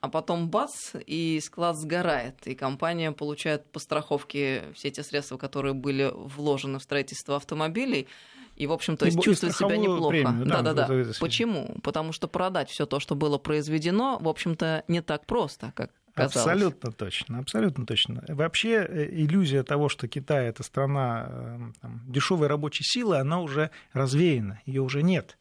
А 0.04 0.10
потом 0.10 0.49
бац, 0.49 0.95
и 1.08 1.39
склад 1.41 1.78
сгорает, 1.78 2.45
и 2.45 2.56
компания 2.56 3.14
получает 3.14 3.72
по 3.72 3.80
страховке 3.80 4.64
все 4.76 4.91
те 4.91 5.01
средства, 5.01 5.38
которые 5.38 5.74
были 5.74 6.12
вложены 6.14 6.80
в 6.80 6.84
строительство 6.84 7.38
автомобилей, 7.38 8.10
и, 8.58 8.68
в 8.68 8.74
общем, 8.74 8.97
то 8.97 9.06
есть 9.06 9.24
чувствует 9.24 9.56
себя 9.56 9.78
неплохо. 9.78 10.36
Да-да-да. 10.45 10.89
Почему? 11.22 11.78
Потому 11.84 12.12
что 12.12 12.28
продать 12.28 12.70
все 12.70 12.86
то, 12.86 12.99
что 12.99 13.16
было 13.16 13.38
произведено, 13.38 14.18
в 14.20 14.28
общем-то, 14.28 14.84
не 14.89 15.01
так 15.01 15.26
просто, 15.26 15.72
как 15.74 15.89
казалось. 16.14 16.36
Абсолютно 16.36 16.91
точно, 16.91 17.39
абсолютно 17.39 17.86
точно. 17.86 18.26
Вообще 18.28 18.86
э, 18.86 19.10
иллюзия 19.10 19.64
того, 19.64 19.88
что 19.88 20.10
Китай 20.10 20.47
это 20.47 20.64
страна 20.64 21.28
э, 21.30 21.60
там, 21.82 22.01
дешевой 22.08 22.47
рабочей 22.47 22.84
силы, 22.84 23.20
она 23.20 23.39
уже 23.39 23.72
развеяна, 23.93 24.62
ее 24.66 24.82
уже 24.82 25.01
нет. 25.01 25.38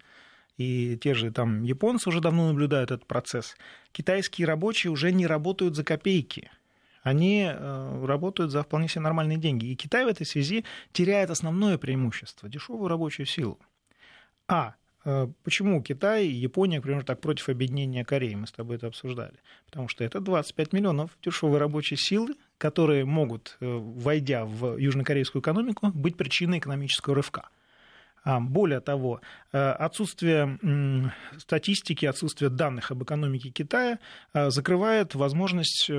И 0.63 0.97
те 0.97 1.15
же 1.15 1.31
там 1.31 1.63
японцы 1.63 2.09
уже 2.09 2.21
давно 2.21 2.49
наблюдают 2.49 2.91
этот 2.91 3.07
процесс. 3.07 3.57
Китайские 3.93 4.47
рабочие 4.47 4.91
уже 4.91 5.13
не 5.13 5.27
работают 5.27 5.75
за 5.75 5.85
копейки. 5.85 6.51
Они 7.03 7.51
э, 7.53 8.05
работают 8.07 8.53
за 8.53 8.63
вполне 8.63 8.89
себе 8.89 9.01
нормальные 9.01 9.39
деньги. 9.39 9.67
И 9.67 9.75
Китай 9.75 10.05
в 10.05 10.09
этой 10.09 10.25
связи 10.25 10.65
теряет 10.93 11.31
основное 11.31 11.79
преимущество– 11.79 12.49
дешевую 12.51 12.89
рабочую 12.89 13.27
силу. 13.27 13.59
А 14.47 14.75
Э, 15.05 15.29
почему 15.43 15.83
Китай 15.83 16.27
и 16.27 16.33
Япония, 16.33 16.77
например, 16.77 17.05
так 17.05 17.21
против 17.21 17.49
объединения 17.49 18.05
Кореи? 18.05 18.35
Мы 18.35 18.47
с 18.47 18.53
тобой 18.53 18.77
это 18.77 18.87
обсуждали. 18.87 19.35
Потому 19.67 19.89
что 19.89 20.05
это 20.05 20.21
25 20.21 20.73
миллионов 20.73 21.11
дешевой 21.23 21.59
рабочей 21.59 21.97
силы, 21.97 22.35
которые 22.59 23.05
могут, 23.05 23.57
э, 23.61 23.67
войдя 23.67 24.45
в 24.45 24.77
южнокорейскую 24.77 25.43
экономику, 25.43 25.89
быть 25.89 26.17
причиной 26.17 26.59
экономического 26.59 27.17
рывка. 27.17 27.49
А, 28.25 28.41
более 28.41 28.81
того, 28.81 29.21
э, 29.53 29.59
отсутствие 29.59 31.13
статистики, 31.39 32.07
отсутствие 32.07 32.51
данных 32.51 32.91
об 32.91 33.03
экономике 33.03 33.51
Китая 33.51 33.99
закрывает 34.33 35.15
возможность 35.15 35.91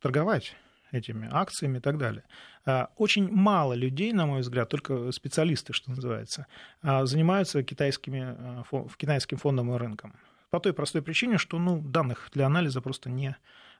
торговать 0.00 0.54
этими 0.94 1.28
акциями 1.30 1.78
и 1.78 1.80
так 1.80 1.98
далее. 1.98 2.24
А, 2.66 2.90
очень 2.96 3.30
мало 3.30 3.74
людей, 3.74 4.12
на 4.12 4.26
мой 4.26 4.40
взгляд, 4.40 4.68
только 4.68 5.12
специалисты, 5.12 5.72
что 5.72 5.90
называется, 5.90 6.46
а, 6.82 7.04
занимаются 7.04 7.62
китайскими, 7.62 8.64
китайским 8.96 9.38
фондовым 9.38 9.76
рынком. 9.76 10.14
По 10.50 10.60
той 10.60 10.72
простой 10.72 11.02
причине, 11.02 11.38
что 11.38 11.58
ну, 11.58 11.80
данных 11.80 12.30
для 12.32 12.46
анализа 12.46 12.80
просто 12.80 13.10
не, 13.10 13.36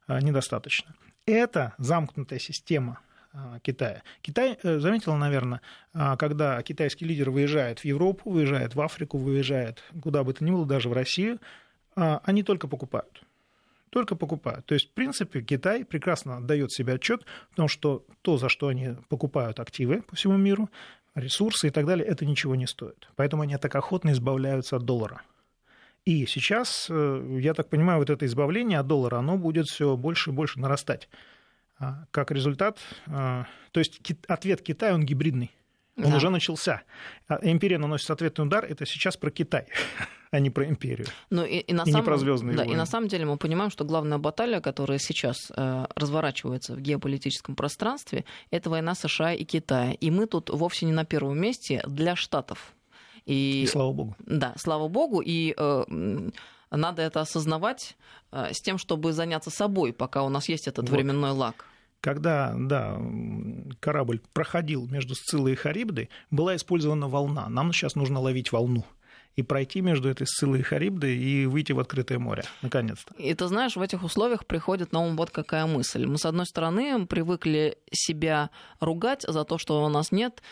недостаточно. 0.08 0.94
Это 1.24 1.74
замкнутая 1.78 2.38
система 2.38 2.98
Китая. 3.62 4.02
Китай 4.22 4.58
э, 4.62 4.78
заметил, 4.78 5.16
наверное, 5.16 5.60
когда 5.92 6.62
китайский 6.62 7.04
лидер 7.04 7.30
выезжает 7.30 7.80
в 7.80 7.84
Европу, 7.84 8.30
выезжает 8.30 8.74
в 8.74 8.80
Африку, 8.80 9.18
выезжает 9.18 9.82
куда 10.02 10.22
бы 10.22 10.32
то 10.32 10.44
ни 10.44 10.50
было, 10.50 10.66
даже 10.66 10.88
в 10.88 10.92
Россию, 10.92 11.40
они 11.94 12.42
только 12.42 12.68
покупают. 12.68 13.22
только 13.90 14.16
покупают. 14.16 14.66
То 14.66 14.74
есть, 14.74 14.90
в 14.90 14.92
принципе, 14.92 15.40
Китай 15.40 15.84
прекрасно 15.84 16.38
отдает 16.38 16.72
себе 16.72 16.94
отчет 16.94 17.24
в 17.52 17.54
том, 17.54 17.68
что 17.68 18.04
то, 18.22 18.36
за 18.38 18.48
что 18.48 18.66
они 18.66 18.96
покупают 19.08 19.60
активы 19.60 20.02
по 20.02 20.16
всему 20.16 20.36
миру, 20.36 20.68
ресурсы 21.14 21.68
и 21.68 21.70
так 21.70 21.86
далее, 21.86 22.04
это 22.04 22.26
ничего 22.26 22.56
не 22.56 22.66
стоит. 22.66 23.08
Поэтому 23.14 23.42
они 23.42 23.56
так 23.56 23.74
охотно 23.76 24.10
избавляются 24.10 24.76
от 24.76 24.84
доллара. 24.84 25.22
И 26.04 26.26
сейчас, 26.26 26.88
э, 26.90 27.38
я 27.40 27.54
так 27.54 27.68
понимаю, 27.68 28.00
вот 28.00 28.10
это 28.10 28.26
избавление 28.26 28.80
от 28.80 28.86
доллара, 28.88 29.18
оно 29.18 29.38
будет 29.38 29.66
все 29.66 29.96
больше 29.96 30.30
и 30.30 30.32
больше 30.32 30.58
нарастать. 30.58 31.08
А, 31.78 32.04
как 32.10 32.30
результат, 32.30 32.78
а, 33.06 33.46
то 33.72 33.80
есть 33.80 34.00
ответ 34.28 34.62
Китая, 34.62 34.94
он 34.94 35.04
гибридный. 35.04 35.50
Он 35.96 36.10
да. 36.10 36.16
уже 36.16 36.30
начался. 36.30 36.82
А 37.28 37.38
империя 37.42 37.78
наносит 37.78 38.10
ответный 38.10 38.44
удар. 38.44 38.64
Это 38.64 38.84
сейчас 38.84 39.16
про 39.16 39.30
Китай, 39.30 39.66
а 40.30 40.40
не 40.40 40.50
про 40.50 40.66
империю. 40.66 41.06
Ну, 41.30 41.44
и, 41.44 41.58
и, 41.58 41.72
на 41.72 41.82
и 41.82 41.84
самом, 41.86 42.00
не 42.00 42.04
про 42.04 42.18
звездные 42.18 42.56
да, 42.56 42.62
войны. 42.62 42.74
И 42.74 42.76
на 42.76 42.86
самом 42.86 43.08
деле 43.08 43.26
мы 43.26 43.36
понимаем, 43.36 43.70
что 43.70 43.84
главная 43.84 44.18
баталия, 44.18 44.60
которая 44.60 44.98
сейчас 44.98 45.52
э, 45.56 45.86
разворачивается 45.94 46.74
в 46.74 46.80
геополитическом 46.80 47.54
пространстве, 47.54 48.24
это 48.50 48.70
война 48.70 48.94
США 48.94 49.34
и 49.34 49.44
Китая. 49.44 49.92
И 49.92 50.10
мы 50.10 50.26
тут 50.26 50.50
вовсе 50.50 50.86
не 50.86 50.92
на 50.92 51.04
первом 51.04 51.38
месте 51.38 51.82
для 51.86 52.16
Штатов. 52.16 52.74
И, 53.24 53.62
и 53.62 53.66
слава 53.66 53.92
богу. 53.92 54.16
Да, 54.26 54.54
слава 54.56 54.88
богу. 54.88 55.22
И 55.24 55.54
э, 55.56 55.84
надо 56.76 57.02
это 57.02 57.20
осознавать 57.20 57.96
э, 58.32 58.52
с 58.52 58.60
тем, 58.60 58.78
чтобы 58.78 59.12
заняться 59.12 59.50
собой, 59.50 59.92
пока 59.92 60.22
у 60.22 60.28
нас 60.28 60.48
есть 60.48 60.68
этот 60.68 60.88
вот. 60.88 60.96
временной 60.96 61.30
лак. 61.30 61.66
Когда 62.00 62.54
да, 62.54 63.00
корабль 63.80 64.20
проходил 64.34 64.86
между 64.88 65.14
Сциллой 65.14 65.52
и 65.52 65.56
Харибдой, 65.56 66.10
была 66.30 66.54
использована 66.54 67.08
волна. 67.08 67.48
Нам 67.48 67.72
сейчас 67.72 67.94
нужно 67.94 68.20
ловить 68.20 68.52
волну 68.52 68.84
и 69.36 69.42
пройти 69.42 69.80
между 69.80 70.08
этой 70.08 70.26
Сциллой 70.26 70.60
и 70.60 70.62
Харибдой 70.62 71.16
и 71.16 71.46
выйти 71.46 71.72
в 71.72 71.80
открытое 71.80 72.18
море, 72.18 72.44
наконец-то. 72.62 73.14
И 73.14 73.34
ты 73.34 73.46
знаешь, 73.48 73.76
в 73.76 73.80
этих 73.80 74.04
условиях 74.04 74.46
приходит 74.46 74.92
на 74.92 75.00
ум 75.00 75.16
вот 75.16 75.30
какая 75.30 75.66
мысль. 75.66 76.06
Мы, 76.06 76.18
с 76.18 76.24
одной 76.24 76.46
стороны, 76.46 77.06
привыкли 77.06 77.78
себя 77.92 78.50
ругать 78.80 79.24
за 79.26 79.44
то, 79.44 79.58
что 79.58 79.84
у 79.84 79.88
нас 79.88 80.12
нет 80.12 80.42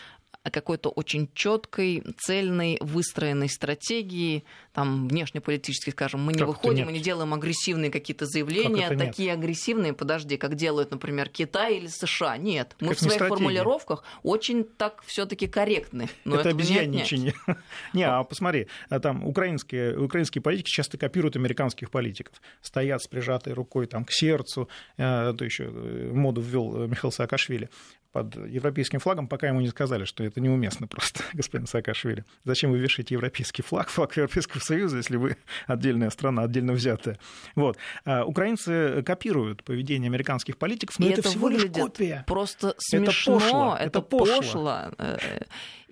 какой-то 0.50 0.88
очень 0.88 1.28
четкой, 1.34 2.02
цельной, 2.18 2.78
выстроенной 2.80 3.48
стратегии, 3.48 4.44
там, 4.72 5.08
внешнеполитически, 5.08 5.90
скажем, 5.90 6.20
мы 6.20 6.32
не 6.32 6.40
как 6.40 6.48
выходим, 6.48 6.86
мы 6.86 6.92
не 6.92 7.00
делаем 7.00 7.32
агрессивные 7.32 7.90
какие-то 7.90 8.26
заявления, 8.26 8.88
такие 8.96 9.30
нет? 9.30 9.38
агрессивные, 9.38 9.92
подожди, 9.92 10.36
как 10.36 10.56
делают, 10.56 10.90
например, 10.90 11.28
Китай 11.28 11.76
или 11.76 11.86
США. 11.86 12.36
Нет, 12.38 12.74
мы 12.80 12.88
как 12.88 12.96
в 12.96 13.00
своих 13.00 13.14
стратегия. 13.14 13.36
формулировках 13.36 14.04
очень 14.22 14.64
так 14.64 15.02
все 15.06 15.26
таки 15.26 15.46
корректны. 15.46 16.08
Но 16.24 16.36
это 16.36 16.50
обезьянничание. 16.50 17.34
Не, 17.92 18.04
а 18.04 18.24
посмотри, 18.24 18.66
а 18.88 18.98
там 18.98 19.24
украинские, 19.24 19.98
украинские 19.98 20.42
политики 20.42 20.70
часто 20.70 20.98
копируют 20.98 21.36
американских 21.36 21.90
политиков. 21.90 22.34
Стоят 22.62 23.02
с 23.02 23.06
прижатой 23.06 23.52
рукой 23.52 23.86
там, 23.86 24.04
к 24.04 24.12
сердцу, 24.12 24.68
э, 24.96 25.34
то 25.36 25.44
еще 25.44 25.64
э, 25.64 26.10
моду 26.12 26.40
ввел 26.40 26.86
Михаил 26.88 27.12
Саакашвили 27.12 27.70
под 28.12 28.36
европейским 28.36 29.00
флагом, 29.00 29.26
пока 29.26 29.48
ему 29.48 29.60
не 29.60 29.68
сказали, 29.68 30.04
что 30.04 30.22
это 30.22 30.40
неуместно 30.40 30.86
просто, 30.86 31.24
господин 31.32 31.66
Саакашвили. 31.66 32.24
Зачем 32.44 32.70
вы 32.70 32.78
вешаете 32.78 33.14
европейский 33.14 33.62
флаг, 33.62 33.88
флаг 33.88 34.16
Европейского 34.16 34.60
Союза, 34.60 34.98
если 34.98 35.16
вы 35.16 35.36
отдельная 35.66 36.10
страна, 36.10 36.42
отдельно 36.42 36.74
взятая? 36.74 37.18
Вот. 37.54 37.78
А 38.04 38.24
украинцы 38.24 39.02
копируют 39.02 39.64
поведение 39.64 40.08
американских 40.08 40.58
политиков, 40.58 40.98
но 40.98 41.06
И 41.06 41.10
это, 41.10 41.20
это 41.20 41.30
всего 41.30 41.48
лишь 41.48 41.64
копия. 41.72 42.24
Просто 42.26 42.74
смешно, 42.78 43.32
это 43.32 43.40
пошло. 43.40 43.76
Это, 43.76 43.84
это 43.86 44.02
пошло. 44.02 44.36
пошло. 44.36 45.18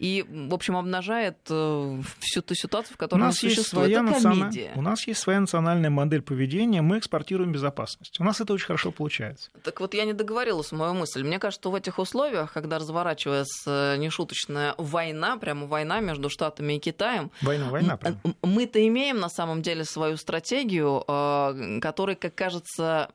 Э, 0.00 0.04
и, 0.04 0.24
в 0.28 0.54
общем, 0.54 0.76
обнажает 0.76 1.36
э, 1.48 2.00
всю 2.20 2.42
ту 2.42 2.54
ситуацию, 2.54 2.94
в 2.94 2.96
которой 2.96 3.20
у 3.20 3.24
нас 3.24 3.42
есть 3.42 3.66
своя 3.66 4.02
комедия. 4.02 4.72
У 4.74 4.82
нас 4.82 5.06
есть 5.06 5.20
своя 5.20 5.40
национальная 5.40 5.90
модель 5.90 6.22
поведения, 6.22 6.82
мы 6.82 6.98
экспортируем 6.98 7.52
безопасность. 7.52 8.18
У 8.18 8.24
нас 8.24 8.40
это 8.40 8.52
очень 8.52 8.66
хорошо 8.66 8.90
получается. 8.90 9.50
Так 9.62 9.80
вот, 9.80 9.94
я 9.94 10.04
не 10.04 10.12
договорилась 10.12 10.72
мою 10.72 10.94
мысль. 10.94 11.22
Мне 11.22 11.38
кажется, 11.38 11.60
что 11.60 11.70
в 11.70 11.74
этих 11.74 11.98
условиях, 11.98 12.52
когда 12.52 12.78
разворачивается 12.78 13.96
нешуточная 13.98 14.74
война, 14.78 15.36
прямо 15.36 15.66
война 15.66 16.00
между 16.00 16.30
Штатами 16.30 16.74
и 16.74 16.78
Китаем, 16.78 17.30
война, 17.42 17.68
война, 17.68 17.96
прямо. 17.96 18.18
мы-то 18.42 18.86
имеем 18.86 19.18
на 19.18 19.28
самом 19.28 19.62
деле 19.62 19.84
свою 19.84 20.16
стратегию, 20.16 21.04
э, 21.06 21.80
которая, 21.80 22.16
как 22.16 22.34
кажется, 22.34 23.10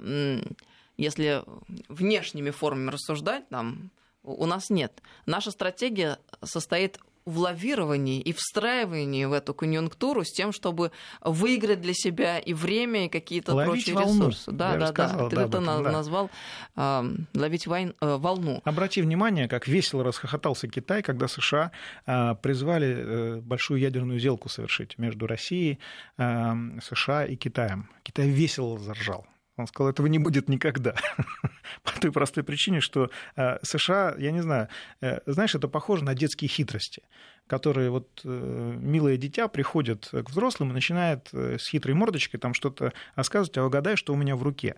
если 0.98 1.44
внешними 1.90 2.52
формами 2.52 2.92
рассуждать, 2.92 3.48
там, 3.50 3.90
у 4.26 4.46
нас 4.46 4.70
нет. 4.70 5.02
Наша 5.26 5.52
стратегия 5.52 6.20
состоит 6.44 7.00
в 7.26 7.40
лавировании 7.40 8.22
и 8.22 8.34
встраивании 8.34 9.26
в 9.26 9.34
эту 9.34 9.54
конъюнктуру 9.54 10.24
с 10.24 10.32
тем, 10.32 10.52
чтобы 10.52 10.92
выиграть 11.22 11.82
для 11.82 11.94
себя 11.94 12.38
и 12.38 12.54
время, 12.54 13.06
и 13.06 13.10
какие-то 13.10 13.56
ловить 13.56 13.86
прочие 13.86 13.96
волну. 13.96 14.30
ресурсы. 14.30 14.52
Да, 14.52 14.74
Я 14.74 14.78
да, 14.78 14.92
да. 14.92 15.30
Ты 15.30 15.36
да, 15.36 15.42
это 15.46 15.58
этом, 15.58 15.84
назвал 15.84 16.30
э, 16.76 17.04
ловить 17.34 17.66
войн, 17.66 17.96
э, 18.00 18.18
волну. 18.18 18.62
Обрати 18.64 19.02
внимание, 19.02 19.48
как 19.48 19.68
весело 19.68 20.04
расхохотался 20.04 20.68
Китай, 20.68 21.02
когда 21.02 21.28
США 21.28 21.72
э, 22.06 22.36
призвали 22.42 22.96
э, 22.96 23.36
большую 23.42 23.80
ядерную 23.80 24.20
сделку 24.20 24.48
совершить 24.48 25.00
между 25.00 25.26
Россией, 25.26 25.80
э, 26.18 26.54
США 26.84 27.26
и 27.26 27.36
Китаем. 27.36 27.90
Китай 28.04 28.30
весело 28.30 28.78
заржал. 28.78 29.26
Он 29.58 29.68
сказал, 29.68 29.90
этого 29.90 30.08
не 30.08 30.20
будет 30.20 30.50
никогда. 30.50 30.96
По 31.84 32.00
той 32.00 32.12
простой 32.12 32.44
причине, 32.44 32.82
что 32.82 33.10
э, 33.36 33.58
США, 33.64 34.16
я 34.18 34.32
не 34.32 34.42
знаю, 34.42 34.68
э, 35.02 35.20
знаешь, 35.26 35.56
это 35.56 35.68
похоже 35.68 36.04
на 36.04 36.14
детские 36.14 36.50
хитрости, 36.50 37.04
которые 37.48 37.90
вот 37.90 38.22
э, 38.26 38.74
милое 38.78 39.18
дитя 39.18 39.48
приходит 39.48 40.10
к 40.12 40.30
взрослым 40.30 40.72
и 40.72 40.74
начинает 40.74 41.30
с 41.32 41.70
хитрой 41.70 41.96
мордочкой 41.96 42.40
там 42.40 42.54
что-то 42.54 42.92
рассказывать, 43.16 43.58
а 43.58 43.66
угадай, 43.66 43.96
что 43.96 44.14
у 44.14 44.18
меня 44.18 44.36
в 44.36 44.44
руке. 44.44 44.76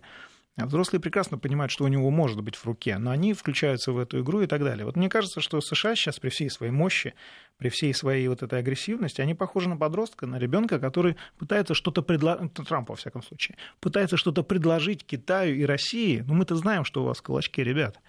А 0.58 0.66
взрослые 0.66 1.00
прекрасно 1.00 1.38
понимают, 1.38 1.72
что 1.72 1.84
у 1.84 1.88
него 1.88 2.10
может 2.10 2.42
быть 2.42 2.56
в 2.56 2.66
руке, 2.66 2.98
но 2.98 3.12
они 3.12 3.34
включаются 3.34 3.92
в 3.92 4.00
эту 4.00 4.22
игру 4.22 4.42
и 4.42 4.48
так 4.48 4.64
далее. 4.64 4.86
Вот 4.86 4.96
мне 4.96 5.08
кажется, 5.08 5.40
что 5.40 5.62
США 5.62 5.96
сейчас 5.96 6.20
при 6.20 6.30
всей 6.30 6.50
своей 6.50 6.72
мощи, 6.72 7.14
при 7.58 7.70
всей 7.70 7.94
своей 7.94 8.28
вот 8.28 8.42
этой 8.42 8.58
агрессивности, 8.58 9.22
они 9.22 9.36
похожи 9.36 9.70
на 9.70 9.78
подростка, 9.78 10.26
на 10.26 10.40
ребенка, 10.40 10.80
который 10.80 11.16
пытается 11.38 11.76
что-то 11.76 12.02
предложить, 12.02 12.54
Трампа, 12.54 12.94
во 12.94 12.98
всяком 12.98 13.22
случае, 13.22 13.56
пытается 13.80 14.18
что-то 14.18 14.42
предложить 14.42 15.06
Китаю 15.06 15.56
и 15.56 15.64
России. 15.64 16.24
Ну, 16.26 16.34
мы-то 16.34 16.56
знаем, 16.56 16.86
что 16.86 17.04
у 17.04 17.06
вас 17.06 17.22
кулачки, 17.22 17.64
ребят. 17.64 18.00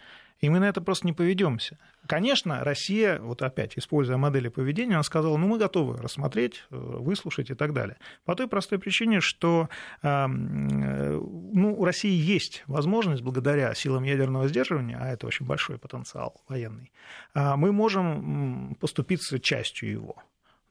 И 0.40 0.48
мы 0.48 0.60
на 0.60 0.68
это 0.68 0.80
просто 0.80 1.06
не 1.06 1.12
поведемся. 1.12 1.78
Конечно, 2.06 2.62
Россия, 2.64 3.18
вот 3.18 3.42
опять, 3.42 3.76
используя 3.76 4.16
модели 4.16 4.48
поведения, 4.48 4.94
она 4.94 5.02
сказала, 5.02 5.36
ну, 5.36 5.48
мы 5.48 5.58
готовы 5.58 5.96
рассмотреть, 5.98 6.64
э, 6.70 6.76
выслушать 6.76 7.50
и 7.50 7.54
так 7.54 7.72
далее. 7.72 7.96
По 8.24 8.34
той 8.34 8.48
простой 8.48 8.78
причине, 8.78 9.20
что 9.20 9.68
э, 10.02 10.26
ну, 10.26 11.74
у 11.76 11.84
России 11.84 12.12
есть 12.12 12.62
возможность, 12.66 13.22
благодаря 13.22 13.74
силам 13.74 14.04
ядерного 14.04 14.48
сдерживания, 14.48 14.96
а 15.00 15.08
это 15.08 15.26
очень 15.26 15.44
большой 15.44 15.78
потенциал 15.78 16.40
военный, 16.48 16.92
а, 17.34 17.56
мы 17.56 17.72
можем 17.72 18.76
поступиться 18.80 19.38
частью 19.40 19.90
его. 19.90 20.16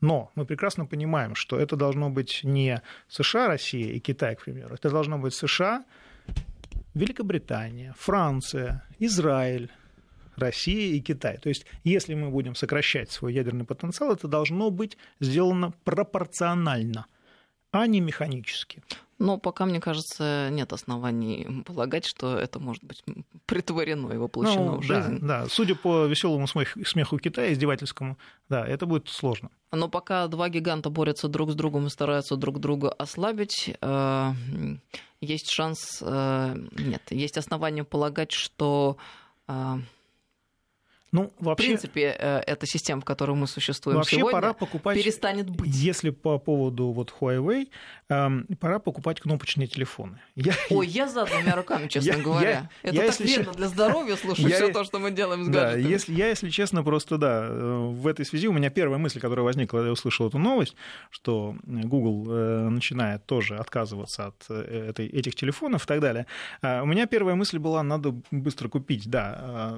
Но 0.02 0.32
мы 0.36 0.46
прекрасно 0.46 0.86
понимаем, 0.86 1.36
что 1.36 1.60
это 1.60 1.76
должно 1.76 2.10
быть 2.10 2.42
не 2.44 2.82
США, 3.08 3.48
Россия 3.48 3.92
и 3.92 4.00
Китай, 4.00 4.36
к 4.36 4.44
примеру, 4.44 4.76
это 4.76 4.90
должно 4.90 5.18
быть 5.18 5.34
США, 5.34 5.86
Великобритания, 6.98 7.94
Франция, 7.96 8.84
Израиль, 8.98 9.70
Россия 10.36 10.96
и 10.96 11.00
Китай. 11.00 11.38
То 11.38 11.50
есть, 11.50 11.66
если 11.84 12.16
мы 12.16 12.30
будем 12.30 12.56
сокращать 12.56 13.12
свой 13.12 13.34
ядерный 13.34 13.66
потенциал, 13.66 14.14
это 14.14 14.28
должно 14.28 14.72
быть 14.72 14.98
сделано 15.20 15.74
пропорционально, 15.84 17.06
а 17.72 17.86
не 17.86 18.02
механически. 18.02 18.82
Но 19.20 19.38
пока, 19.38 19.66
мне 19.66 19.80
кажется, 19.80 20.50
нет 20.52 20.72
оснований 20.74 21.64
полагать, 21.66 22.06
что 22.06 22.38
это 22.38 22.60
может 22.60 22.84
быть 22.84 23.04
притворено 23.46 24.12
и 24.12 24.18
воплощено 24.18 24.72
ну, 24.74 24.78
в 24.78 24.84
жизнь. 24.84 25.20
Да, 25.20 25.44
да, 25.44 25.46
судя 25.50 25.76
по 25.76 26.06
веселому 26.06 26.48
смеху 26.48 27.18
Китая, 27.18 27.52
издевательскому, 27.54 28.18
да, 28.50 28.66
это 28.66 28.86
будет 28.86 29.10
сложно. 29.10 29.50
Но 29.72 29.90
пока 29.90 30.28
два 30.28 30.50
гиганта 30.50 30.90
борются 30.90 31.28
друг 31.28 31.52
с 31.52 31.56
другом 31.56 31.88
и 31.88 31.90
стараются 31.90 32.36
друг 32.36 32.60
друга 32.60 32.90
ослабить, 32.90 33.76
э, 33.82 34.34
есть 35.20 35.50
шанс, 35.50 36.00
э, 36.02 36.56
нет, 36.78 37.02
есть 37.10 37.38
основания 37.38 37.84
полагать, 37.84 38.32
что 38.32 38.98
э, 39.48 39.78
ну, 41.18 41.32
вообще, 41.40 41.64
в 41.64 41.68
принципе, 41.68 42.16
э, 42.18 42.40
эта 42.46 42.66
система, 42.68 43.02
в 43.02 43.06
которой 43.06 43.36
мы 43.36 43.48
существуем 43.48 43.98
вообще 43.98 44.18
сегодня, 44.18 44.32
пора 44.32 44.54
покупать, 44.54 44.98
перестанет 44.98 45.50
быть. 45.50 45.74
Если 45.74 46.12
по 46.12 46.38
поводу 46.38 46.88
вот 46.92 47.14
Huawei, 47.20 47.70
эм, 48.10 48.46
пора 48.60 48.80
покупать 48.80 49.20
кнопочные 49.20 49.68
телефоны. 49.68 50.20
Я... 50.36 50.54
Ой, 50.70 50.88
я 50.88 51.08
за 51.08 51.26
двумя 51.26 51.56
руками, 51.56 51.88
честно 51.90 52.12
я, 52.12 52.18
говоря. 52.18 52.50
Я, 52.50 52.70
Это 52.90 52.96
я, 52.96 53.08
так 53.08 53.20
вредно 53.20 53.54
для 53.54 53.68
здоровья, 53.68 54.16
слушай, 54.22 54.52
все 54.52 54.72
то, 54.72 54.84
что 54.84 55.00
мы 55.00 55.12
делаем 55.12 55.46
с 55.46 55.48
да, 55.48 55.72
гаджетами. 55.72 55.92
Если, 55.92 56.14
я, 56.14 56.30
если 56.30 56.50
честно, 56.50 56.84
просто, 56.84 57.18
да, 57.18 57.48
э, 57.50 57.88
в 57.92 58.06
этой 58.06 58.26
связи 58.26 58.48
у 58.48 58.54
меня 58.54 58.70
первая 58.70 59.00
мысль, 59.00 59.20
которая 59.20 59.44
возникла, 59.46 59.78
когда 59.78 59.88
я 59.88 59.94
услышал 59.94 60.28
эту 60.28 60.38
новость, 60.38 60.76
что 61.10 61.56
Google 61.64 62.26
э, 62.30 62.70
начинает 62.70 63.26
тоже 63.26 63.58
отказываться 63.58 64.28
от 64.28 64.50
этой, 64.50 65.08
этих 65.08 65.36
телефонов 65.36 65.86
и 65.86 65.88
так 65.88 66.00
далее. 66.00 66.28
У 66.62 66.86
меня 66.86 67.06
первая 67.08 67.36
мысль 67.36 67.58
была, 67.60 67.84
надо 67.84 68.16
быстро 68.32 68.70
купить, 68.70 69.10
да, 69.10 69.78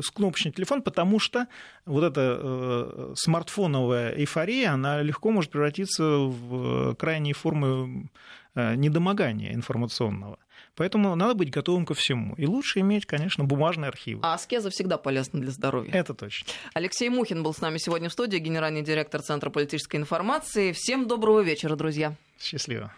с 0.00 0.10
кнопочными 0.10 0.44
лишний 0.44 0.52
телефон, 0.54 0.82
потому 0.82 1.18
что 1.18 1.46
вот 1.86 2.04
эта 2.04 2.38
э, 2.40 3.12
смартфоновая 3.16 4.14
эйфория, 4.16 4.72
она 4.72 5.02
легко 5.02 5.30
может 5.30 5.50
превратиться 5.50 6.02
в 6.04 6.94
крайние 6.94 7.34
формы 7.34 8.08
э, 8.54 8.74
недомогания 8.74 9.52
информационного. 9.52 10.38
Поэтому 10.76 11.14
надо 11.14 11.34
быть 11.34 11.50
готовым 11.50 11.86
ко 11.86 11.94
всему. 11.94 12.34
И 12.34 12.46
лучше 12.46 12.80
иметь, 12.80 13.06
конечно, 13.06 13.44
бумажные 13.44 13.88
архивы. 13.88 14.20
А 14.24 14.34
аскеза 14.34 14.70
всегда 14.70 14.98
полезна 14.98 15.40
для 15.40 15.50
здоровья. 15.50 15.92
Это 15.92 16.14
точно. 16.14 16.48
Алексей 16.74 17.08
Мухин 17.08 17.42
был 17.42 17.54
с 17.54 17.60
нами 17.60 17.78
сегодня 17.78 18.08
в 18.08 18.12
студии, 18.12 18.38
генеральный 18.38 18.82
директор 18.82 19.22
Центра 19.22 19.50
политической 19.50 19.96
информации. 19.96 20.72
Всем 20.72 21.06
доброго 21.06 21.40
вечера, 21.40 21.76
друзья. 21.76 22.14
Счастливо. 22.40 22.92